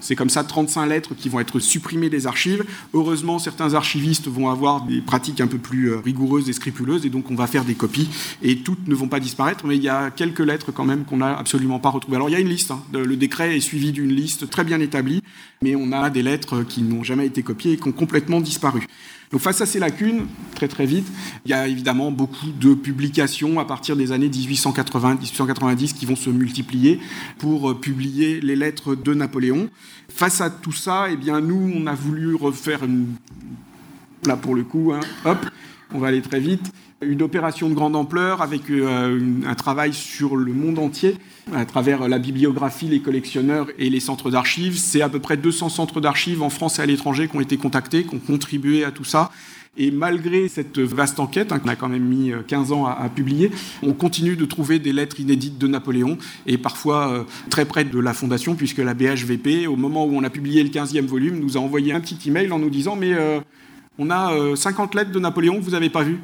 C'est 0.05 0.17
comme 0.17 0.29
ça 0.29 0.45
35 0.45 0.85
lettres 0.85 1.15
qui 1.15 1.31
vont 1.31 1.41
être 1.41 1.61
supprimées 1.61 2.11
des 2.11 2.27
archives. 2.27 2.63
Heureusement, 2.93 3.39
certains 3.39 3.73
archivistes 3.73 4.29
vont 4.29 4.51
avoir 4.51 4.83
des 4.83 5.01
pratiques 5.01 5.41
un 5.41 5.47
peu 5.47 5.57
plus 5.57 5.93
euh, 5.93 5.97
rigoureuses 5.99 6.51
et 6.51 6.53
scrupuleuses, 6.53 7.07
et 7.07 7.09
donc 7.09 7.31
on 7.31 7.35
va 7.35 7.47
faire 7.47 7.65
des 7.65 7.75
copies, 7.75 8.11
et 8.43 8.59
toutes 8.59 8.87
ne 8.87 8.95
vont 8.95 9.09
pas 9.09 9.19
disparaître, 9.19 9.67
mais 9.67 9.77
il 9.77 9.83
y 9.83 9.89
a 9.89 10.11
quelques 10.11 10.41
lettres 10.41 10.73
quand 10.73 10.85
même 10.85 11.07
qu'on 11.07 11.17
n'a 11.17 11.35
absolument 11.35 11.79
pas 11.79 11.89
retrouvées. 11.89 12.17
Alors 12.17 12.29
il 12.29 12.33
y 12.33 12.37
a 12.37 12.41
une 12.41 12.51
liste, 12.51 12.71
hein. 12.71 12.83
le 12.93 13.17
décret 13.17 13.57
est 13.57 13.61
suivi 13.61 13.93
d'une 13.93 14.13
liste 14.13 14.51
très 14.51 14.65
bien 14.65 14.79
établie, 14.79 15.23
mais 15.63 15.75
on 15.75 15.91
a 15.93 16.11
des 16.11 16.23
lettres 16.23 16.65
qui 16.65 16.83
n'ont 16.83 17.03
jamais 17.03 17.25
été 17.25 17.43
copiées 17.43 17.73
et 17.73 17.77
qui 17.79 17.89
ont 17.89 17.93
complètement 17.93 18.43
disparu. 18.43 18.87
Face 19.39 19.61
à 19.61 19.67
ces 19.67 19.79
lacunes, 19.79 20.27
très 20.55 20.69
très 20.69 20.87
vite, 20.87 21.07
il 21.45 21.51
y 21.51 21.55
a 21.55 21.67
évidemment 21.67 22.11
beaucoup 22.13 22.51
de 22.61 22.75
publications 22.75 23.59
à 23.59 23.65
partir 23.65 23.97
des 23.97 24.13
années 24.13 24.29
1880-1890 24.29 25.95
qui 25.95 26.07
vont 26.07 26.17
se 26.17 26.31
multiplier 26.31 27.01
pour 27.39 27.71
euh, 27.71 27.75
publier 27.75 28.41
les 28.41 28.57
lettres 28.57 28.95
de 28.95 29.13
Napoléon. 29.13 29.69
Face 30.09 30.41
à 30.41 30.51
tout 30.51 30.73
ça, 30.73 31.07
eh 31.11 31.17
nous, 31.41 31.73
on 31.75 31.87
a 31.87 31.95
voulu 31.95 32.35
refaire 32.35 32.85
une... 32.85 33.07
là 34.25 34.37
pour 34.37 34.55
le 34.55 34.63
coup, 34.63 34.93
hein, 34.93 35.01
hop, 35.25 35.45
on 35.93 35.99
va 35.99 36.09
aller 36.09 36.23
très 36.23 36.41
vite 36.41 36.73
une 37.01 37.23
opération 37.23 37.69
de 37.69 37.75
grande 37.75 37.97
ampleur 37.97 38.43
avec 38.43 38.71
euh, 38.71 39.21
un 39.47 39.55
travail 39.55 39.93
sur 39.93 40.37
le 40.37 40.53
monde 40.53 40.79
entier 40.79 41.17
à 41.53 41.65
travers 41.65 42.09
la 42.09 42.19
bibliographie, 42.19 42.87
les 42.87 43.01
collectionneurs 43.01 43.69
et 43.79 43.91
les 43.91 44.01
centres 44.01 44.31
d'archives. 44.31 44.79
C'est 44.79 45.03
à 45.03 45.09
peu 45.09 45.21
près 45.21 45.37
200 45.37 45.69
centres 45.69 46.01
d'archives 46.01 46.43
en 46.43 46.51
France 46.51 46.79
et 46.79 46.83
à 46.83 46.87
l'étranger 46.87 47.29
qui 47.29 47.37
ont 47.37 47.41
été 47.41 47.57
contactés, 47.57 48.05
qui 48.05 48.15
ont 48.15 48.21
contribué 48.21 48.85
à 48.85 48.91
tout 48.91 49.05
ça. 49.05 49.31
Et 49.77 49.91
malgré 49.91 50.47
cette 50.49 50.79
vaste 50.79 51.19
enquête, 51.19 51.51
hein, 51.51 51.59
qu'on 51.59 51.69
a 51.69 51.75
quand 51.75 51.89
même 51.89 52.05
mis 52.05 52.33
15 52.47 52.71
euh, 52.71 52.75
ans 52.77 52.87
à, 52.87 53.09
publier, 53.09 53.51
on 53.83 53.93
continue 53.93 54.37
de 54.37 54.45
trouver 54.45 54.79
des 54.79 54.93
lettres 54.93 55.19
inédites 55.19 55.59
de 55.59 55.67
Napoléon, 55.67 56.17
et 56.47 56.59
parfois 56.59 57.09
euh, 57.09 57.25
très 57.51 57.65
près 57.65 57.85
de 57.85 57.99
la 57.99 58.15
Fondation, 58.15 58.55
puisque 58.55 58.79
la 58.79 58.95
BHVP, 58.95 59.67
au 59.67 59.75
moment 59.75 60.07
où 60.07 60.15
on 60.15 60.23
a 60.23 60.31
publié 60.31 60.63
le 60.63 60.69
15e 60.69 61.07
volume, 61.07 61.41
nous 61.41 61.57
a 61.57 61.61
envoyé 61.61 61.93
un 61.93 62.01
petit 62.01 62.19
email 62.29 62.53
en 62.53 62.61
nous 62.61 62.71
disant 62.71 62.95
Mais 62.95 63.15
on 63.99 64.11
a 64.11 64.33
50 64.55 64.95
lettres 64.95 65.11
de 65.11 65.19
Napoléon 65.19 65.59
que 65.59 65.65
vous 65.65 65.73
n'avez 65.73 65.91
pas 65.91 66.05
vues. 66.05 66.21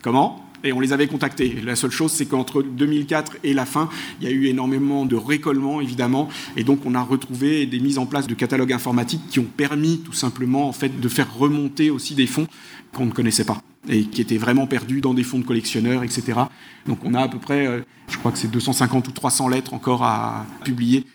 Comment? 0.00 0.49
Et 0.64 0.72
on 0.72 0.80
les 0.80 0.92
avait 0.92 1.06
contactés. 1.06 1.56
La 1.64 1.76
seule 1.76 1.90
chose, 1.90 2.12
c'est 2.12 2.26
qu'entre 2.26 2.62
2004 2.62 3.38
et 3.44 3.54
la 3.54 3.66
fin, 3.66 3.88
il 4.20 4.28
y 4.28 4.30
a 4.30 4.34
eu 4.34 4.46
énormément 4.46 5.06
de 5.06 5.16
récollements, 5.16 5.80
évidemment, 5.80 6.28
et 6.56 6.64
donc 6.64 6.86
on 6.86 6.94
a 6.94 7.02
retrouvé 7.02 7.66
des 7.66 7.80
mises 7.80 7.98
en 7.98 8.06
place 8.06 8.26
de 8.26 8.34
catalogues 8.34 8.72
informatiques 8.72 9.22
qui 9.30 9.38
ont 9.38 9.48
permis 9.56 10.00
tout 10.00 10.12
simplement 10.12 10.68
en 10.68 10.72
fait, 10.72 11.00
de 11.00 11.08
faire 11.08 11.34
remonter 11.34 11.90
aussi 11.90 12.14
des 12.14 12.26
fonds 12.26 12.46
qu'on 12.92 13.06
ne 13.06 13.12
connaissait 13.12 13.44
pas 13.44 13.62
et 13.88 14.04
qui 14.04 14.20
étaient 14.20 14.36
vraiment 14.36 14.66
perdus 14.66 15.00
dans 15.00 15.14
des 15.14 15.24
fonds 15.24 15.38
de 15.38 15.44
collectionneurs, 15.44 16.04
etc. 16.04 16.40
Donc 16.86 16.98
on 17.04 17.14
a 17.14 17.22
à 17.22 17.28
peu 17.28 17.38
près, 17.38 17.66
euh, 17.66 17.80
je 18.08 18.18
crois 18.18 18.30
que 18.32 18.38
c'est 18.38 18.50
250 18.50 19.08
ou 19.08 19.12
300 19.12 19.48
lettres 19.48 19.74
encore 19.74 20.02
à 20.02 20.44
publier. 20.64 21.06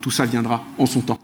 Tout 0.00 0.10
ça 0.10 0.26
viendra 0.26 0.64
en 0.78 0.86
son 0.86 1.00
temps. 1.00 1.18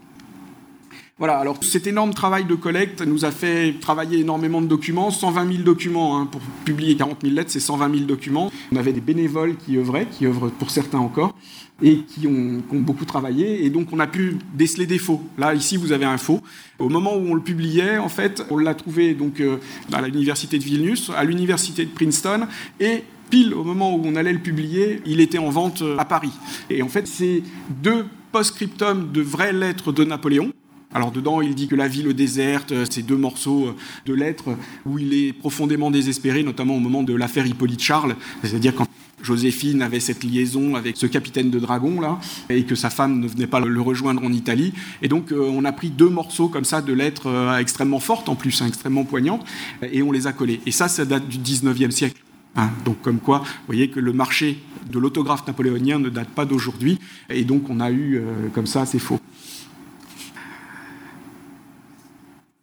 Voilà, 1.17 1.37
alors 1.37 1.63
cet 1.63 1.87
énorme 1.87 2.13
travail 2.13 2.43
de 2.43 2.55
collecte 2.55 3.01
nous 3.01 3.23
a 3.23 3.31
fait 3.31 3.75
travailler 3.79 4.19
énormément 4.19 4.61
de 4.61 4.67
documents, 4.67 5.11
120 5.11 5.49
000 5.49 5.63
documents, 5.63 6.19
hein, 6.19 6.25
pour 6.25 6.41
publier 6.65 6.97
40 6.97 7.19
000 7.21 7.33
lettres, 7.33 7.51
c'est 7.51 7.61
120 7.61 7.89
000 7.89 8.05
documents. 8.05 8.51
On 8.73 8.75
avait 8.75 8.91
des 8.91 8.99
bénévoles 8.99 9.55
qui 9.55 9.77
œuvraient, 9.77 10.07
qui 10.07 10.25
œuvrent 10.25 10.51
pour 10.51 10.71
certains 10.71 10.97
encore, 10.97 11.33
et 11.81 11.99
qui 11.99 12.27
ont, 12.27 12.61
beaucoup 12.69 13.05
travaillé, 13.05 13.65
et 13.65 13.69
donc 13.69 13.93
on 13.93 13.99
a 14.01 14.07
pu 14.07 14.39
déceler 14.55 14.87
des 14.87 14.97
faux. 14.97 15.21
Là, 15.37 15.53
ici, 15.53 15.77
vous 15.77 15.93
avez 15.93 16.03
un 16.03 16.17
faux. 16.17 16.41
Au 16.79 16.89
moment 16.89 17.15
où 17.15 17.25
on 17.29 17.33
le 17.33 17.39
publiait, 17.39 17.97
en 17.97 18.09
fait, 18.09 18.45
on 18.49 18.57
l'a 18.57 18.75
trouvé 18.75 19.13
donc 19.13 19.39
euh, 19.39 19.55
à 19.93 20.01
l'université 20.01 20.59
de 20.59 20.63
Vilnius, 20.65 21.11
à 21.15 21.23
l'université 21.23 21.85
de 21.85 21.91
Princeton, 21.91 22.45
et 22.81 23.05
pile 23.29 23.53
au 23.53 23.63
moment 23.63 23.95
où 23.95 24.01
on 24.03 24.17
allait 24.17 24.33
le 24.33 24.39
publier, 24.39 25.01
il 25.05 25.21
était 25.21 25.37
en 25.37 25.49
vente 25.49 25.81
euh, 25.81 25.97
à 25.97 26.03
Paris. 26.03 26.33
Et 26.69 26.81
en 26.81 26.89
fait, 26.89 27.07
c'est 27.07 27.41
deux 27.69 28.05
post-scriptum 28.33 29.13
de 29.13 29.21
vraies 29.21 29.53
lettres 29.53 29.93
de 29.93 30.03
Napoléon, 30.03 30.51
alors 30.93 31.11
dedans, 31.11 31.41
il 31.41 31.55
dit 31.55 31.67
que 31.67 31.75
la 31.75 31.87
ville 31.87 32.13
déserte, 32.13 32.71
euh, 32.71 32.85
ces 32.89 33.01
deux 33.01 33.17
morceaux 33.17 33.67
euh, 33.67 33.75
de 34.05 34.13
lettres 34.13 34.55
où 34.85 34.97
il 34.97 35.13
est 35.13 35.33
profondément 35.33 35.91
désespéré, 35.91 36.41
notamment 36.41 36.75
au 36.75 36.79
moment 36.79 37.03
de 37.03 37.13
l'affaire 37.13 37.45
Hippolyte 37.45 37.81
Charles, 37.81 38.15
c'est-à-dire 38.43 38.73
quand 38.73 38.87
Joséphine 39.21 39.81
avait 39.81 39.99
cette 39.99 40.23
liaison 40.23 40.75
avec 40.75 40.95
ce 40.95 41.05
capitaine 41.05 41.49
de 41.49 41.59
dragon 41.59 41.99
là, 41.99 42.19
et 42.49 42.63
que 42.63 42.75
sa 42.75 42.89
femme 42.89 43.19
ne 43.19 43.27
venait 43.27 43.47
pas 43.47 43.59
le 43.59 43.81
rejoindre 43.81 44.23
en 44.23 44.31
Italie. 44.31 44.73
Et 45.01 45.09
donc 45.09 45.31
euh, 45.31 45.49
on 45.51 45.65
a 45.65 45.71
pris 45.73 45.89
deux 45.89 46.09
morceaux 46.09 46.47
comme 46.47 46.65
ça 46.65 46.81
de 46.81 46.93
lettres 46.93 47.57
extrêmement 47.59 47.99
fortes 47.99 48.29
en 48.29 48.35
plus, 48.35 48.61
hein, 48.61 48.67
extrêmement 48.67 49.03
poignantes, 49.03 49.45
et 49.81 50.01
on 50.01 50.13
les 50.13 50.27
a 50.27 50.33
collés. 50.33 50.61
Et 50.65 50.71
ça, 50.71 50.87
ça 50.87 51.03
date 51.03 51.27
du 51.27 51.39
19e 51.39 51.91
siècle. 51.91 52.21
Hein. 52.57 52.69
donc 52.85 53.01
comme 53.01 53.19
quoi, 53.19 53.39
vous 53.39 53.65
voyez 53.67 53.89
que 53.89 53.99
le 53.99 54.13
marché 54.13 54.59
de 54.89 54.97
l'autographe 54.97 55.45
napoléonien 55.45 55.99
ne 55.99 56.07
date 56.07 56.29
pas 56.29 56.45
d'aujourd'hui, 56.45 56.99
et 57.29 57.43
donc 57.43 57.69
on 57.69 57.81
a 57.81 57.91
eu 57.91 58.21
comme 58.53 58.65
ça 58.65 58.85
ces 58.85 58.99
faux. 58.99 59.19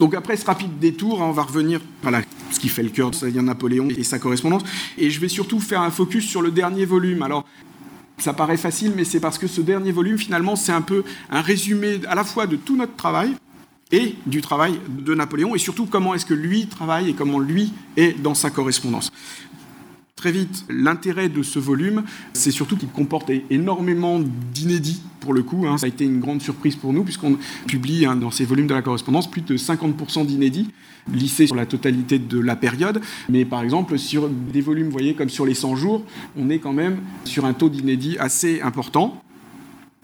Donc 0.03 0.17
après 0.17 0.37
ce 0.37 0.45
rapide 0.45 0.81
détour, 0.81 1.23
hein, 1.23 1.27
on 1.29 1.31
va 1.31 1.45
revenir 1.45 1.81
à 2.05 2.11
ce 2.51 2.59
qui 2.59 2.69
fait 2.69 2.83
le 2.83 2.89
cœur 2.89 3.13
de 3.13 3.41
Napoléon 3.41 3.87
et 3.89 4.03
sa 4.03 4.19
correspondance. 4.19 4.65
Et 4.99 5.11
je 5.11 5.21
vais 5.21 5.29
surtout 5.29 5.61
faire 5.61 5.81
un 5.81 5.93
focus 5.93 6.27
sur 6.27 6.43
le 6.43 6.51
dernier 6.51 6.85
volume. 6.85 7.23
Alors, 7.23 7.47
ça 8.19 8.33
paraît 8.33 8.57
facile, 8.57 8.95
mais 8.97 9.05
c'est 9.05 9.21
parce 9.21 9.39
que 9.39 9.47
ce 9.47 9.61
dernier 9.61 9.93
volume, 9.93 10.19
finalement, 10.19 10.57
c'est 10.57 10.73
un 10.73 10.81
peu 10.81 11.05
un 11.31 11.41
résumé 11.41 12.01
à 12.09 12.17
la 12.17 12.25
fois 12.25 12.49
de 12.49 12.57
tout 12.57 12.77
notre 12.77 12.97
travail 12.97 13.37
et 13.93 14.17
du 14.27 14.41
travail 14.41 14.81
de 14.89 15.15
Napoléon, 15.15 15.55
et 15.55 15.59
surtout 15.59 15.87
comment 15.87 16.15
est-ce 16.15 16.27
que 16.27 16.35
lui 16.35 16.67
travaille 16.67 17.11
et 17.11 17.13
comment 17.13 17.39
lui 17.39 17.73
est 17.97 18.21
dans 18.21 18.35
sa 18.35 18.51
correspondance 18.51 19.13
très 20.23 20.31
vite, 20.31 20.65
l'intérêt 20.71 21.29
de 21.29 21.43
ce 21.43 21.59
volume, 21.59 22.05
c'est 22.33 22.53
surtout 22.53 22.77
qu'il 22.77 22.91
comporte 22.91 23.33
énormément 23.51 24.21
d'inédits, 24.55 25.03
pour 25.19 25.35
le 25.35 25.43
coup. 25.43 25.67
Hein. 25.67 25.79
Ça 25.79 25.87
a 25.87 25.89
été 25.89 26.05
une 26.05 26.21
grande 26.21 26.41
surprise 26.41 26.77
pour 26.77 26.93
nous, 26.93 27.03
puisqu'on 27.03 27.39
publie 27.67 28.07
hein, 28.07 28.15
dans 28.15 28.31
ces 28.31 28.45
volumes 28.45 28.69
de 28.69 28.75
la 28.75 28.83
correspondance 28.83 29.29
plus 29.29 29.41
de 29.41 29.57
50% 29.57 30.25
d'inédits, 30.25 30.71
lissés 31.13 31.49
sur 31.49 31.57
la 31.57 31.67
totalité 31.67 32.21
de 32.21 32.39
la 32.39 32.55
période. 32.55 33.01
Mais 33.29 33.45
par 33.45 33.65
exemple, 33.65 33.99
sur 33.99 34.29
des 34.29 34.61
volumes, 34.61 34.87
vous 34.87 34.93
voyez, 34.93 35.15
comme 35.15 35.29
sur 35.29 35.45
les 35.45 35.55
100 35.55 35.75
jours, 35.75 36.05
on 36.39 36.51
est 36.51 36.61
quand 36.61 36.73
même 36.73 36.99
sur 37.25 37.45
un 37.45 37.53
taux 37.53 37.69
d'inédits 37.69 38.17
assez 38.21 38.61
important. 38.61 39.21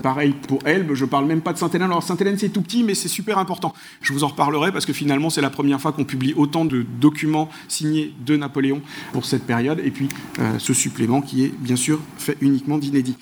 Pareil 0.03 0.33
pour 0.47 0.61
Elbe, 0.65 0.95
je 0.95 1.05
parle 1.05 1.27
même 1.27 1.41
pas 1.41 1.53
de 1.53 1.59
Sainte-Hélène. 1.59 1.91
Alors 1.91 2.05
Sainte-Hélène 2.05 2.39
c'est 2.39 2.51
tout 2.51 2.63
petit, 2.63 2.85
mais 2.85 2.95
c'est 2.95 3.09
super 3.09 3.37
important. 3.39 3.75
Je 4.01 4.13
vous 4.13 4.23
en 4.23 4.29
reparlerai 4.29 4.71
parce 4.71 4.87
que 4.87 4.93
finalement 4.93 5.29
c'est 5.29 5.41
la 5.41 5.51
première 5.51 5.81
fois 5.81 5.91
qu'on 5.91 6.05
publie 6.05 6.35
autant 6.37 6.65
de 6.65 6.87
documents 7.01 7.49
signés 7.67 8.15
de 8.25 8.37
Napoléon 8.37 8.81
pour 9.13 9.25
cette 9.25 9.45
période, 9.45 9.81
et 9.85 9.91
puis 9.91 10.09
euh, 10.39 10.59
ce 10.59 10.73
supplément 10.73 11.21
qui 11.21 11.45
est 11.45 11.53
bien 11.59 11.75
sûr 11.75 11.99
fait 12.17 12.37
uniquement 12.41 12.79
d'inédits. 12.79 13.17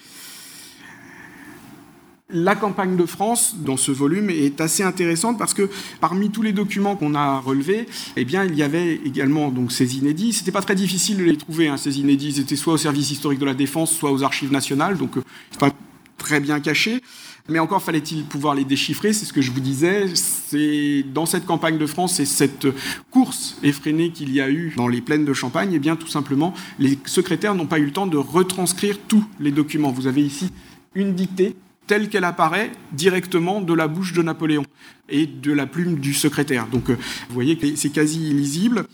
La 2.29 2.57
campagne 2.57 2.97
de 2.97 3.07
France, 3.07 3.55
dans 3.57 3.77
ce 3.77 3.93
volume, 3.93 4.31
est 4.31 4.61
assez 4.61 4.83
intéressante 4.83 5.39
parce 5.39 5.55
que 5.55 5.71
parmi 6.01 6.31
tous 6.31 6.43
les 6.43 6.53
documents 6.53 6.97
qu'on 6.97 7.15
a 7.15 7.39
relevés, 7.39 7.87
eh 8.17 8.25
bien, 8.25 8.45
il 8.45 8.57
y 8.57 8.65
avait 8.65 8.97
également 8.97 9.49
donc, 9.51 9.71
ces 9.71 9.97
inédits. 9.97 10.33
C'était 10.33 10.51
pas 10.51 10.61
très 10.61 10.75
difficile 10.75 11.19
de 11.19 11.23
les 11.23 11.37
trouver, 11.37 11.69
hein, 11.69 11.77
ces 11.77 12.01
inédits. 12.01 12.31
Ils 12.31 12.41
étaient 12.41 12.57
soit 12.57 12.75
au 12.75 12.79
service 12.79 13.12
historique 13.12 13.39
de 13.39 13.45
la 13.45 13.55
défense, 13.55 13.93
soit 13.93 14.11
aux 14.11 14.25
archives 14.25 14.51
nationales. 14.51 14.99
Donc, 14.99 15.17
euh, 15.19 15.23
pas 15.61 15.71
très 16.17 16.41
bien 16.41 16.61
cachés. 16.61 17.03
Mais 17.49 17.59
encore 17.61 17.83
fallait-il 17.83 18.25
pouvoir 18.25 18.55
les 18.55 18.64
déchiffrer, 18.64 19.12
c'est 19.12 19.25
ce 19.25 19.33
que 19.33 19.41
je 19.41 19.53
vous 19.53 19.61
disais. 19.61 20.07
C'est 20.14 21.05
dans 21.14 21.27
cette 21.27 21.47
campagne 21.47 21.79
de 21.79 21.87
France 21.87 22.19
et 22.19 22.27
cette 22.27 22.67
course 23.11 23.57
effrénée 23.62 24.11
qu'il 24.11 24.33
y 24.33 24.41
a 24.41 24.51
eu 24.51 24.73
dans 24.77 24.89
les 24.89 25.01
plaines 25.01 25.25
de 25.25 25.33
Champagne, 25.33 25.73
et 25.73 25.77
eh 25.77 25.79
bien 25.79 25.95
tout 25.95 26.09
simplement, 26.09 26.55
les 26.79 26.99
secrétaires 27.05 27.55
n'ont 27.55 27.67
pas 27.67 27.79
eu 27.79 27.85
le 27.85 27.93
temps 27.93 28.07
de 28.07 28.17
retranscrire 28.17 28.99
tous 29.07 29.25
les 29.39 29.53
documents. 29.53 29.93
Vous 29.93 30.09
avez 30.09 30.23
ici 30.23 30.51
une 30.95 31.14
dictée 31.14 31.55
telle 31.87 32.09
qu'elle 32.09 32.25
apparaît 32.25 32.73
directement 32.93 33.61
de 33.61 33.73
la 33.73 33.87
bouche 33.87 34.12
de 34.12 34.23
Napoléon 34.23 34.64
et 35.09 35.27
de 35.27 35.53
la 35.53 35.67
plume 35.67 36.01
du 36.01 36.14
secrétaire. 36.14 36.67
Donc 36.67 36.91
euh, 36.91 36.97
vous 37.29 37.35
voyez 37.35 37.57
que 37.57 37.77
c'est 37.77 37.91
quasi 37.91 38.31
illisible. 38.31 38.87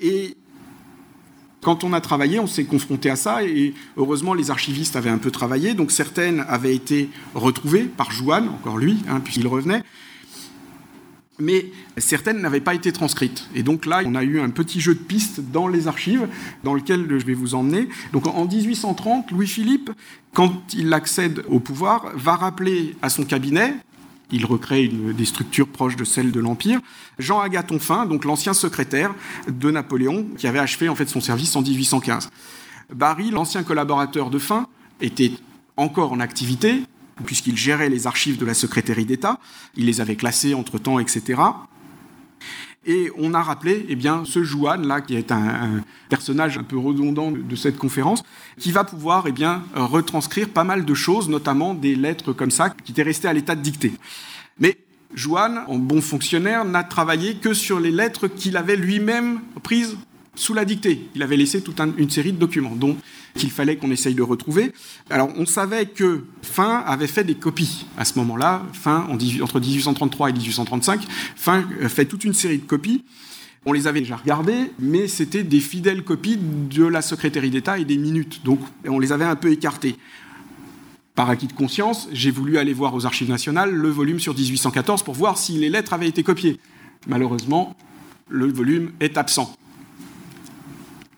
Et 0.00 0.37
quand 1.62 1.84
on 1.84 1.92
a 1.92 2.00
travaillé, 2.00 2.38
on 2.38 2.46
s'est 2.46 2.64
confronté 2.64 3.10
à 3.10 3.16
ça, 3.16 3.42
et 3.44 3.74
heureusement, 3.96 4.34
les 4.34 4.50
archivistes 4.50 4.96
avaient 4.96 5.10
un 5.10 5.18
peu 5.18 5.30
travaillé, 5.30 5.74
donc 5.74 5.90
certaines 5.90 6.44
avaient 6.48 6.74
été 6.74 7.10
retrouvées 7.34 7.84
par 7.84 8.10
Joanne, 8.10 8.48
encore 8.48 8.78
lui, 8.78 8.98
hein, 9.08 9.20
puisqu'il 9.20 9.46
revenait. 9.48 9.82
mais 11.40 11.66
certaines 11.98 12.40
n'avaient 12.40 12.60
pas 12.60 12.74
été 12.74 12.92
transcrites. 12.92 13.48
Et 13.54 13.62
donc 13.62 13.86
là, 13.86 14.02
on 14.04 14.14
a 14.14 14.24
eu 14.24 14.40
un 14.40 14.50
petit 14.50 14.80
jeu 14.80 14.94
de 14.94 15.00
pistes 15.00 15.40
dans 15.52 15.68
les 15.68 15.86
archives, 15.86 16.28
dans 16.64 16.74
lequel 16.74 17.06
je 17.08 17.24
vais 17.24 17.34
vous 17.34 17.54
emmener. 17.54 17.88
Donc 18.12 18.26
en 18.26 18.44
1830, 18.44 19.30
Louis-Philippe, 19.30 19.90
quand 20.34 20.52
il 20.74 20.92
accède 20.92 21.44
au 21.48 21.60
pouvoir, 21.60 22.12
va 22.14 22.34
rappeler 22.34 22.96
à 23.02 23.08
son 23.08 23.24
cabinet, 23.24 23.74
il 24.30 24.44
recrée 24.46 24.88
des 24.88 25.24
structures 25.24 25.68
proches 25.68 25.96
de 25.96 26.04
celles 26.04 26.32
de 26.32 26.40
l'Empire. 26.40 26.80
Jean 27.18 27.40
Agathon 27.40 27.78
Fin, 27.78 28.06
donc 28.06 28.24
l'ancien 28.24 28.54
secrétaire 28.54 29.14
de 29.48 29.70
Napoléon, 29.70 30.26
qui 30.36 30.46
avait 30.46 30.58
achevé 30.58 30.88
en 30.88 30.94
fait 30.94 31.08
son 31.08 31.20
service 31.20 31.54
en 31.56 31.62
1815. 31.62 32.28
Barry, 32.94 33.30
l'ancien 33.30 33.62
collaborateur 33.62 34.30
de 34.30 34.38
Fin, 34.38 34.66
était 35.00 35.32
encore 35.76 36.12
en 36.12 36.20
activité, 36.20 36.82
puisqu'il 37.24 37.56
gérait 37.56 37.88
les 37.88 38.06
archives 38.06 38.38
de 38.38 38.46
la 38.46 38.54
secrétaire 38.54 39.04
d'État, 39.04 39.38
il 39.76 39.86
les 39.86 40.00
avait 40.00 40.16
classées 40.16 40.54
entre-temps, 40.54 40.98
etc. 40.98 41.40
Et 42.86 43.10
on 43.18 43.34
a 43.34 43.42
rappelé 43.42 43.84
eh 43.88 43.96
bien, 43.96 44.22
ce 44.24 44.42
Jouan, 44.42 44.78
là, 44.86 45.00
qui 45.00 45.16
est 45.16 45.32
un, 45.32 45.82
personnage 46.08 46.58
un 46.58 46.62
peu 46.62 46.78
redondant 46.78 47.30
de, 47.30 47.56
cette 47.56 47.76
conférence, 47.76 48.22
qui 48.58 48.72
va 48.72 48.84
pouvoir 48.84 49.24
eh 49.26 49.32
bien, 49.32 49.62
retranscrire 49.74 50.48
pas 50.48 50.64
mal 50.64 50.84
de 50.84 50.94
choses, 50.94 51.28
notamment 51.28 51.74
des 51.74 51.94
lettres 51.94 52.32
comme 52.32 52.50
ça, 52.50 52.70
qui 52.70 52.92
étaient 52.92 53.02
restées 53.02 53.28
à 53.28 53.32
l'état 53.32 53.54
de 53.54 53.62
dictée. 53.62 53.92
Mais 54.58 54.78
Jouan, 55.14 55.64
en 55.66 55.76
bon 55.76 56.00
fonctionnaire, 56.00 56.64
n'a 56.64 56.84
travaillé 56.84 57.36
que 57.36 57.52
sur 57.52 57.80
les 57.80 57.90
lettres 57.90 58.28
qu'il 58.28 58.56
avait 58.56 58.76
lui-même 58.76 59.40
prises 59.62 59.96
sous 60.34 60.54
la 60.54 60.64
dictée. 60.64 61.08
Il 61.14 61.22
avait 61.22 61.36
laissé 61.36 61.62
toute 61.62 61.80
une 61.80 62.10
série 62.10 62.32
de 62.32 62.38
documents, 62.38 62.76
dont 62.76 62.96
qu'il 63.38 63.50
fallait 63.50 63.76
qu'on 63.76 63.90
essaye 63.90 64.14
de 64.14 64.22
retrouver. 64.22 64.72
Alors, 65.08 65.30
on 65.36 65.46
savait 65.46 65.86
que 65.86 66.24
Fin 66.42 66.82
avait 66.86 67.06
fait 67.06 67.24
des 67.24 67.36
copies 67.36 67.86
à 67.96 68.04
ce 68.04 68.18
moment-là. 68.18 68.62
Fin, 68.74 69.06
entre 69.08 69.60
1833 69.60 70.30
et 70.30 70.32
1835, 70.32 71.00
Fin 71.36 71.64
euh, 71.80 71.88
fait 71.88 72.04
toute 72.04 72.24
une 72.24 72.34
série 72.34 72.58
de 72.58 72.64
copies. 72.64 73.04
On 73.64 73.72
les 73.72 73.86
avait 73.86 74.00
déjà 74.00 74.16
regardées, 74.16 74.72
mais 74.78 75.08
c'était 75.08 75.42
des 75.42 75.60
fidèles 75.60 76.02
copies 76.02 76.38
de 76.38 76.84
la 76.84 77.02
secrétaire 77.02 77.42
d'État 77.42 77.78
et 77.78 77.84
des 77.84 77.96
minutes. 77.96 78.42
Donc, 78.44 78.60
on 78.86 78.98
les 78.98 79.12
avait 79.12 79.24
un 79.24 79.36
peu 79.36 79.50
écartées. 79.50 79.96
Par 81.14 81.30
acquis 81.30 81.48
de 81.48 81.52
conscience, 81.52 82.08
j'ai 82.12 82.30
voulu 82.30 82.58
aller 82.58 82.72
voir 82.72 82.94
aux 82.94 83.06
archives 83.06 83.28
nationales 83.28 83.72
le 83.72 83.88
volume 83.88 84.20
sur 84.20 84.34
1814 84.34 85.02
pour 85.02 85.14
voir 85.14 85.36
si 85.38 85.52
les 85.52 85.68
lettres 85.68 85.92
avaient 85.92 86.08
été 86.08 86.22
copiées. 86.22 86.60
Malheureusement, 87.06 87.74
le 88.28 88.46
volume 88.46 88.92
est 89.00 89.16
absent 89.16 89.56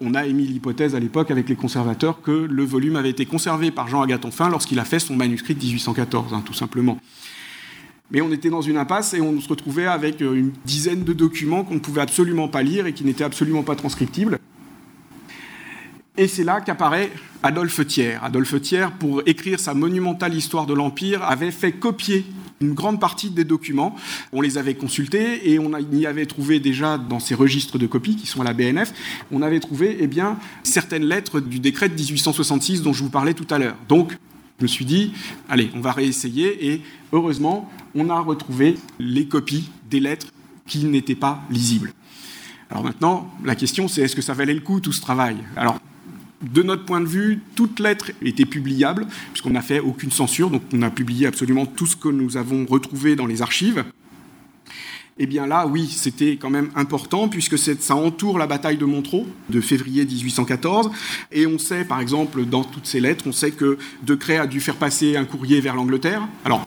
on 0.01 0.15
a 0.15 0.27
émis 0.27 0.47
l'hypothèse 0.47 0.95
à 0.95 1.01
l'époque 1.01 1.31
avec 1.31 1.49
les 1.49 1.57
conservateurs 1.57 2.23
que 2.23 2.31
le 2.31 2.65
volume 2.65 2.97
avait 2.97 3.11
été 3.11 3.27
conservé 3.27 3.71
par 3.71 3.89
Jean 3.89 4.03
Agathon 4.03 4.31
Fin 4.31 4.49
lorsqu'il 4.49 4.79
a 4.79 4.85
fait 4.85 4.99
son 4.99 5.15
manuscrit 5.15 5.55
de 5.55 5.61
1814, 5.61 6.35
hein, 6.35 6.43
tout 6.45 6.55
simplement. 6.55 6.99
Mais 8.11 8.21
on 8.21 8.33
était 8.33 8.51
dans 8.51 8.63
une 8.63 8.77
impasse 8.77 9.15
et 9.15 9.21
on 9.21 9.41
se 9.41 9.49
retrouvait 9.49 9.87
avec 9.87 10.21
euh, 10.21 10.35
une 10.35 10.53
dizaine 10.65 11.05
de 11.05 11.13
documents 11.13 11.63
qu'on 11.63 11.75
ne 11.75 11.81
pouvait 11.81 12.01
absolument 12.01 12.49
pas 12.49 12.63
lire 12.63 12.87
et 12.87 12.93
qui 12.93 13.05
n'étaient 13.05 13.25
absolument 13.25 13.63
pas 13.63 13.77
transcriptibles. 13.77 14.39
Et 16.21 16.29
c'est 16.29 16.45
là 16.45 16.61
qu'apparaît 16.61 17.11
Adolphe 17.43 17.87
Thiers. 17.87 18.19
Adolphe 18.23 18.61
Thiers, 18.61 18.89
pour 18.99 19.23
écrire 19.25 19.59
sa 19.59 19.73
monumentale 19.73 20.35
histoire 20.35 20.67
de 20.67 20.75
l'Empire, 20.75 21.23
avait 21.23 21.51
fait 21.51 21.73
copier 21.73 22.27
une 22.61 22.75
grande 22.75 23.01
partie 23.01 23.31
des 23.31 23.45
documents. 23.45 23.97
On 24.35 24.43
les 24.43 24.59
avait 24.59 24.75
consultés 24.75 25.51
et 25.51 25.59
on 25.59 25.73
y 25.79 26.05
avait 26.05 26.27
trouvé 26.27 26.61
déjà 26.61 26.99
dans 26.99 27.21
ces 27.21 27.35
registres 27.35 27.79
de 27.79 27.87
copies 27.87 28.17
qui 28.17 28.27
sont 28.27 28.43
à 28.43 28.45
la 28.45 28.53
BNF, 28.53 28.93
on 29.33 29.41
avait 29.41 29.61
trouvé 29.61 29.97
eh 29.99 30.07
bien, 30.07 30.37
certaines 30.63 31.07
lettres 31.07 31.41
du 31.41 31.59
décret 31.59 31.89
de 31.89 31.95
1866 31.95 32.83
dont 32.83 32.93
je 32.93 33.03
vous 33.03 33.09
parlais 33.09 33.33
tout 33.33 33.47
à 33.49 33.59
l'heure. 33.59 33.77
Donc, 33.89 34.15
je 34.59 34.65
me 34.65 34.69
suis 34.69 34.85
dit, 34.85 35.15
allez, 35.49 35.71
on 35.75 35.81
va 35.81 35.93
réessayer 35.93 36.71
et 36.71 36.83
heureusement, 37.15 37.71
on 37.95 38.11
a 38.11 38.21
retrouvé 38.21 38.77
les 38.99 39.25
copies 39.25 39.71
des 39.89 40.01
lettres 40.01 40.27
qui 40.67 40.85
n'étaient 40.85 41.15
pas 41.15 41.41
lisibles. 41.49 41.95
Alors 42.69 42.85
maintenant, 42.85 43.31
la 43.43 43.55
question 43.55 43.89
c'est 43.89 44.03
est-ce 44.03 44.15
que 44.15 44.21
ça 44.21 44.35
valait 44.35 44.53
le 44.53 44.61
coup 44.61 44.81
tout 44.81 44.93
ce 44.93 45.01
travail? 45.01 45.39
Alors 45.57 45.81
de 46.43 46.63
notre 46.63 46.85
point 46.85 47.01
de 47.01 47.07
vue, 47.07 47.41
toute 47.55 47.81
lettre 47.81 48.13
était 48.23 48.47
publiable, 48.47 49.07
puisqu'on 49.33 49.51
n'a 49.51 49.63
fait 49.63 49.81
aucune 49.81 50.11
censure, 50.11 50.51
donc 50.51 50.63
on 50.73 50.83
a 50.83 50.91
publié 50.91 51.27
absolument 51.27 51.67
tout 51.67 51.87
ce 51.87 51.97
que 51.97 52.09
nous 52.09 52.37
avons 52.37 52.65
retrouvé 52.67 53.15
dans 53.17 53.27
les 53.27 53.43
archives. 53.43 53.85
Eh 55.19 55.27
bien 55.27 55.47
là, 55.47 55.67
oui, 55.67 55.87
c'était 55.87 56.39
quand 56.41 56.49
même 56.49 56.71
important, 56.75 57.29
puisque 57.29 57.59
ça 57.59 57.95
entoure 57.95 58.39
la 58.39 58.47
bataille 58.47 58.79
de 58.79 58.87
Montreux 58.87 59.27
de 59.51 59.61
février 59.61 60.07
1814. 60.07 60.91
Et 61.31 61.47
on 61.47 61.59
sait, 61.59 61.85
par 61.85 62.01
exemple, 62.01 62.47
dans 62.47 62.65
toutes 62.65 62.87
ces 62.87 63.01
lettres, 63.01 63.25
on 63.27 63.33
sait 63.33 63.51
que 63.51 63.77
Decret 64.03 64.39
a 64.39 64.47
dû 64.47 64.61
faire 64.61 64.77
passer 64.77 65.17
un 65.17 65.27
courrier 65.27 65.61
vers 65.61 65.75
l'Angleterre. 65.77 66.27
Alors, 66.47 66.67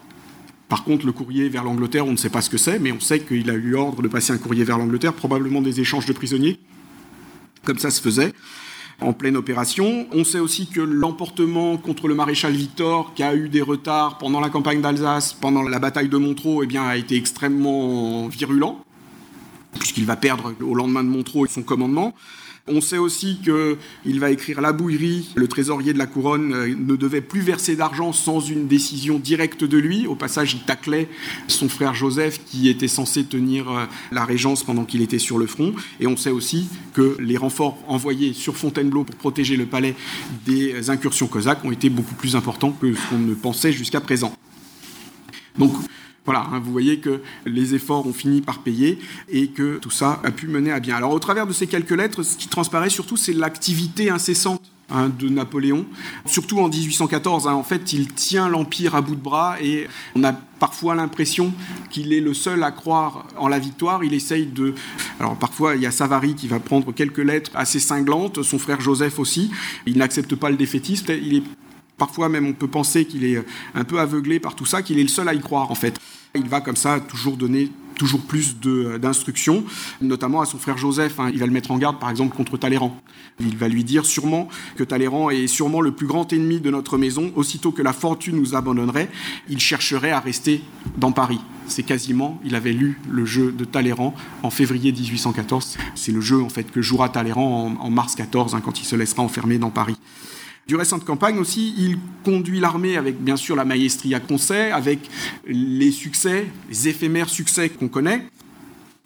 par 0.70 0.84
contre, 0.84 1.08
le 1.08 1.14
courrier 1.14 1.50
vers 1.50 1.64
l'Angleterre, 1.64 2.06
on 2.06 2.12
ne 2.12 2.18
sait 2.18 2.30
pas 2.30 2.42
ce 2.42 2.52
que 2.52 2.60
c'est, 2.60 2.78
mais 2.78 2.92
on 2.92 3.00
sait 3.00 3.22
qu'il 3.22 3.50
a 3.50 3.56
eu 3.56 3.74
ordre 3.74 4.04
de 4.04 4.08
passer 4.08 4.34
un 4.34 4.38
courrier 4.38 4.64
vers 4.64 4.78
l'Angleterre, 4.78 5.14
probablement 5.14 5.62
des 5.62 5.80
échanges 5.80 6.06
de 6.06 6.14
prisonniers, 6.14 6.60
comme 7.64 7.80
ça 7.80 7.90
se 7.90 8.02
faisait 8.02 8.34
en 9.02 9.14
pleine 9.14 9.38
opération. 9.38 10.08
On 10.12 10.24
sait 10.24 10.40
aussi 10.40 10.68
que 10.68 10.82
l'emportement 10.82 11.78
contre 11.78 12.08
le 12.08 12.16
maréchal 12.16 12.54
Victor, 12.54 13.14
qui 13.14 13.24
a 13.24 13.36
eu 13.36 13.50
des 13.50 13.62
retards 13.62 14.18
pendant 14.18 14.40
la 14.40 14.50
campagne 14.50 14.82
d'Alsace, 14.82 15.34
pendant 15.34 15.64
la 15.64 15.80
bataille 15.80 16.10
de 16.10 16.18
Montreux, 16.18 16.64
eh 16.64 16.68
bien, 16.68 16.84
a 16.84 16.98
été 16.98 17.16
extrêmement 17.16 18.28
virulent, 18.28 18.80
puisqu'il 19.80 20.06
va 20.06 20.16
perdre 20.16 20.54
au 20.62 20.76
lendemain 20.76 21.04
de 21.04 21.10
Montreux 21.10 21.48
son 21.48 21.64
commandement. 21.64 22.14
On 22.66 22.80
sait 22.80 22.98
aussi 22.98 23.40
qu'il 23.44 24.20
va 24.22 24.32
écrire 24.32 24.62
la 24.62 24.72
bouillerie. 24.72 25.34
Le 25.36 25.50
trésorier 25.50 25.92
de 25.92 25.98
la 25.98 26.06
couronne 26.06 26.54
euh, 26.54 26.74
ne 26.74 26.96
devait 26.96 27.20
plus 27.20 27.42
verser 27.42 27.76
d'argent 27.76 28.14
sans 28.14 28.40
une 28.40 28.68
décision 28.68 29.20
directe 29.20 29.66
de 29.66 29.78
lui. 29.78 30.08
Au 30.08 30.16
passage, 30.16 30.54
il 30.54 30.62
taclait 30.62 31.10
son 31.50 31.68
frère 31.68 31.94
Joseph 31.94 32.40
qui 32.46 32.70
était 32.70 32.88
censé 32.88 33.26
tenir 33.26 33.70
euh, 33.70 33.86
la 34.14 34.24
régence 34.24 34.64
pendant 34.64 34.86
qu'il 34.86 35.02
était 35.02 35.20
sur 35.20 35.38
le 35.38 35.46
front. 35.46 35.74
Et 36.00 36.08
on 36.08 36.16
sait 36.16 36.30
aussi 36.30 36.70
que 36.94 37.18
les 37.20 37.36
renforts 37.36 37.78
envoyés 37.90 38.32
sur 38.32 38.56
Fontainebleau 38.56 39.04
pour 39.04 39.16
protéger 39.16 39.58
le 39.58 39.66
palais 39.66 39.94
des 40.46 40.90
incursions 40.90 41.28
cosaques 41.28 41.66
ont 41.66 41.72
été 41.72 41.90
beaucoup 41.90 42.16
plus 42.16 42.38
importants 42.38 42.72
que 42.72 42.94
ce 42.94 43.10
qu'on 43.10 43.20
ne 43.20 43.34
pensait 43.34 43.74
jusqu'à 43.74 44.00
présent. 44.00 44.34
Donc, 45.58 45.74
voilà, 46.26 46.48
hein, 46.52 46.62
vous 46.64 46.72
voyez 46.72 47.00
que 47.00 47.22
les 47.46 47.76
efforts 47.76 48.08
ont 48.08 48.14
fini 48.14 48.42
par 48.42 48.60
payer 48.60 48.98
et 49.30 49.48
que 49.48 49.78
tout 49.78 49.92
ça 49.92 50.22
a 50.24 50.32
pu 50.32 50.48
mener 50.48 50.72
à 50.72 50.80
bien. 50.80 50.96
Alors 50.96 51.12
au 51.12 51.20
travers 51.20 51.46
de 51.46 51.54
ces 51.54 51.68
quelques 51.68 51.92
lettres, 51.92 52.24
ce 52.24 52.38
qui 52.38 52.48
transparaît 52.48 52.90
surtout, 52.90 53.18
c'est 53.18 53.34
l'activité 53.34 54.10
incessante 54.10 54.62
hein, 54.90 55.10
de 55.10 55.28
Napoléon, 55.28 55.86
surtout 56.26 56.60
en 56.60 56.70
1814. 56.70 57.48
Hein. 57.48 57.54
en 57.54 57.64
fait, 57.64 57.92
il 57.92 58.08
tient 58.14 58.48
l'Empire 58.48 58.96
à 58.96 59.02
bout 59.02 59.16
de 59.16 59.22
bras 59.22 59.58
et 59.62 59.88
on 60.16 60.24
a 60.24 60.32
parfois 60.32 60.96
l'impression 60.96 61.52
qu'il 61.90 62.14
est 62.14 62.22
le 62.22 62.34
seul 62.34 62.64
à 62.64 62.72
croire 62.72 63.28
en 63.38 63.50
la 63.50 63.60
victoire. 63.60 64.06
Il 64.06 64.14
essaye 64.14 64.46
de... 64.46 64.76
Alors 65.20 65.36
parfois, 65.36 65.76
il 65.76 65.82
y 65.82 65.86
a 65.86 65.92
Savary 65.92 66.36
qui 66.36 66.48
va 66.48 66.62
prendre 66.62 66.94
quelques 66.94 67.18
lettres 67.18 67.52
assez 67.54 67.82
cinglantes, 67.82 68.44
son 68.44 68.60
frère 68.60 68.80
Joseph 68.80 69.20
aussi. 69.20 69.52
Il 69.86 69.98
n'accepte 69.98 70.36
pas 70.36 70.50
le 70.50 70.56
défaitisme. 70.56 71.12
Il 71.22 71.36
est 71.36 71.44
Parfois 72.04 72.28
même 72.28 72.48
on 72.48 72.52
peut 72.52 72.68
penser 72.68 73.06
qu'il 73.06 73.24
est 73.24 73.42
un 73.76 73.86
peu 73.86 73.98
aveuglé 74.02 74.42
par 74.42 74.56
tout 74.56 74.66
ça, 74.66 74.82
qu'il 74.82 75.00
est 75.00 75.04
le 75.04 75.08
seul 75.08 75.30
à 75.30 75.34
y 75.34 75.40
croire 75.40 75.72
en 75.72 75.76
fait. 75.76 75.98
Il 76.36 76.50
va 76.50 76.60
comme 76.60 76.76
ça 76.76 77.00
toujours 77.00 77.38
donner 77.38 77.72
toujours 77.94 78.20
plus 78.20 78.58
d'instructions, 78.58 79.64
notamment 80.02 80.42
à 80.42 80.46
son 80.46 80.58
frère 80.58 80.78
Joseph. 80.78 81.18
Hein. 81.22 81.30
Il 81.32 81.40
va 81.40 81.46
le 81.46 81.54
mettre 81.54 81.72
en 81.72 81.78
garde, 81.78 82.00
par 82.00 82.10
exemple, 82.10 82.36
contre 82.36 82.58
Talleyrand. 82.58 83.00
Il 83.40 83.56
va 83.56 83.70
lui 83.70 83.86
dire 83.86 84.06
sûrement 84.06 84.50
que 84.76 84.84
Talleyrand 84.84 85.30
est 85.30 85.48
sûrement 85.48 85.80
le 85.80 85.94
plus 85.94 86.08
grand 86.08 86.34
ennemi 86.34 86.60
de 86.60 86.70
notre 86.70 86.98
maison. 86.98 87.32
Aussitôt 87.36 87.72
que 87.72 87.82
la 87.82 87.94
fortune 87.94 88.36
nous 88.36 88.54
abandonnerait, 88.54 89.10
il 89.48 89.62
chercherait 89.62 90.12
à 90.12 90.20
rester 90.20 90.62
dans 90.98 91.14
Paris. 91.14 91.40
C'est 91.68 91.84
quasiment, 91.84 92.42
il 92.44 92.56
avait 92.56 92.74
lu 92.74 93.00
le 93.10 93.26
jeu 93.26 93.54
de 93.54 93.64
Talleyrand 93.64 94.14
en 94.42 94.50
février 94.50 94.92
1814. 94.92 95.78
C'est 95.96 96.12
le 96.12 96.20
jeu 96.20 96.42
en 96.42 96.50
fait 96.50 96.70
que 96.70 96.82
jouera 96.82 97.08
Talleyrand 97.08 97.78
en, 97.80 97.90
mars 97.90 98.16
14, 98.16 98.56
hein, 98.56 98.62
quand 98.62 98.82
il 98.82 98.86
se 98.86 98.98
laissera 98.98 99.24
enfermer 99.24 99.58
dans 99.58 99.70
Paris. 99.70 99.96
Du 100.66 100.78
récent 100.78 100.98
de 100.98 101.04
campagne 101.04 101.40
aussi, 101.40 101.74
il 101.78 101.98
conduit 102.24 102.62
l'armée 102.62 102.96
avec 102.96 103.22
bien 103.22 103.36
sûr 103.36 103.54
la 103.56 103.66
maestria 103.66 104.22
qu'on 104.22 104.38
sait, 104.38 104.72
avec 104.72 105.00
les 105.46 105.92
succès, 105.92 106.48
les 106.70 106.88
éphémères 106.88 107.28
succès 107.28 107.68
qu'on 107.68 107.90
connaît. 107.90 108.26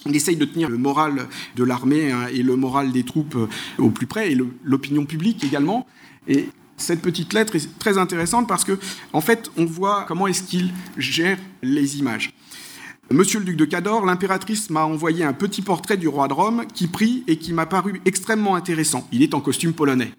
Il 0.05 0.15
essaye 0.15 0.35
de 0.35 0.45
tenir 0.45 0.69
le 0.69 0.77
moral 0.77 1.27
de 1.55 1.63
l'armée 1.63 2.11
hein, 2.11 2.27
et 2.31 2.43
le 2.43 2.55
moral 2.55 2.91
des 2.91 3.03
troupes 3.03 3.35
euh, 3.35 3.47
au 3.79 3.89
plus 3.89 4.05
près, 4.05 4.31
et 4.31 4.37
l'opinion 4.63 5.05
publique 5.05 5.43
également. 5.43 5.87
Et 6.27 6.49
cette 6.77 7.01
petite 7.01 7.33
lettre 7.33 7.55
est 7.55 7.79
très 7.79 7.97
intéressante 7.97 8.47
parce 8.47 8.63
que, 8.63 8.77
en 9.11 9.21
fait, 9.21 9.49
on 9.57 9.65
voit 9.65 10.05
comment 10.07 10.27
est-ce 10.27 10.43
qu'il 10.43 10.71
gère 10.97 11.39
les 11.63 11.97
images. 11.97 12.33
Monsieur 13.09 13.39
le 13.39 13.45
duc 13.45 13.55
de 13.55 13.65
Cador, 13.65 14.05
l'impératrice 14.05 14.69
m'a 14.69 14.83
envoyé 14.83 15.23
un 15.23 15.33
petit 15.33 15.63
portrait 15.63 15.97
du 15.97 16.07
roi 16.07 16.27
de 16.27 16.33
Rome 16.33 16.65
qui 16.71 16.87
prie 16.87 17.23
et 17.25 17.37
qui 17.37 17.51
m'a 17.51 17.65
paru 17.65 17.99
extrêmement 18.05 18.53
intéressant. 18.53 19.07
Il 19.11 19.23
est 19.23 19.33
en 19.33 19.39
costume 19.41 19.73
polonais 19.73 20.11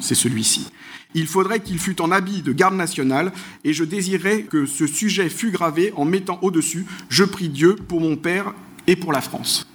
c'est 0.00 0.14
celui-ci. 0.14 0.68
Il 1.14 1.26
faudrait 1.26 1.60
qu'il 1.60 1.78
fût 1.78 2.00
en 2.02 2.10
habit 2.10 2.42
de 2.42 2.52
garde 2.52 2.74
nationale, 2.74 3.32
et 3.64 3.72
je 3.72 3.84
désirais 3.84 4.42
que 4.42 4.66
ce 4.66 4.86
sujet 4.86 5.28
fût 5.28 5.50
gravé 5.50 5.92
en 5.96 6.04
mettant 6.04 6.38
au-dessus 6.42 6.86
Je 7.08 7.24
prie 7.24 7.48
Dieu 7.48 7.76
pour 7.76 8.00
mon 8.00 8.16
père 8.16 8.52
et 8.86 8.96
pour 8.96 9.12
la 9.12 9.20
France. 9.20 9.66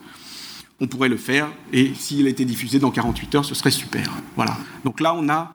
On 0.80 0.88
pourrait 0.88 1.10
le 1.10 1.18
faire, 1.18 1.50
et 1.72 1.94
s'il 1.96 2.28
était 2.28 2.46
diffusé 2.46 2.80
dans 2.80 2.92
48 2.92 3.36
heures, 3.36 3.46
ce 3.46 3.56
serait 3.56 3.72
super. 3.72 4.12
Voilà. 4.36 4.58
Donc 4.84 5.00
là, 5.00 5.16
on 5.16 5.30
a 5.30 5.54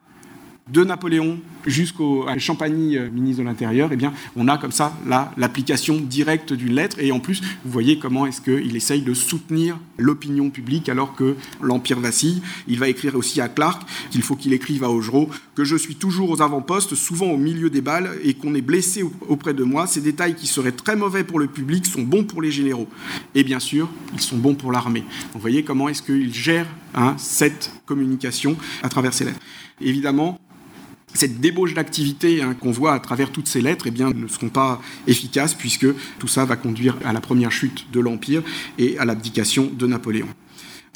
de 0.72 0.84
Napoléon 0.84 1.38
jusqu'au 1.66 2.26
Champagny, 2.38 2.96
euh, 2.96 3.10
ministre 3.10 3.42
de 3.42 3.46
l'Intérieur, 3.46 3.90
eh 3.92 3.96
bien, 3.96 4.12
on 4.36 4.48
a 4.48 4.58
comme 4.58 4.72
ça 4.72 4.92
l'application 5.36 5.98
directe 5.98 6.52
d'une 6.52 6.74
lettre. 6.74 6.98
Et 7.00 7.12
en 7.12 7.20
plus, 7.20 7.40
vous 7.64 7.70
voyez 7.70 7.98
comment 7.98 8.26
est-ce 8.26 8.40
qu'il 8.40 8.74
essaye 8.76 9.02
de 9.02 9.14
soutenir 9.14 9.78
l'opinion 9.98 10.50
publique 10.50 10.88
alors 10.88 11.14
que 11.14 11.36
l'Empire 11.60 12.00
vacille. 12.00 12.42
Il 12.66 12.78
va 12.78 12.88
écrire 12.88 13.16
aussi 13.16 13.40
à 13.40 13.48
Clark 13.48 13.82
qu'il 14.10 14.22
faut 14.22 14.36
qu'il 14.36 14.52
écrive 14.52 14.84
à 14.84 14.90
Augereau 14.90 15.28
que 15.54 15.64
je 15.64 15.76
suis 15.76 15.96
toujours 15.96 16.30
aux 16.30 16.42
avant-postes, 16.42 16.94
souvent 16.94 17.26
au 17.26 17.36
milieu 17.36 17.70
des 17.70 17.80
balles, 17.80 18.10
et 18.22 18.34
qu'on 18.34 18.54
est 18.54 18.62
blessé 18.62 19.04
auprès 19.28 19.54
de 19.54 19.64
moi. 19.64 19.86
Ces 19.86 20.00
détails 20.00 20.34
qui 20.34 20.46
seraient 20.46 20.72
très 20.72 20.96
mauvais 20.96 21.24
pour 21.24 21.38
le 21.38 21.48
public 21.48 21.86
sont 21.86 22.02
bons 22.02 22.24
pour 22.24 22.42
les 22.42 22.50
généraux. 22.50 22.88
Et 23.34 23.44
bien 23.44 23.60
sûr, 23.60 23.88
ils 24.14 24.20
sont 24.20 24.36
bons 24.36 24.54
pour 24.54 24.72
l'armée. 24.72 25.04
Vous 25.34 25.40
voyez 25.40 25.64
comment 25.64 25.88
est-ce 25.88 26.02
qu'il 26.02 26.32
gère 26.32 26.66
hein, 26.94 27.14
cette 27.18 27.72
communication 27.86 28.56
à 28.82 28.88
travers 28.88 29.12
ces 29.12 29.24
lettres. 29.24 29.40
Évidemment, 29.80 30.38
cette 31.14 31.40
débauche 31.40 31.74
d'activité 31.74 32.42
hein, 32.42 32.54
qu'on 32.54 32.70
voit 32.70 32.94
à 32.94 33.00
travers 33.00 33.30
toutes 33.32 33.48
ces 33.48 33.60
lettres 33.60 33.86
eh 33.88 33.90
bien, 33.90 34.10
ne 34.10 34.28
seront 34.28 34.50
pas 34.50 34.80
efficaces 35.06 35.54
puisque 35.54 35.86
tout 36.18 36.28
ça 36.28 36.44
va 36.44 36.56
conduire 36.56 36.96
à 37.04 37.12
la 37.12 37.20
première 37.20 37.52
chute 37.52 37.90
de 37.92 38.00
l'Empire 38.00 38.42
et 38.78 38.98
à 38.98 39.04
l'abdication 39.04 39.70
de 39.72 39.86
Napoléon. 39.86 40.28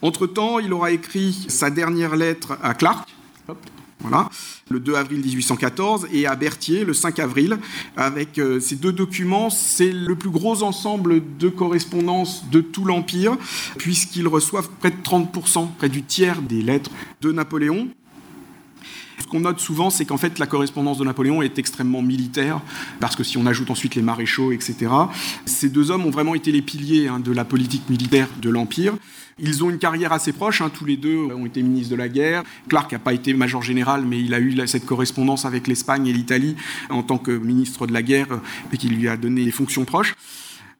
Entre-temps, 0.02 0.58
il 0.58 0.72
aura 0.72 0.90
écrit 0.90 1.46
sa 1.48 1.70
dernière 1.70 2.16
lettre 2.16 2.58
à 2.62 2.74
Clark, 2.74 3.08
voilà, 4.00 4.28
le 4.68 4.80
2 4.80 4.96
avril 4.96 5.20
1814, 5.20 6.08
et 6.12 6.26
à 6.26 6.34
Berthier 6.34 6.84
le 6.84 6.92
5 6.92 7.20
avril. 7.20 7.58
Avec 7.96 8.38
euh, 8.38 8.58
ces 8.58 8.74
deux 8.74 8.92
documents, 8.92 9.48
c'est 9.48 9.92
le 9.92 10.16
plus 10.16 10.30
gros 10.30 10.64
ensemble 10.64 11.22
de 11.38 11.48
correspondance 11.48 12.44
de 12.50 12.60
tout 12.60 12.84
l'Empire, 12.84 13.36
puisqu'ils 13.78 14.26
reçoivent 14.26 14.70
près 14.80 14.90
de 14.90 14.96
30%, 14.96 15.68
près 15.78 15.88
du 15.88 16.02
tiers 16.02 16.42
des 16.42 16.62
lettres 16.62 16.90
de 17.20 17.30
Napoléon. 17.30 17.88
Qu'on 19.32 19.40
note 19.40 19.60
souvent, 19.60 19.88
c'est 19.88 20.04
qu'en 20.04 20.18
fait, 20.18 20.38
la 20.38 20.46
correspondance 20.46 20.98
de 20.98 21.04
Napoléon 21.04 21.40
est 21.40 21.58
extrêmement 21.58 22.02
militaire, 22.02 22.60
parce 23.00 23.16
que 23.16 23.24
si 23.24 23.38
on 23.38 23.46
ajoute 23.46 23.70
ensuite 23.70 23.94
les 23.94 24.02
maréchaux, 24.02 24.52
etc., 24.52 24.92
ces 25.46 25.70
deux 25.70 25.90
hommes 25.90 26.04
ont 26.04 26.10
vraiment 26.10 26.34
été 26.34 26.52
les 26.52 26.60
piliers 26.60 27.08
hein, 27.08 27.18
de 27.18 27.32
la 27.32 27.46
politique 27.46 27.88
militaire 27.88 28.28
de 28.42 28.50
l'Empire. 28.50 28.92
Ils 29.38 29.64
ont 29.64 29.70
une 29.70 29.78
carrière 29.78 30.12
assez 30.12 30.34
proche, 30.34 30.60
hein, 30.60 30.70
tous 30.70 30.84
les 30.84 30.98
deux 30.98 31.16
ont 31.16 31.46
été 31.46 31.62
ministres 31.62 31.92
de 31.92 31.96
la 31.96 32.10
guerre. 32.10 32.42
Clark 32.68 32.92
n'a 32.92 32.98
pas 32.98 33.14
été 33.14 33.32
major 33.32 33.62
général, 33.62 34.04
mais 34.04 34.20
il 34.20 34.34
a 34.34 34.38
eu 34.38 34.54
cette 34.66 34.84
correspondance 34.84 35.46
avec 35.46 35.66
l'Espagne 35.66 36.06
et 36.08 36.12
l'Italie 36.12 36.54
en 36.90 37.02
tant 37.02 37.16
que 37.16 37.30
ministre 37.30 37.86
de 37.86 37.94
la 37.94 38.02
guerre, 38.02 38.38
et 38.70 38.76
qui 38.76 38.90
lui 38.90 39.08
a 39.08 39.16
donné 39.16 39.46
des 39.46 39.50
fonctions 39.50 39.86
proches. 39.86 40.14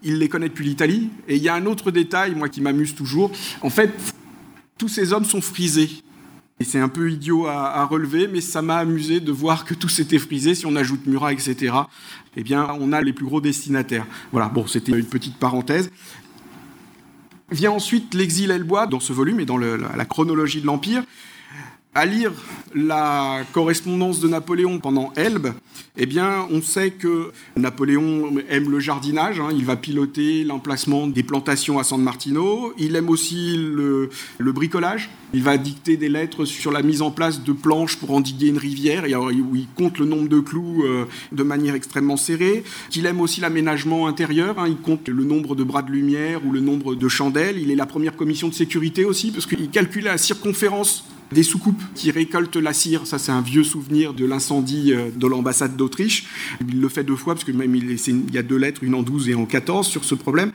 Il 0.03 0.19
les 0.19 0.29
connaît 0.29 0.51
depuis 0.51 0.67
l'Italie. 0.67 1.09
Et 1.27 1.37
il 1.37 1.43
y 1.43 1.49
a 1.49 1.55
un 1.55 1.65
autre 1.65 1.91
détail, 1.91 2.35
moi, 2.35 2.51
qui 2.51 2.61
m'amuse 2.61 2.95
toujours. 2.95 3.33
En 3.63 3.71
fait, 3.71 3.91
tous 4.77 4.89
ces 4.89 5.15
hommes 5.15 5.25
sont 5.25 5.41
frisés 5.41 6.03
c'est 6.65 6.79
un 6.79 6.89
peu 6.89 7.11
idiot 7.11 7.47
à, 7.47 7.85
relever, 7.85 8.29
mais 8.29 8.41
ça 8.41 8.63
m'a 8.63 8.77
amusé 8.77 9.21
de 9.21 9.33
voir 9.33 9.65
que 9.65 9.75
tout 9.75 9.89
s'était 9.89 10.19
frisé. 10.19 10.55
Si 10.55 10.67
on 10.67 10.77
ajoute 10.77 11.07
Murat, 11.07 11.33
etc., 11.33 11.75
eh 12.37 12.43
bien, 12.43 12.69
on 12.81 12.93
a 12.93 13.01
les 13.01 13.13
plus 13.13 13.25
gros 13.25 13.41
destinataires. 13.41 14.07
Voilà, 14.33 14.49
bon, 14.49 14.67
c'était 14.67 14.93
une 14.93 15.07
petite 15.07 15.37
parenthèse. 15.37 15.91
Vient 17.51 17.73
ensuite 17.73 18.15
l'exil 18.15 18.51
Elbois 18.51 18.87
dans 18.87 19.01
ce 19.01 19.13
volume 19.13 19.41
et 19.41 19.45
dans 19.45 19.59
la 19.59 20.05
chronologie 20.05 20.61
de 20.61 20.67
l'Empire. 20.67 21.03
À 21.95 22.07
lire 22.07 22.33
la 22.75 23.43
correspondance 23.53 24.19
de 24.21 24.27
Napoléon 24.27 24.79
pendant 24.79 25.13
Elbe, 25.15 25.49
eh 25.99 26.07
bien, 26.07 26.47
on 26.51 26.63
sait 26.63 26.91
que 26.91 27.33
Napoléon 27.55 28.33
aime 28.49 28.71
le 28.71 28.81
jardinage. 28.81 29.41
Hein. 29.41 29.51
il 29.53 29.67
va 29.67 29.77
piloter 29.77 30.43
l'emplacement 30.43 31.07
des 31.07 31.23
plantations 31.23 31.79
à 31.79 31.85
San 31.85 32.01
Martino. 32.01 32.73
Il 32.79 32.97
aime 32.97 33.11
aussi 33.11 33.59
le, 33.59 34.09
bricolage. 34.39 35.11
Il 35.35 35.43
va 35.43 35.59
dicter 35.59 35.99
des 35.99 36.09
lettres 36.09 36.47
sur 36.47 36.73
la 36.73 36.81
mise 36.81 37.03
en 37.03 37.11
place 37.11 37.45
de 37.45 37.53
planches 37.53 37.99
pour 37.99 38.13
endiguer 38.13 38.47
une 38.47 38.57
rivière, 38.57 39.05
et 39.05 39.15
où 39.15 39.55
il 39.55 39.69
compte 39.77 39.99
le 39.99 40.07
nombre 40.07 40.31
de 40.31 40.41
clous 40.41 40.85
euh, 40.85 41.05
de 41.33 41.43
manière 41.43 41.75
extrêmement 41.75 42.17
serrée. 42.17 42.65
Il 42.97 43.05
aime 43.05 43.21
aussi 43.21 43.43
l'aménagement 43.43 44.07
intérieur. 44.07 44.59
Hein. 44.59 44.65
il 44.67 44.79
compte 44.79 45.11
le 45.11 45.25
nombre 45.25 45.55
de 45.55 45.63
bras 45.63 45.83
de 45.83 45.91
lumière 45.91 46.41
ou 46.47 46.53
le 46.53 46.61
nombre 46.61 46.95
de 46.95 47.09
chandelles. 47.09 47.59
Il 47.61 47.71
est 47.71 47.77
la 47.77 47.85
première 47.85 48.17
commission 48.17 48.49
de 48.49 48.55
sécurité 48.55 49.05
aussi, 49.05 49.31
parce 49.31 49.45
qu'il 49.45 49.69
calcule 49.69 50.05
la 50.05 50.17
circonférence 50.17 51.05
des 51.33 51.43
soucoupes 51.43 51.83
qui 51.95 52.11
récoltent 52.11 52.57
la 52.57 52.73
cire. 52.73 53.07
Ça, 53.07 53.19
c'est 53.19 53.33
un 53.33 53.41
vieux 53.41 53.65
souvenir 53.65 54.15
de 54.15 54.25
l'incendie 54.25 54.93
euh, 54.93 55.11
de 55.15 55.27
l'ambassade 55.27 55.77
d'Autriche. 55.77 56.27
Il 56.69 56.81
le 56.81 56.89
fait 56.89 57.05
deux 57.05 57.17
fois, 57.17 57.35
parce 57.35 57.45
que 57.45 57.53
même 57.53 57.75
il, 57.75 58.33
y 58.33 58.39
a 58.39 58.43
deux 58.43 58.57
lettres, 58.57 58.85
une 58.85 58.95
en 58.95 59.03
12 59.03 59.29
et 59.31 59.35
en 59.35 59.47
14, 59.47 59.87
sur 59.87 60.05
ce 60.05 60.15
problème. 60.15 60.53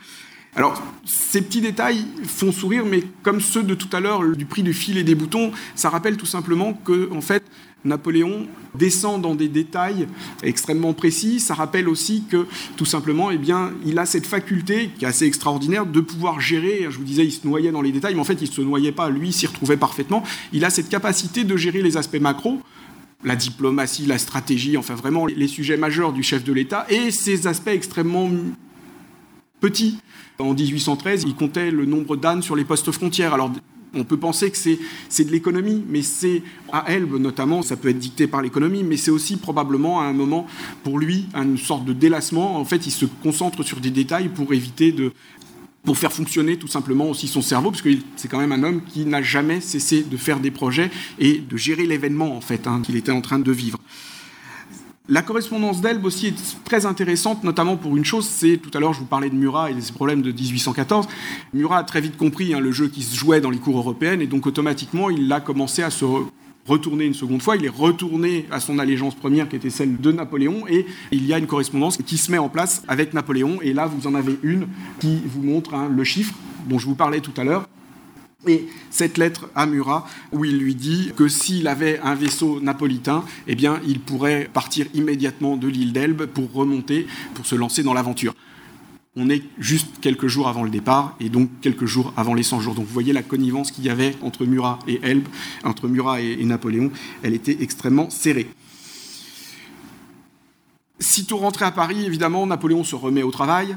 Alors, 0.56 0.82
ces 1.04 1.42
petits 1.42 1.60
détails 1.60 2.04
font 2.24 2.52
sourire, 2.52 2.84
mais 2.86 3.04
comme 3.22 3.40
ceux 3.40 3.62
de 3.62 3.74
tout 3.74 3.94
à 3.94 4.00
l'heure 4.00 4.24
du 4.34 4.46
prix 4.46 4.62
du 4.62 4.72
fil 4.72 4.96
et 4.96 5.04
des 5.04 5.14
boutons, 5.14 5.52
ça 5.74 5.90
rappelle 5.90 6.16
tout 6.16 6.26
simplement 6.26 6.72
que, 6.72 7.10
en 7.12 7.20
fait, 7.20 7.44
Napoléon 7.84 8.46
descend 8.74 9.22
dans 9.22 9.34
des 9.34 9.48
détails 9.48 10.08
extrêmement 10.42 10.92
précis. 10.92 11.40
Ça 11.40 11.54
rappelle 11.54 11.88
aussi 11.88 12.24
que, 12.28 12.46
tout 12.76 12.84
simplement, 12.84 13.30
eh 13.30 13.38
bien, 13.38 13.72
il 13.86 13.98
a 13.98 14.06
cette 14.06 14.26
faculté, 14.26 14.90
qui 14.98 15.04
est 15.04 15.08
assez 15.08 15.26
extraordinaire, 15.26 15.86
de 15.86 16.00
pouvoir 16.00 16.40
gérer. 16.40 16.86
Je 16.90 16.98
vous 16.98 17.04
disais, 17.04 17.24
il 17.24 17.32
se 17.32 17.46
noyait 17.46 17.70
dans 17.70 17.82
les 17.82 17.92
détails, 17.92 18.14
mais 18.14 18.20
en 18.20 18.24
fait, 18.24 18.40
il 18.40 18.48
ne 18.48 18.54
se 18.54 18.60
noyait 18.60 18.92
pas. 18.92 19.10
Lui, 19.10 19.32
s'y 19.32 19.46
retrouvait 19.46 19.76
parfaitement. 19.76 20.22
Il 20.52 20.64
a 20.64 20.70
cette 20.70 20.88
capacité 20.88 21.44
de 21.44 21.56
gérer 21.56 21.82
les 21.82 21.96
aspects 21.96 22.20
macro, 22.20 22.60
la 23.24 23.36
diplomatie, 23.36 24.06
la 24.06 24.18
stratégie, 24.18 24.76
enfin 24.76 24.94
vraiment 24.94 25.26
les 25.26 25.48
sujets 25.48 25.76
majeurs 25.76 26.12
du 26.12 26.22
chef 26.22 26.44
de 26.44 26.52
l'État, 26.52 26.86
et 26.88 27.10
ces 27.10 27.46
aspects 27.46 27.68
extrêmement 27.68 28.30
petits. 29.60 29.98
En 30.38 30.54
1813, 30.54 31.24
il 31.26 31.34
comptait 31.34 31.70
le 31.72 31.84
nombre 31.84 32.16
d'ânes 32.16 32.42
sur 32.42 32.54
les 32.54 32.64
postes 32.64 32.92
frontières. 32.92 33.34
Alors, 33.34 33.50
on 33.94 34.04
peut 34.04 34.16
penser 34.16 34.50
que 34.50 34.56
c'est 34.56 35.24
de 35.24 35.30
l'économie, 35.30 35.84
mais 35.88 36.02
c'est 36.02 36.42
à 36.72 36.92
Elbe 36.92 37.16
notamment, 37.18 37.62
ça 37.62 37.76
peut 37.76 37.88
être 37.88 37.98
dicté 37.98 38.26
par 38.26 38.42
l'économie, 38.42 38.82
mais 38.82 38.96
c'est 38.96 39.10
aussi 39.10 39.36
probablement 39.36 40.00
à 40.00 40.04
un 40.04 40.12
moment 40.12 40.46
pour 40.84 40.98
lui 40.98 41.26
une 41.34 41.58
sorte 41.58 41.84
de 41.84 41.92
délassement. 41.92 42.56
En 42.56 42.64
fait, 42.64 42.86
il 42.86 42.90
se 42.90 43.06
concentre 43.06 43.62
sur 43.62 43.80
des 43.80 43.90
détails 43.90 44.28
pour 44.28 44.52
éviter 44.52 44.92
de 44.92 45.12
pour 45.84 45.96
faire 45.96 46.12
fonctionner 46.12 46.58
tout 46.58 46.66
simplement 46.66 47.08
aussi 47.08 47.28
son 47.28 47.40
cerveau, 47.40 47.70
parce 47.70 47.82
que 47.82 47.88
c'est 48.16 48.28
quand 48.28 48.40
même 48.40 48.52
un 48.52 48.62
homme 48.62 48.82
qui 48.84 49.06
n'a 49.06 49.22
jamais 49.22 49.60
cessé 49.60 50.02
de 50.02 50.16
faire 50.18 50.38
des 50.38 50.50
projets 50.50 50.90
et 51.18 51.38
de 51.38 51.56
gérer 51.56 51.86
l'événement 51.86 52.36
en 52.36 52.42
fait 52.42 52.66
hein, 52.66 52.82
qu'il 52.84 52.96
était 52.96 53.12
en 53.12 53.22
train 53.22 53.38
de 53.38 53.52
vivre. 53.52 53.78
La 55.10 55.22
correspondance 55.22 55.80
d'Elbe 55.80 56.04
aussi 56.04 56.26
est 56.26 56.64
très 56.64 56.84
intéressante, 56.84 57.42
notamment 57.42 57.78
pour 57.78 57.96
une 57.96 58.04
chose, 58.04 58.26
c'est, 58.26 58.58
tout 58.58 58.70
à 58.74 58.78
l'heure 58.78 58.92
je 58.92 58.98
vous 58.98 59.06
parlais 59.06 59.30
de 59.30 59.34
Murat 59.34 59.70
et 59.70 59.74
des 59.74 59.80
problèmes 59.90 60.20
de 60.20 60.30
1814, 60.30 61.08
Murat 61.54 61.78
a 61.78 61.82
très 61.82 62.02
vite 62.02 62.18
compris 62.18 62.52
hein, 62.52 62.60
le 62.60 62.72
jeu 62.72 62.88
qui 62.88 63.02
se 63.02 63.16
jouait 63.16 63.40
dans 63.40 63.48
les 63.48 63.56
cours 63.56 63.78
européennes, 63.78 64.20
et 64.20 64.26
donc 64.26 64.46
automatiquement 64.46 65.08
il 65.08 65.32
a 65.32 65.40
commencé 65.40 65.82
à 65.82 65.88
se 65.88 66.04
retourner 66.66 67.06
une 67.06 67.14
seconde 67.14 67.40
fois, 67.40 67.56
il 67.56 67.64
est 67.64 67.70
retourné 67.70 68.44
à 68.50 68.60
son 68.60 68.78
allégeance 68.78 69.14
première 69.14 69.48
qui 69.48 69.56
était 69.56 69.70
celle 69.70 69.96
de 69.96 70.12
Napoléon, 70.12 70.66
et 70.68 70.84
il 71.10 71.24
y 71.24 71.32
a 71.32 71.38
une 71.38 71.46
correspondance 71.46 71.96
qui 71.96 72.18
se 72.18 72.30
met 72.30 72.36
en 72.36 72.50
place 72.50 72.82
avec 72.86 73.14
Napoléon, 73.14 73.60
et 73.62 73.72
là 73.72 73.86
vous 73.86 74.06
en 74.06 74.14
avez 74.14 74.38
une 74.42 74.68
qui 75.00 75.22
vous 75.24 75.42
montre 75.42 75.72
hein, 75.72 75.90
le 75.90 76.04
chiffre 76.04 76.34
dont 76.68 76.78
je 76.78 76.84
vous 76.84 76.96
parlais 76.96 77.20
tout 77.20 77.32
à 77.38 77.44
l'heure, 77.44 77.66
et 78.46 78.68
cette 78.90 79.18
lettre 79.18 79.48
à 79.56 79.66
Murat, 79.66 80.06
où 80.30 80.44
il 80.44 80.58
lui 80.58 80.76
dit 80.76 81.10
que 81.16 81.26
s'il 81.26 81.66
avait 81.66 81.98
un 82.00 82.14
vaisseau 82.14 82.60
napolitain, 82.60 83.24
eh 83.48 83.56
bien, 83.56 83.80
il 83.86 84.00
pourrait 84.00 84.48
partir 84.52 84.86
immédiatement 84.94 85.56
de 85.56 85.66
l'île 85.66 85.92
d'Elbe 85.92 86.26
pour 86.26 86.52
remonter, 86.52 87.06
pour 87.34 87.46
se 87.46 87.56
lancer 87.56 87.82
dans 87.82 87.94
l'aventure. 87.94 88.34
On 89.16 89.28
est 89.28 89.42
juste 89.58 89.88
quelques 90.00 90.28
jours 90.28 90.46
avant 90.46 90.62
le 90.62 90.70
départ, 90.70 91.16
et 91.18 91.28
donc 91.28 91.50
quelques 91.60 91.86
jours 91.86 92.12
avant 92.16 92.34
les 92.34 92.44
100 92.44 92.60
jours. 92.60 92.74
Donc 92.76 92.86
vous 92.86 92.92
voyez 92.92 93.12
la 93.12 93.24
connivence 93.24 93.72
qu'il 93.72 93.84
y 93.84 93.90
avait 93.90 94.14
entre 94.22 94.46
Murat 94.46 94.78
et 94.86 95.00
Elbe, 95.02 95.26
entre 95.64 95.88
Murat 95.88 96.20
et, 96.20 96.36
et 96.40 96.44
Napoléon, 96.44 96.92
elle 97.24 97.34
était 97.34 97.58
extrêmement 97.60 98.08
serrée. 98.08 98.48
Sitôt 101.00 101.38
rentré 101.38 101.64
à 101.64 101.72
Paris, 101.72 102.04
évidemment, 102.04 102.46
Napoléon 102.46 102.84
se 102.84 102.94
remet 102.94 103.24
au 103.24 103.32
travail. 103.32 103.76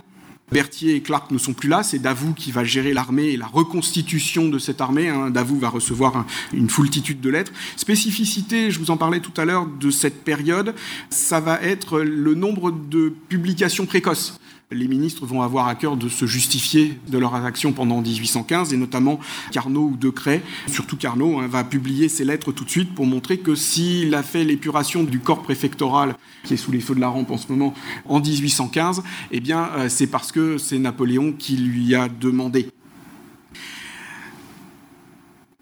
Berthier 0.52 0.96
et 0.96 1.02
Clark 1.02 1.32
ne 1.32 1.38
sont 1.38 1.54
plus 1.54 1.70
là, 1.70 1.84
c'est 1.84 2.00
Davout 2.00 2.34
qui 2.34 2.52
va 2.52 2.64
gérer 2.64 2.94
l'armée 2.94 3.30
et 3.30 3.38
la 3.38 3.48
reconstitution 3.48 4.50
de 4.50 4.60
cette 4.60 4.82
armée. 4.82 5.08
Hein. 5.08 5.30
Davout 5.30 5.58
va 5.58 5.70
recevoir 5.70 6.26
une 6.54 6.70
foultitude 6.70 7.22
de 7.22 7.30
lettres. 7.30 7.52
Spécificité, 7.78 8.72
je 8.72 8.80
vous 8.80 8.92
en 8.92 8.98
parlais 8.98 9.20
tout 9.20 9.34
à 9.38 9.46
l'heure, 9.46 9.66
de 9.66 9.90
cette 9.92 10.24
période, 10.24 10.76
ça 11.10 11.40
va 11.40 11.62
être 11.62 12.02
le 12.02 12.34
nombre 12.34 12.72
de 12.72 13.14
publications 13.30 13.86
précoces 13.86 14.40
les 14.72 14.88
ministres 14.88 15.26
vont 15.26 15.42
avoir 15.42 15.68
à 15.68 15.76
cœur 15.76 15.98
de 15.98 16.10
se 16.10 16.26
justifier 16.26 16.98
de 17.08 17.18
leurs 17.18 17.36
actions 17.36 17.74
pendant 17.74 18.02
1815, 18.02 18.74
et 18.74 18.78
notamment 18.78 19.20
Carnot 19.52 19.90
ou 19.92 19.98
Decret, 19.98 20.42
surtout 20.68 20.98
Carnot, 20.98 21.40
hein, 21.40 21.48
va 21.48 21.64
publier 21.64 22.10
ses 22.10 22.24
lettres 22.24 22.52
tout 22.52 22.64
de 22.64 22.70
suite 22.70 22.96
pour 22.96 23.06
montrer 23.06 23.38
que 23.38 23.56
s'il 23.56 24.16
a 24.16 24.24
fait 24.24 24.44
l'épuration 24.44 25.04
du 25.04 25.20
corps 25.20 25.42
préfectoral, 25.42 26.16
qui 26.44 26.54
est 26.54 26.58
sous 26.58 26.72
les 26.72 26.80
feux 26.80 26.96
de 26.96 27.02
la 27.02 27.10
rampe 27.10 27.32
en 27.32 27.38
ce 27.38 27.52
moment, 27.52 27.74
en 28.08 28.20
1815, 28.20 29.04
eh 29.32 29.40
bien, 29.40 29.70
euh, 29.78 29.90
c'est 29.90 30.08
parce 30.08 30.32
que 30.32 30.58
c'est 30.58 30.80
Napoléon 30.80 31.34
qui 31.34 31.58
lui 31.58 31.94
a 31.96 32.08
demandé. 32.08 32.68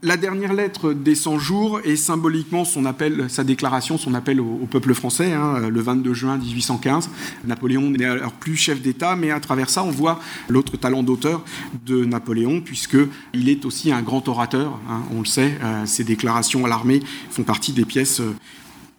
La 0.02 0.16
dernière 0.16 0.54
lettre 0.54 0.94
des 0.94 1.14
100 1.14 1.40
jours 1.40 1.82
est 1.84 1.98
symboliquement 1.98 2.64
son 2.64 2.86
appel, 2.86 3.30
sa 3.30 3.44
déclaration, 3.44 3.98
son 3.98 4.14
appel 4.14 4.40
au, 4.40 4.66
peuple 4.72 4.94
français, 4.94 5.34
hein, 5.34 5.68
le 5.68 5.82
22 5.82 6.14
juin 6.14 6.38
1815. 6.38 7.10
Napoléon 7.44 7.90
n'est 7.90 8.06
alors 8.06 8.32
plus 8.32 8.56
chef 8.56 8.82
d'État, 8.82 9.18
mais 9.18 9.30
à 9.30 9.42
travers 9.42 9.70
ça, 9.70 9.84
on 9.84 9.92
voit 9.92 10.22
l'autre 10.48 10.78
talent 10.78 11.04
d'auteur 11.04 11.44
de 11.86 12.06
Napoléon, 12.06 12.62
puisqu'il 12.62 13.50
est 13.50 13.66
aussi 13.66 13.92
un 13.92 14.02
grand 14.02 14.26
orateur. 14.30 14.80
Hein, 14.90 15.02
on 15.14 15.20
le 15.20 15.26
sait, 15.26 15.58
euh, 15.62 15.86
ses 15.86 16.06
déclarations 16.06 16.64
à 16.64 16.70
l'armée 16.70 17.02
font 17.30 17.44
partie 17.44 17.74
des 17.74 17.84
pièces 17.84 18.22
euh, 18.22 18.34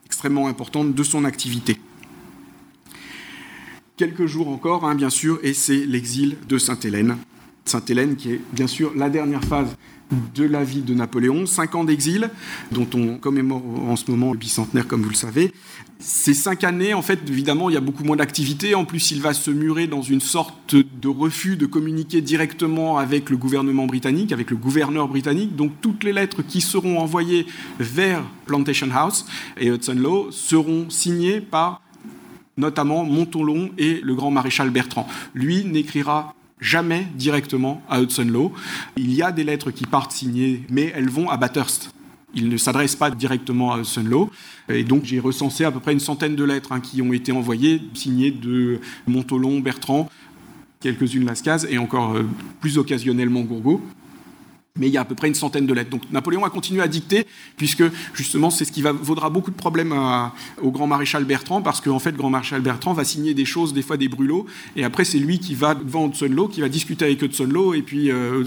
extrêmement 0.05 0.48
importante 0.48 0.94
de 0.94 1.03
son 1.03 1.24
activité. 1.24 1.80
Quelques 3.96 4.26
jours 4.26 4.48
encore, 4.48 4.84
hein, 4.84 4.94
bien 4.94 5.09
sûr, 5.09 5.38
et 5.42 5.55
c'est 5.55 5.86
l'exil 5.86 6.36
de 6.46 6.59
Sainte-Hélène. 6.59 7.16
Sainte-Hélène 7.64 8.16
qui 8.16 8.32
est 8.32 8.40
bien 8.53 8.66
sûr 8.66 8.92
la 8.94 9.09
dernière 9.09 9.44
phase 9.44 9.76
de 10.34 10.44
la 10.44 10.64
vie 10.64 10.82
de 10.82 10.94
Napoléon, 10.94 11.46
cinq 11.46 11.74
ans 11.74 11.84
d'exil, 11.84 12.30
dont 12.72 12.86
on 12.94 13.18
commémore 13.18 13.62
en 13.88 13.96
ce 13.96 14.11
moment 14.11 14.32
le 14.32 14.38
bicentenaire, 14.38 14.86
comme 14.86 15.02
vous 15.02 15.11
le 15.11 15.14
savez. 15.14 15.52
Ces 15.98 16.34
cinq 16.34 16.64
années, 16.64 16.94
en 16.94 17.02
fait, 17.02 17.20
évidemment, 17.28 17.68
il 17.68 17.74
y 17.74 17.76
a 17.76 17.80
beaucoup 17.80 18.04
moins 18.04 18.16
d'activité. 18.16 18.74
En 18.74 18.84
plus, 18.84 19.11
il 19.11 19.20
va 19.20 19.34
se 19.34 19.50
murer 19.50 19.86
dans 19.86 20.02
une 20.02 20.20
sorte 20.20 20.74
de 20.74 21.08
refus 21.08 21.56
de 21.56 21.66
communiquer 21.66 22.22
directement 22.22 22.98
avec 22.98 23.28
le 23.30 23.36
gouvernement 23.36 23.86
britannique, 23.86 24.32
avec 24.32 24.50
le 24.50 24.56
gouverneur 24.56 25.08
britannique. 25.08 25.56
Donc, 25.56 25.72
toutes 25.80 26.04
les 26.04 26.12
lettres 26.12 26.42
qui 26.42 26.61
seront 26.61 26.98
envoyées 26.98 27.46
vers 27.78 28.22
Plantation 28.46 28.88
House 28.92 29.26
et 29.58 29.68
Hudson 29.68 29.96
Law 29.96 30.28
seront 30.30 30.88
signées 30.88 31.40
par 31.40 31.82
notamment 32.56 33.04
Montolon 33.04 33.70
et 33.78 34.00
le 34.02 34.14
grand 34.14 34.30
maréchal 34.30 34.70
Bertrand. 34.70 35.06
Lui 35.34 35.64
n'écrira 35.64 36.34
jamais 36.61 37.06
directement 37.14 37.82
à 37.88 38.00
Hudson 38.00 38.26
Law. 38.28 38.52
Il 38.96 39.12
y 39.12 39.22
a 39.22 39.32
des 39.32 39.44
lettres 39.44 39.70
qui 39.70 39.86
partent 39.86 40.12
signées, 40.12 40.64
mais 40.70 40.92
elles 40.94 41.08
vont 41.08 41.28
à 41.28 41.36
Bathurst. 41.36 41.90
Il 42.34 42.48
ne 42.48 42.56
s'adresse 42.56 42.94
pas 42.94 43.11
directement 43.11 43.72
à 43.72 43.78
Hudson 43.78 44.04
Law. 44.04 44.30
Et 44.68 44.84
donc 44.84 45.04
j'ai 45.04 45.18
recensé 45.18 45.64
à 45.64 45.72
peu 45.72 45.80
près 45.80 45.92
une 45.92 46.00
centaine 46.00 46.36
de 46.36 46.44
lettres 46.44 46.72
hein, 46.72 46.80
qui 46.80 47.02
ont 47.02 47.12
été 47.12 47.32
envoyées, 47.32 47.82
signées 47.94 48.30
de 48.30 48.80
Montolon, 49.06 49.61
Bertrand, 49.61 50.08
quelques-unes 50.80 51.26
Lascaz 51.26 51.66
et 51.68 51.78
encore 51.78 52.14
euh, 52.14 52.26
plus 52.61 52.78
occasionnellement 52.78 53.40
Gourgaud 53.40 53.82
mais 54.78 54.88
il 54.88 54.92
y 54.92 54.96
a 54.96 55.02
à 55.02 55.04
peu 55.04 55.14
près 55.14 55.28
une 55.28 55.34
centaine 55.34 55.66
de 55.66 55.74
lettres. 55.74 55.90
Donc 55.90 56.02
Napoléon 56.12 56.44
a 56.44 56.50
continué 56.50 56.82
à 56.82 56.88
dicter, 56.88 57.26
puisque 57.56 57.84
justement 58.14 58.50
c'est 58.50 58.64
ce 58.64 58.72
qui 58.72 58.82
va, 58.82 58.92
vaudra 58.92 59.30
beaucoup 59.30 59.50
de 59.50 59.56
problèmes 59.56 59.94
au 60.62 60.70
grand 60.70 60.86
maréchal 60.86 61.24
Bertrand, 61.24 61.62
parce 61.62 61.80
qu'en 61.80 61.98
fait, 61.98 62.12
le 62.12 62.18
grand 62.18 62.30
maréchal 62.30 62.60
Bertrand 62.60 62.92
va 62.92 63.04
signer 63.04 63.34
des 63.34 63.44
choses, 63.44 63.72
des 63.74 63.82
fois 63.82 63.96
des 63.96 64.08
brûlots, 64.08 64.46
et 64.76 64.84
après 64.84 65.04
c'est 65.04 65.18
lui 65.18 65.38
qui 65.38 65.54
va 65.54 65.74
devant 65.74 66.08
Hudson 66.08 66.28
Law, 66.30 66.48
qui 66.48 66.60
va 66.60 66.68
discuter 66.68 67.04
avec 67.04 67.20
Hudson 67.22 67.48
Law, 67.50 67.74
et 67.74 67.82
puis 67.82 68.10
euh, 68.10 68.44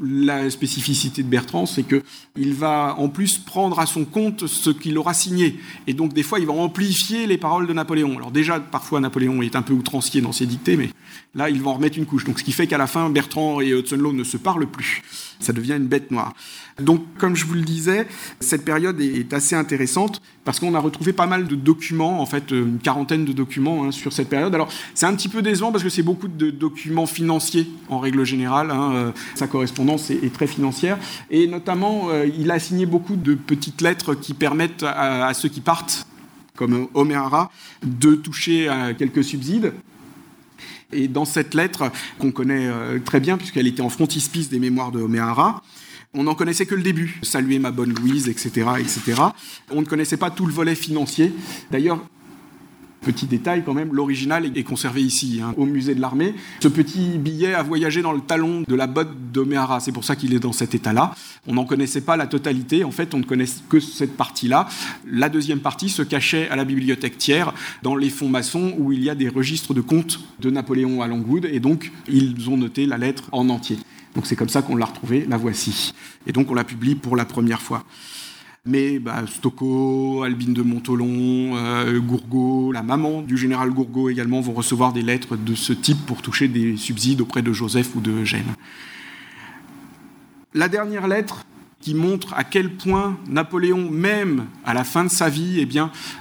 la 0.00 0.50
spécificité 0.50 1.22
de 1.22 1.28
Bertrand, 1.28 1.66
c'est 1.66 1.82
qu'il 1.82 2.54
va 2.54 2.96
en 2.98 3.08
plus 3.08 3.38
prendre 3.38 3.78
à 3.78 3.86
son 3.86 4.04
compte 4.04 4.46
ce 4.46 4.70
qu'il 4.70 4.98
aura 4.98 5.14
signé. 5.14 5.58
Et 5.86 5.94
donc, 5.94 6.12
des 6.12 6.22
fois, 6.22 6.38
il 6.38 6.46
va 6.46 6.52
amplifier 6.52 7.26
les 7.26 7.38
paroles 7.38 7.66
de 7.66 7.72
Napoléon. 7.72 8.16
Alors, 8.16 8.30
déjà, 8.30 8.60
parfois, 8.60 9.00
Napoléon 9.00 9.40
est 9.42 9.56
un 9.56 9.62
peu 9.62 9.72
outrancier 9.72 10.20
dans 10.20 10.32
ses 10.32 10.46
dictées, 10.46 10.76
mais 10.76 10.90
là, 11.36 11.50
il 11.50 11.62
va 11.62 11.70
en 11.70 11.74
remettre 11.74 11.98
une 11.98 12.06
couche. 12.06 12.24
Donc, 12.24 12.38
ce 12.38 12.44
qui 12.44 12.52
fait 12.52 12.66
qu'à 12.66 12.78
la 12.78 12.86
fin, 12.86 13.08
Bertrand 13.10 13.60
et 13.60 13.68
Hudson 13.68 13.96
Law 13.96 14.12
ne 14.12 14.24
se 14.24 14.38
parlent 14.38 14.66
plus. 14.66 15.02
Ça 15.38 15.52
devient 15.52 15.74
une 15.74 15.86
bête 15.86 16.10
noire. 16.10 16.32
Donc, 16.80 17.02
comme 17.18 17.36
je 17.36 17.44
vous 17.44 17.54
le 17.54 17.62
disais, 17.62 18.08
cette 18.40 18.64
période 18.64 19.00
est 19.00 19.32
assez 19.32 19.54
intéressante 19.54 20.22
parce 20.44 20.58
qu'on 20.58 20.74
a 20.74 20.78
retrouvé 20.78 21.12
pas 21.12 21.26
mal 21.26 21.46
de 21.46 21.54
documents, 21.54 22.20
en 22.20 22.26
fait, 22.26 22.50
une 22.50 22.78
quarantaine 22.78 23.24
de 23.24 23.32
documents 23.32 23.84
hein, 23.84 23.92
sur 23.92 24.12
cette 24.12 24.30
période. 24.30 24.54
Alors, 24.54 24.68
c'est 24.94 25.06
un 25.06 25.14
petit 25.14 25.28
peu 25.28 25.42
décevant 25.42 25.72
parce 25.72 25.84
que 25.84 25.90
c'est 25.90 26.02
beaucoup 26.02 26.28
de 26.28 26.50
documents 26.50 27.06
financiers 27.06 27.68
en 27.88 27.98
règle 27.98 28.24
générale. 28.24 28.70
Hein, 28.70 28.92
euh, 28.94 29.12
sa 29.34 29.46
correspondance 29.46 30.10
est, 30.10 30.32
très 30.32 30.46
financière. 30.46 30.98
Et 31.30 31.46
notamment, 31.46 32.08
euh, 32.10 32.26
il 32.38 32.50
a 32.50 32.58
signé 32.58 32.86
beaucoup 32.86 33.16
de 33.16 33.34
petites 33.34 33.82
lettres 33.82 34.14
qui 34.14 34.32
permettent 34.32 34.84
à, 34.84 35.32
ceux 35.34 35.48
qui 35.48 35.60
partent, 35.60 36.06
comme 36.56 36.88
Omerara, 36.94 37.50
de 37.84 38.14
toucher 38.14 38.68
à 38.68 38.94
quelques 38.94 39.24
subsides. 39.24 39.72
Et 40.92 41.08
dans 41.08 41.24
cette 41.24 41.54
lettre, 41.54 41.90
qu'on 42.18 42.30
connaît 42.30 42.68
euh, 42.68 42.98
très 43.00 43.20
bien, 43.20 43.36
puisqu'elle 43.36 43.66
était 43.66 43.82
en 43.82 43.88
frontispice 43.88 44.48
des 44.48 44.60
mémoires 44.60 44.92
de 44.92 45.00
Homehara, 45.00 45.62
on 46.14 46.22
n'en 46.22 46.34
connaissait 46.34 46.66
que 46.66 46.74
le 46.74 46.82
début, 46.82 47.18
saluer 47.22 47.58
ma 47.58 47.70
bonne 47.70 47.92
Louise, 47.92 48.28
etc., 48.28 48.70
etc. 48.78 49.22
On 49.70 49.80
ne 49.80 49.86
connaissait 49.86 50.16
pas 50.16 50.30
tout 50.30 50.46
le 50.46 50.52
volet 50.52 50.74
financier. 50.74 51.32
D'ailleurs, 51.70 52.00
Petit 53.02 53.26
détail 53.26 53.62
quand 53.64 53.74
même, 53.74 53.92
l'original 53.92 54.50
est 54.56 54.62
conservé 54.64 55.02
ici, 55.02 55.40
hein, 55.42 55.54
au 55.56 55.64
musée 55.64 55.94
de 55.94 56.00
l'armée. 56.00 56.34
Ce 56.60 56.68
petit 56.68 57.18
billet 57.18 57.54
a 57.54 57.62
voyagé 57.62 58.02
dans 58.02 58.12
le 58.12 58.20
talon 58.20 58.64
de 58.66 58.74
la 58.74 58.86
botte 58.86 59.32
d'Omehara, 59.32 59.80
c'est 59.80 59.92
pour 59.92 60.04
ça 60.04 60.16
qu'il 60.16 60.34
est 60.34 60.40
dans 60.40 60.52
cet 60.52 60.74
état-là. 60.74 61.14
On 61.46 61.54
n'en 61.54 61.64
connaissait 61.64 62.00
pas 62.00 62.16
la 62.16 62.26
totalité, 62.26 62.84
en 62.84 62.90
fait 62.90 63.14
on 63.14 63.18
ne 63.18 63.24
connaissait 63.24 63.60
que 63.68 63.78
cette 63.80 64.16
partie-là. 64.16 64.68
La 65.06 65.28
deuxième 65.28 65.60
partie 65.60 65.88
se 65.88 66.02
cachait 66.02 66.48
à 66.48 66.56
la 66.56 66.64
bibliothèque 66.64 67.18
tiers, 67.18 67.52
dans 67.82 67.94
les 67.94 68.10
fonds 68.10 68.28
maçons, 68.28 68.74
où 68.78 68.92
il 68.92 69.04
y 69.04 69.10
a 69.10 69.14
des 69.14 69.28
registres 69.28 69.74
de 69.74 69.80
comptes 69.80 70.20
de 70.40 70.50
Napoléon 70.50 71.02
à 71.02 71.06
Longwood, 71.06 71.44
et 71.44 71.60
donc 71.60 71.92
ils 72.08 72.50
ont 72.50 72.56
noté 72.56 72.86
la 72.86 72.98
lettre 72.98 73.24
en 73.32 73.48
entier. 73.50 73.78
Donc 74.16 74.26
c'est 74.26 74.36
comme 74.36 74.48
ça 74.48 74.62
qu'on 74.62 74.76
l'a 74.76 74.86
retrouvée, 74.86 75.26
la 75.28 75.36
voici. 75.36 75.92
Et 76.26 76.32
donc 76.32 76.50
on 76.50 76.54
la 76.54 76.64
publie 76.64 76.94
pour 76.94 77.16
la 77.16 77.26
première 77.26 77.60
fois. 77.60 77.84
Mais 78.66 78.98
bah, 78.98 79.22
Stocco, 79.28 80.24
Albine 80.24 80.52
de 80.52 80.62
Montolon, 80.62 81.56
euh, 81.56 82.00
Gourgaud, 82.00 82.72
la 82.72 82.82
maman 82.82 83.22
du 83.22 83.38
général 83.38 83.70
Gourgaud 83.70 84.10
également 84.10 84.40
vont 84.40 84.54
recevoir 84.54 84.92
des 84.92 85.02
lettres 85.02 85.36
de 85.36 85.54
ce 85.54 85.72
type 85.72 86.04
pour 86.04 86.20
toucher 86.20 86.48
des 86.48 86.76
subsides 86.76 87.20
auprès 87.20 87.42
de 87.42 87.52
Joseph 87.52 87.94
ou 87.94 88.00
de 88.00 88.10
Eugène. 88.10 88.56
La 90.52 90.68
dernière 90.68 91.06
lettre 91.06 91.46
qui 91.80 91.94
montre 91.94 92.34
à 92.34 92.42
quel 92.42 92.74
point 92.74 93.16
Napoléon, 93.28 93.88
même 93.88 94.46
à 94.64 94.74
la 94.74 94.82
fin 94.82 95.04
de 95.04 95.10
sa 95.10 95.28
vie, 95.28 95.60
eh 95.60 95.68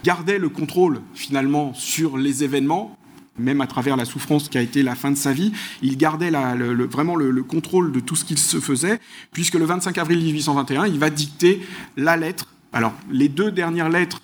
gardait 0.03 0.37
le 0.37 0.49
contrôle 0.49 1.01
finalement 1.15 1.73
sur 1.73 2.15
les 2.15 2.43
événements, 2.43 2.95
même 3.37 3.61
à 3.61 3.67
travers 3.67 3.97
la 3.97 4.05
souffrance 4.05 4.49
qui 4.49 4.57
a 4.57 4.61
été 4.61 4.83
la 4.83 4.95
fin 4.95 5.11
de 5.11 5.17
sa 5.17 5.33
vie, 5.33 5.51
il 5.81 5.97
gardait 5.97 6.31
vraiment 6.31 7.15
le, 7.15 7.43
contrôle 7.43 7.91
de 7.91 7.99
tout 7.99 8.15
ce 8.15 8.25
qu'il 8.25 8.37
se 8.37 8.59
faisait, 8.59 8.99
puisque 9.31 9.55
le 9.55 9.65
25 9.65 9.97
avril 9.97 10.19
1821, 10.19 10.87
il 10.87 10.99
va 10.99 11.09
dicter 11.09 11.61
la 11.97 12.17
lettre. 12.17 12.53
Alors, 12.73 12.93
les 13.11 13.29
deux 13.29 13.51
dernières 13.51 13.89
lettres 13.89 14.21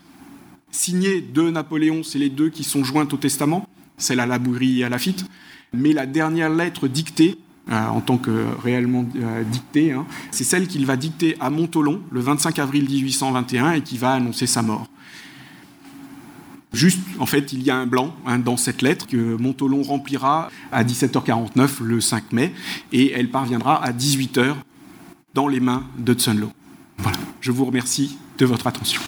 signées 0.71 1.21
de 1.21 1.49
Napoléon, 1.49 2.03
c'est 2.03 2.19
les 2.19 2.29
deux 2.29 2.49
qui 2.49 2.63
sont 2.63 2.83
jointes 2.83 3.13
au 3.13 3.17
testament, 3.17 3.67
celle 3.97 4.19
à 4.19 4.25
la 4.25 4.39
Bouillerie 4.39 4.81
et 4.81 4.83
à 4.85 4.89
Lafitte, 4.89 5.25
mais 5.73 5.93
la 5.93 6.05
dernière 6.05 6.49
lettre 6.49 6.87
dictée, 6.87 7.37
euh, 7.69 7.87
en 7.87 8.01
tant 8.01 8.17
que 8.17 8.45
réellement 8.63 9.05
euh, 9.15 9.43
dictée, 9.43 9.91
hein, 9.91 10.05
c'est 10.31 10.43
celle 10.43 10.67
qu'il 10.67 10.85
va 10.85 10.95
dicter 10.95 11.37
à 11.39 11.49
Montolon 11.49 12.01
le 12.11 12.19
25 12.19 12.59
avril 12.59 12.85
1821 12.89 13.73
et 13.73 13.81
qui 13.81 13.97
va 13.97 14.13
annoncer 14.13 14.47
sa 14.47 14.61
mort. 14.61 14.87
Juste, 16.73 16.99
en 17.19 17.25
fait, 17.25 17.51
il 17.51 17.63
y 17.63 17.69
a 17.69 17.75
un 17.75 17.85
blanc 17.85 18.15
hein, 18.25 18.39
dans 18.39 18.55
cette 18.55 18.81
lettre 18.81 19.05
que 19.05 19.35
Montolon 19.35 19.83
remplira 19.83 20.49
à 20.71 20.83
17h49 20.83 21.83
le 21.83 21.99
5 21.99 22.31
mai 22.31 22.53
et 22.93 23.11
elle 23.11 23.29
parviendra 23.29 23.83
à 23.83 23.91
18h 23.91 24.55
dans 25.33 25.47
les 25.47 25.59
mains 25.59 25.83
d'Hudson 25.97 26.33
Law. 26.33 26.51
Voilà, 26.97 27.17
je 27.41 27.51
vous 27.51 27.65
remercie 27.65 28.17
de 28.37 28.45
votre 28.45 28.67
attention. 28.67 29.01